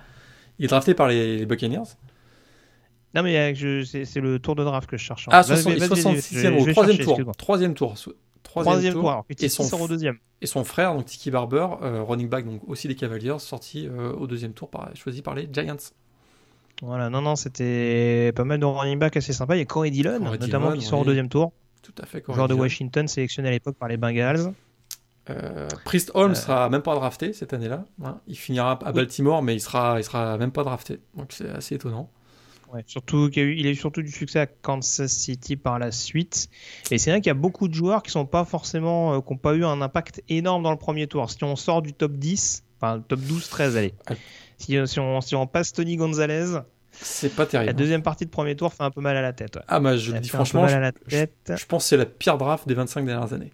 [0.60, 1.84] il est drafté par les, les Buccaneers.
[3.16, 5.28] Non, mais je- c'est le tour de draft que je cherche.
[5.32, 7.32] Ah, Vas-y, 60 vas-y, vas-y, 66e je- je au troisième tour.
[7.38, 7.96] Troisième tour.
[8.48, 9.02] Troisième tour.
[9.02, 9.12] tour.
[9.12, 10.18] Alors, Et son, sort au deuxième.
[10.42, 14.14] et son frère, donc Tiki Barber, euh, running back, donc aussi des Cavaliers, sorti euh,
[14.14, 15.76] au deuxième tour, par, choisi par les Giants.
[16.82, 19.56] Voilà, non, non, c'était pas mal de running back assez sympa.
[19.56, 21.52] Il y a Corey Dillon, Corey notamment, Dillon, qui sort au deuxième tour.
[21.82, 22.24] Tout à fait.
[22.28, 22.54] joueur de.
[22.54, 24.54] Washington, sélectionné à l'époque par les Bengals.
[25.30, 27.84] Euh, Priest Holmes sera même pas drafté cette année-là.
[28.04, 28.20] hein.
[28.28, 28.94] Il finira à Oui.
[28.94, 31.00] Baltimore, mais il sera, il sera même pas drafté.
[31.16, 32.10] Donc c'est assez étonnant.
[32.74, 35.80] Ouais, surtout qu'il a eu, il a eu surtout du succès à Kansas City par
[35.80, 36.50] la suite.
[36.92, 39.32] Et c'est vrai qu'il y a beaucoup de joueurs qui sont pas forcément, euh, qui
[39.32, 41.30] n'ont pas eu un impact énorme dans le premier tour.
[41.32, 43.94] Si on sort du top 10, enfin top 12, 13, allez.
[44.10, 44.18] Ouais.
[44.58, 46.58] Si, si on, si on passe Tony Gonzalez,
[46.92, 47.74] C'est pas la terrible.
[47.76, 49.56] deuxième partie de premier tour fait un peu mal à la tête.
[49.56, 49.62] ouais.
[49.68, 51.54] Ah bah je le dis franchement, mal je, à la tête.
[51.56, 53.54] je pense que c'est la pire draft des 25 dernières années.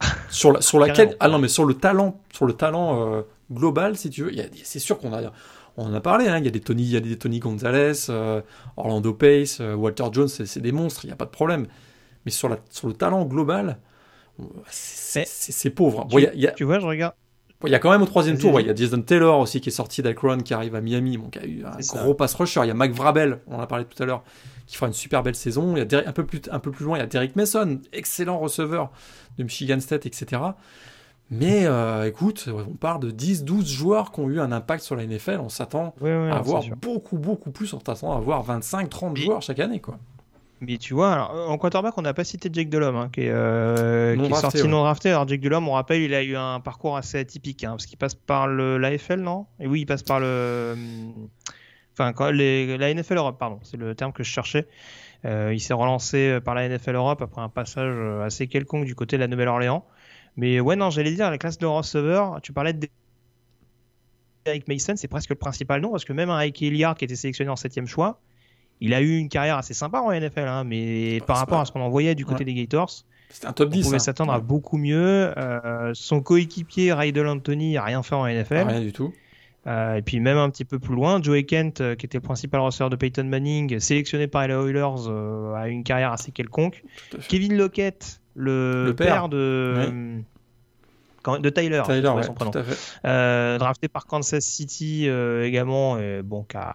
[0.30, 3.96] sur, la, sur laquelle ah non mais sur le talent sur le talent euh, global,
[3.96, 5.32] si tu veux, c'est sûr qu'on a,
[5.76, 7.38] on en a parlé, hein, il y a des Tony, il y a des Tony
[7.38, 8.40] Gonzalez, euh,
[8.76, 11.66] Orlando Pace, euh, Walter Jones, c'est des monstres, il n'y a pas de problème.
[12.24, 13.78] Mais sur, la, sur le talent global,
[14.68, 16.06] c'est pauvre.
[16.10, 17.14] Tu, y a, tu vois, je regarde.
[17.64, 19.70] Il y a quand même au troisième tour, il y a Jason Taylor aussi qui
[19.70, 22.60] est sorti d'Akron, qui arrive à Miami, qui a eu un gros pass rusher.
[22.64, 24.24] Il y a Mac Vrabel, on en a parlé tout à l'heure,
[24.66, 25.74] qui fera une super belle saison.
[25.74, 27.80] Il y a un, peu plus, un peu plus loin, il y a Derek Mason,
[27.92, 28.90] excellent receveur
[29.38, 30.42] de Michigan State, etc.
[31.30, 35.04] Mais euh, écoute, on parle de 10-12 joueurs qui ont eu un impact sur la
[35.06, 35.38] NFL.
[35.40, 37.72] On s'attend à avoir beaucoup, beaucoup plus.
[37.72, 39.80] On s'attend à avoir 25-30 joueurs chaque année.
[39.80, 39.98] quoi.
[40.60, 43.30] Mais tu vois, alors, en quarterback, on n'a pas cité Jake Delhomme, hein, qui est,
[43.30, 45.10] euh, qui est sorti non drafté.
[45.10, 47.98] Alors, Jake Delhomme, on rappelle, il a eu un parcours assez atypique, hein, parce qu'il
[47.98, 49.46] passe par l'AFL, non?
[49.60, 50.74] Et oui, il passe par le.
[51.92, 54.66] Enfin, quand les, la NFL Europe, pardon, c'est le terme que je cherchais.
[55.24, 59.16] Euh, il s'est relancé par la NFL Europe après un passage assez quelconque du côté
[59.16, 59.84] de la Nouvelle-Orléans.
[60.36, 62.88] Mais ouais, non, j'allais dire, la classe de receveur, tu parlais de
[64.44, 67.16] Eric Mason, c'est presque le principal nom, parce que même un Ike Hilliard qui était
[67.16, 68.20] sélectionné en septième choix,
[68.80, 71.72] il a eu une carrière assez sympa en NFL, hein, mais par rapport à ce
[71.72, 73.04] qu'on en voyait du côté des Gators,
[73.44, 73.80] un top 10.
[73.80, 73.98] On pouvait hein.
[73.98, 75.32] s'attendre à beaucoup mieux.
[75.36, 78.68] Euh, son coéquipier, Rydell Anthony, n'a rien fait en NFL.
[78.68, 79.12] Rien du tout.
[79.66, 82.22] Euh, et puis même un petit peu plus loin, Joey Kent, euh, qui était le
[82.22, 85.08] principal receveur de Peyton Manning, sélectionné par les Oilers,
[85.56, 86.84] a eu une carrière assez quelconque.
[87.28, 90.20] Kevin Lockett, le, père, de,
[91.40, 91.82] de Tyler,
[92.22, 92.52] son prénom.
[93.04, 96.74] Euh, drafté par Kansas City euh, également, et bon, qui a,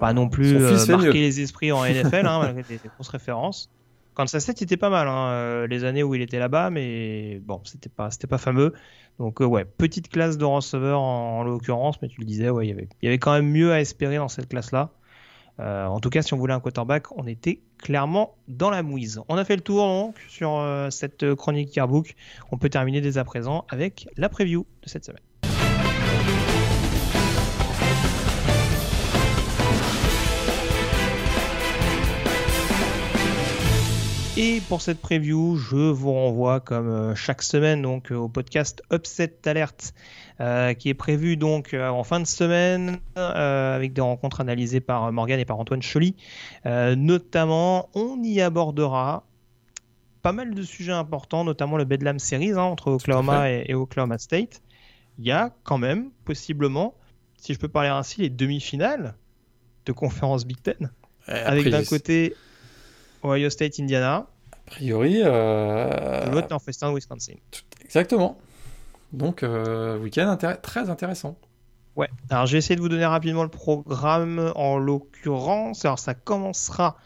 [0.00, 2.80] pas non plus euh, marqué les esprits en NFL, hein, malgré des,
[3.10, 3.70] références.
[4.14, 7.90] Kansas City était pas mal, hein, les années où il était là-bas, mais bon, c'était
[7.90, 8.72] pas, c'était pas fameux.
[9.18, 12.72] Donc ouais, petite classe de receveur en, l'occurrence, mais tu le disais, ouais, il y
[12.72, 14.90] avait, il y avait quand même mieux à espérer dans cette classe-là.
[15.58, 19.20] Euh, en tout cas, si on voulait un quarterback, on était clairement dans la mouise.
[19.28, 22.14] On a fait le tour donc sur euh, cette chronique Yearbook.
[22.52, 25.25] On peut terminer dès à présent avec la preview de cette semaine.
[34.38, 39.34] Et pour cette preview, je vous renvoie comme euh, chaque semaine donc au podcast Upset
[39.46, 39.94] Alert
[40.40, 45.10] euh, qui est prévu donc euh, en fin de semaine avec des rencontres analysées par
[45.10, 46.16] Morgan et par Antoine Choly.
[46.66, 49.24] notamment, on y abordera
[50.20, 54.60] pas mal de sujets importants, notamment le Bedlam Series hein, entre Oklahoma et, Oklahoma State.
[55.18, 56.94] Il y a quand même possiblement,
[57.38, 59.14] si je peux parler ainsi, les demi-finales
[59.86, 60.90] de conférence Big Ten.
[61.26, 62.34] avec d'un côté
[63.26, 64.26] Ohio State, Indiana.
[64.52, 65.20] A priori.
[65.22, 66.30] Euh...
[66.30, 67.34] L'autre, Northwestern, Wisconsin.
[67.84, 68.38] Exactement.
[69.12, 71.38] Donc, euh, week-end très intéressant.
[71.94, 72.08] Ouais.
[72.28, 75.84] Alors, j'ai essayé de vous donner rapidement le programme en l'occurrence.
[75.84, 76.96] Alors, ça commencera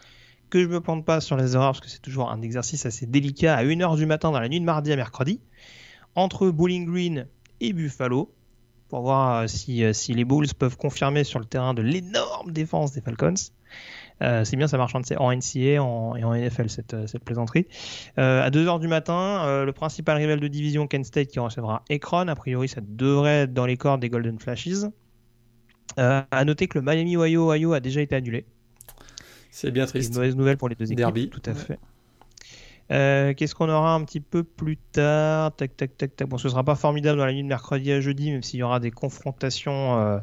[0.49, 3.05] que je me plante pas sur les erreurs parce que c'est toujours un exercice assez
[3.05, 5.39] délicat à 1h du matin dans la nuit de mardi à mercredi
[6.15, 7.27] entre Bowling Green
[7.61, 8.33] et Buffalo
[8.89, 12.91] pour voir si, euh, si les Bulls peuvent confirmer sur le terrain de l'énorme défense
[12.91, 13.33] des Falcons.
[14.21, 17.65] Euh, c'est bien, ça marche en NCA et en NFL cette, euh, cette plaisanterie.
[18.17, 22.27] Euh, à 2h du matin, le principal rival de division Kent State qui recevra Ekron.
[22.27, 24.85] A priori, ça devrait être dans les cordes des Golden Flashes.
[25.97, 28.45] à noter que le Miami Ohio, Ohio a déjà été annulé.
[29.49, 30.09] C'est bien triste.
[30.09, 30.97] Une mauvaise nouvelle pour les deux équipes.
[30.97, 31.29] Derby.
[31.29, 31.79] Tout à fait.
[33.35, 35.55] Qu'est-ce qu'on aura un petit peu plus tard?
[35.55, 36.27] Tac, tac, tac, tac.
[36.27, 38.63] Bon, ce sera pas formidable dans la nuit de mercredi à jeudi, même s'il y
[38.63, 40.19] aura des confrontations euh,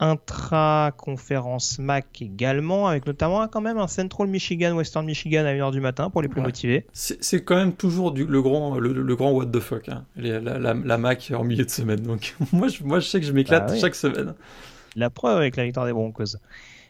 [0.00, 5.80] intra-conférence MAC également, avec notamment quand même un Central Michigan, Western Michigan à 1h du
[5.80, 6.86] matin pour les plus motivés.
[6.92, 10.04] C'est quand même toujours du, le, grand, le, grand what the fuck, hein.
[10.16, 12.00] la, la, MAC en milieu de semaine.
[12.00, 14.34] Donc moi je, moi, je sais que je m'éclate bah chaque semaine.
[14.96, 16.36] La preuve avec la victoire des Broncos.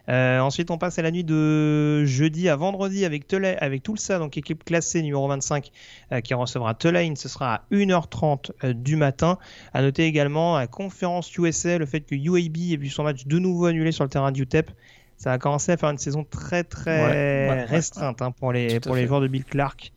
[0.09, 4.18] Euh, ensuite, on passe à la nuit de jeudi à vendredi avec, Tulane, avec Tulsa,
[4.18, 5.70] donc équipe classée numéro 25,
[6.12, 7.16] euh, qui recevra Tulane.
[7.16, 9.39] Ce sera à 1h30 euh, du matin.
[9.72, 13.39] À noter également la conférence USA, le fait que UAB ait vu son match de
[13.39, 14.70] nouveau annulé sur le terrain d'UTEP.
[15.16, 19.06] Ça a commencé à faire une saison très très restreinte hein, pour les, pour les
[19.06, 19.93] joueurs de Bill Clark.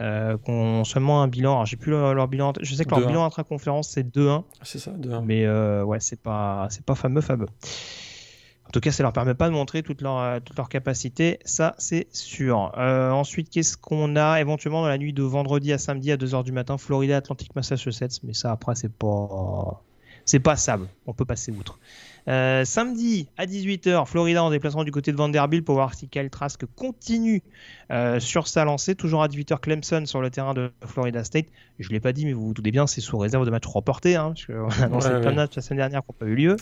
[0.00, 1.52] Euh, qui ont seulement un bilan.
[1.52, 2.54] Alors, j'ai plus leur, bilan.
[2.62, 4.44] Je sais que leur bilan intra-conférence c'est 2-1.
[4.62, 5.22] C'est ça, 2-1.
[5.22, 5.46] Mais
[5.82, 7.48] ouais, c'est pas, c'est pas fameux, fameux.
[8.72, 11.38] En tout cas, ça leur permet pas de montrer toute leur, euh, toute leur capacité,
[11.44, 12.72] ça c'est sûr.
[12.78, 16.42] Euh, ensuite, qu'est-ce qu'on a éventuellement dans la nuit de vendredi à samedi à 2h
[16.42, 16.78] du matin?
[16.78, 19.84] Florida, Atlantic, Massachusetts, mais ça après c'est pas
[20.24, 21.80] c'est pas sable, on peut passer outre.
[22.28, 26.30] Euh, samedi à 18h, Florida en déplacement du côté de Vanderbilt pour voir si Kyle
[26.30, 27.42] Trask continue
[28.20, 28.94] sur sa lancée.
[28.94, 31.48] Toujours à 18h, Clemson sur le terrain de Florida State.
[31.78, 33.66] Je ne l'ai pas dit, mais vous vous doutez bien, c'est sous réserve de match
[33.66, 36.26] reporté, hein, parce qu'on a annoncé plein de matchs la semaine dernière qui n'ont pas
[36.26, 36.56] eu lieu.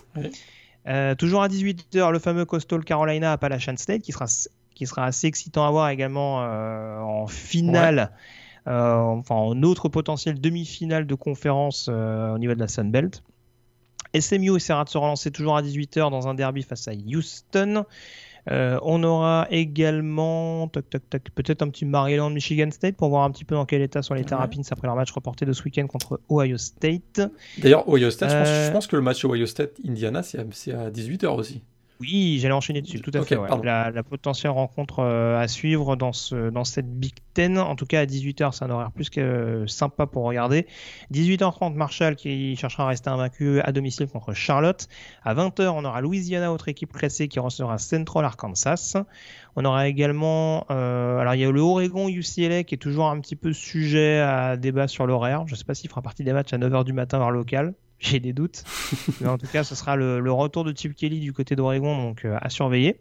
[0.88, 4.26] Euh, toujours à 18h, le fameux Coastal Carolina Appalachian State qui sera,
[4.74, 8.12] qui sera assez excitant à voir également euh, en finale
[8.66, 13.20] enfin en autre potentiel demi-finale de conférence au niveau de la Sun Belt.
[14.18, 17.84] SMU essaiera de se relancer toujours à 18h dans un derby face à Houston.
[18.50, 23.54] Euh, on aura également peut-être un petit Maryland Michigan State pour voir un petit peu
[23.54, 26.56] dans quel état sont les Terrapins après leur match reporté de ce week-end contre Ohio
[26.56, 27.20] State.
[27.58, 30.38] D'ailleurs, Ohio State, je, pense, euh, que le match Ohio State Indiana c'est
[30.72, 31.62] à 18h aussi.
[32.00, 33.36] Oui, j'allais enchaîner dessus, tout à fait.
[33.62, 38.00] La, potentielle rencontre euh, à suivre dans, ce, dans cette Big Ten, en tout cas
[38.00, 40.66] à 18h, c'est un horaire plus que sympa pour regarder.
[41.12, 44.88] 18h30, Marshall qui cherchera à rester invaincu à domicile contre Charlotte.
[45.24, 48.96] À 20h, on aura Louisiana, autre équipe classée qui recevra Central Arkansas.
[49.56, 53.20] On aura également, euh, alors il y a le Oregon UCLA qui est toujours un
[53.20, 55.46] petit peu sujet à débat sur l'horaire.
[55.46, 57.74] Je ne sais pas s'il fera partie des matchs à 9h du matin vers local
[58.00, 58.64] j'ai des doutes.
[59.20, 62.24] Mais en tout cas, ce sera le, retour de Chip Kelly du côté d'Oregon, donc
[62.24, 63.00] euh, à surveiller.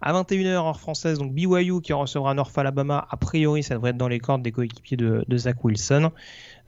[0.00, 3.06] À 21h, heure française, donc BYU qui recevra North Alabama.
[3.10, 6.10] A priori, ça devrait être dans les cordes des coéquipiers de, Zach Wilson.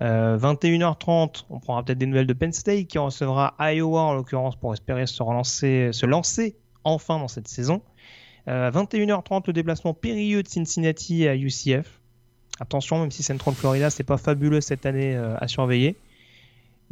[0.01, 4.57] 21h30, euh, on prendra peut-être des nouvelles de Penn State qui recevra Iowa en l'occurrence
[4.57, 7.83] pour espérer se relancer, se lancer enfin dans cette saison.
[8.47, 12.01] 21h30, euh, le déplacement périlleux de Cincinnati à UCF.
[12.61, 15.97] Attention, même si Central Florida, c'est pas fabuleux cette année à surveiller.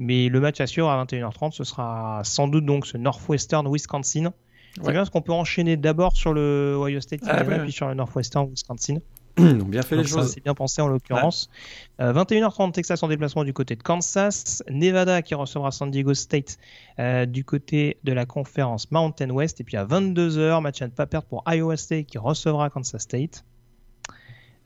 [0.01, 4.33] Mais le match assure à 21h30, ce sera sans doute donc ce Northwestern Wisconsin.
[4.77, 7.93] C'est bien parce qu'on peut enchaîner d'abord sur le Ohio State ah, puis sur le
[7.93, 9.01] Northwestern Wisconsin.
[9.37, 10.33] Ils ont bien fait les choses.
[10.33, 11.51] C'est bien pensé en l'occurrence.
[11.99, 14.63] 21h30, euh, Texas en déplacement du côté de Kansas.
[14.71, 16.57] Nevada qui recevra San Diego State
[16.99, 19.61] euh, du côté de la conférence Mountain West.
[19.61, 23.03] Et puis à 22h, match à ne pas perdre pour Iowa State qui recevra Kansas
[23.03, 23.45] State.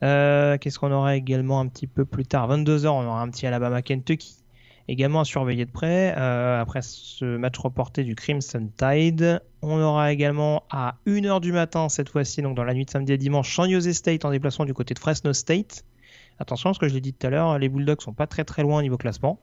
[0.01, 2.49] Euh, qu'est-ce qu'on aura également un petit peu plus tard?
[2.49, 4.44] 22h, on aura un petit Alabama Kentucky
[4.87, 6.13] également à surveiller de près.
[6.17, 11.89] Euh, après ce match reporté du Crimson Tide, on aura également à 1h du matin,
[11.89, 14.65] cette fois-ci, donc dans la nuit de samedi à dimanche, San Jose State en déplacement
[14.65, 15.83] du côté de Fresno State.
[16.39, 18.61] Attention, ce que je l'ai dit tout à l'heure, les Bulldogs sont pas très très
[18.61, 19.39] loin au niveau classement.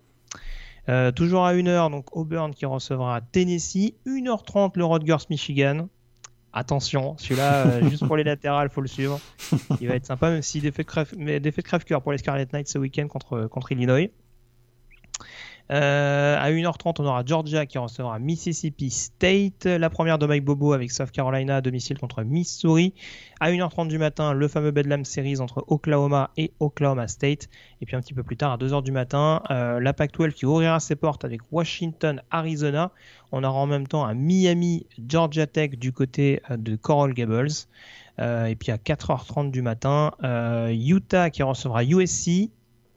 [0.88, 3.94] Euh, toujours à 1h, donc Auburn qui recevra Tennessee.
[4.06, 5.88] 1h30, le Rutgers Michigan.
[6.52, 9.18] Attention, celui-là, euh, juste pour les latérales, faut le suivre.
[9.80, 13.08] Il va être sympa, même si défait de crève-cœur pour les Scarlet Knights ce week-end
[13.08, 14.10] contre, contre Illinois.
[15.72, 19.64] Euh, à 1h30, on aura Georgia qui recevra Mississippi State.
[19.64, 22.92] La première de Mike Bobo avec South Carolina à domicile contre Missouri.
[23.40, 27.48] À 1h30 du matin, le fameux Bedlam Series entre Oklahoma et Oklahoma State.
[27.80, 30.44] Et puis un petit peu plus tard, à 2h du matin, euh, la Pac-12 qui
[30.44, 32.90] ouvrira ses portes avec Washington, Arizona.
[33.30, 37.48] On aura en même temps un Miami, Georgia Tech du côté euh, de Coral Gables.
[38.18, 40.12] et puis à 4h30 du matin,
[40.70, 42.50] Utah qui recevra USC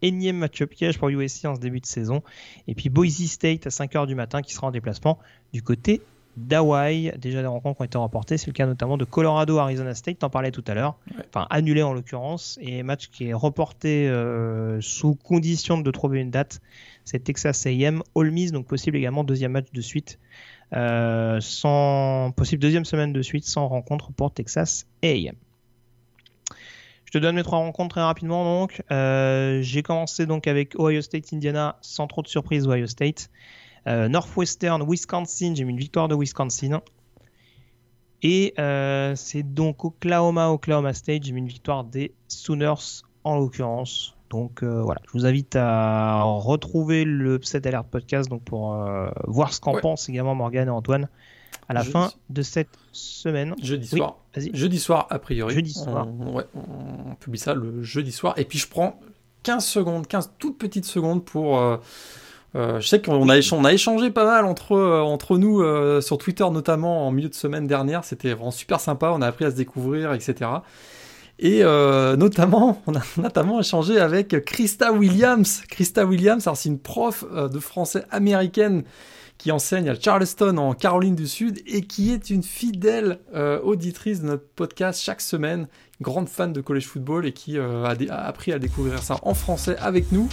[0.06, 2.24] énième match-up piège pour USC en ce début de saison.
[2.68, 5.20] Et puis Boise State à 5h du matin qui sera en déplacement
[5.54, 6.02] du côté
[6.38, 7.14] d'Hawaï.
[7.18, 10.30] Déjà des rencontres ont été remportées, c'est le cas notamment de Colorado Arizona State, t'en
[10.30, 10.98] parlais tout à l'heure,
[11.30, 16.32] enfin annulé en l'occurrence, et match qui est reporté euh, sous condition de trouver une
[16.32, 16.62] date,
[17.04, 20.20] c'est Texas A&M All Miss, donc possible également deuxième match de suite,
[20.74, 25.36] euh, sans possible deuxième semaine de suite sans rencontre pour Texas A&M.
[27.06, 28.82] Je te donne mes trois rencontres très rapidement donc.
[28.92, 33.30] Euh, j'ai commencé donc avec Ohio State, Indiana, sans trop de surprise Ohio State.
[33.88, 36.82] Euh, Northwestern, Wisconsin, j'ai mis une victoire de Wisconsin.
[38.24, 44.16] Et euh, c'est donc Oklahoma, Oklahoma State, j'ai mis une victoire des Sooners en l'occurrence.
[44.32, 48.76] Donc voilà, je vous invite à retrouver le Set Alert podcast donc pour
[49.28, 51.08] voir ce qu'en pensent également Morgan et Antoine
[51.68, 53.56] à la fin de cette semaine.
[53.62, 54.18] Jeudi soir.
[54.36, 55.54] jeudi soir, a priori.
[55.54, 56.08] Jeudi soir.
[56.08, 58.34] On, ouais, on publie ça le jeudi soir.
[58.38, 59.00] Et puis je prends
[59.46, 61.60] 15 secondes, 15 toutes petites secondes pour.
[61.60, 61.78] Euh,
[62.56, 65.62] euh, je sais qu'on a, échangé, a échangé pas mal entre, euh, entre nous
[66.02, 68.04] sur Twitter, notamment en milieu de semaine dernière.
[68.04, 69.12] C'était vraiment super sympa.
[69.14, 70.50] On a appris à se découvrir, etc.
[71.38, 75.64] Et notamment, on a notamment échangé avec Krista Williams.
[75.70, 78.84] Krista Williams, c'est une prof de français américaine
[79.38, 84.22] qui enseigne à Charleston en Caroline du Sud et qui est une fidèle euh, auditrice
[84.22, 85.68] de notre podcast chaque semaine,
[86.02, 89.78] grande fan de college football et qui euh, a, appris à découvrir ça en français
[89.78, 90.30] avec nous.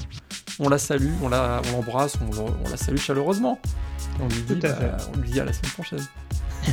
[0.58, 3.58] On la salue, on l'embrasse, on, la salue chaleureusement.
[4.20, 6.06] On lui, dit, bah, on lui dit à la semaine prochaine.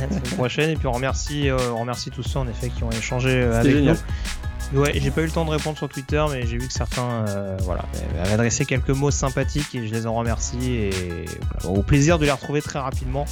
[0.00, 2.84] la semaine prochaine et puis on remercie, euh, on remercie tous ceux en effet qui
[2.84, 3.96] ont échangé avec nous.
[4.72, 7.26] Ouais, j'ai pas eu le temps de répondre sur Twitter, mais j'ai vu que certains
[7.28, 7.84] euh, voilà,
[8.20, 10.72] avaient adressé quelques mots sympathiques et je les en remercie.
[10.72, 10.90] Et
[11.64, 13.24] au plaisir de les retrouver très rapidement,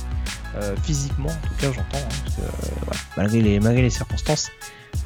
[0.56, 4.50] euh, physiquement en tout cas, j'entends, hein, euh, malgré, les, malgré les circonstances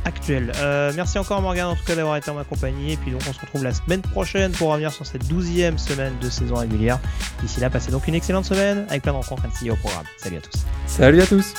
[0.05, 0.53] actuelles.
[0.97, 2.93] merci encore Morgan en tout cas d'avoir été en ma compagnie.
[2.93, 6.15] Et puis donc on se retrouve la semaine prochaine pour revenir sur cette douzième semaine
[6.21, 6.99] de saison régulière.
[7.43, 10.05] D'ici là, passez donc une excellente semaine avec plein de rencontres ainsi au programme.
[10.17, 10.61] Salut à tous.
[10.87, 11.55] Salut à tous.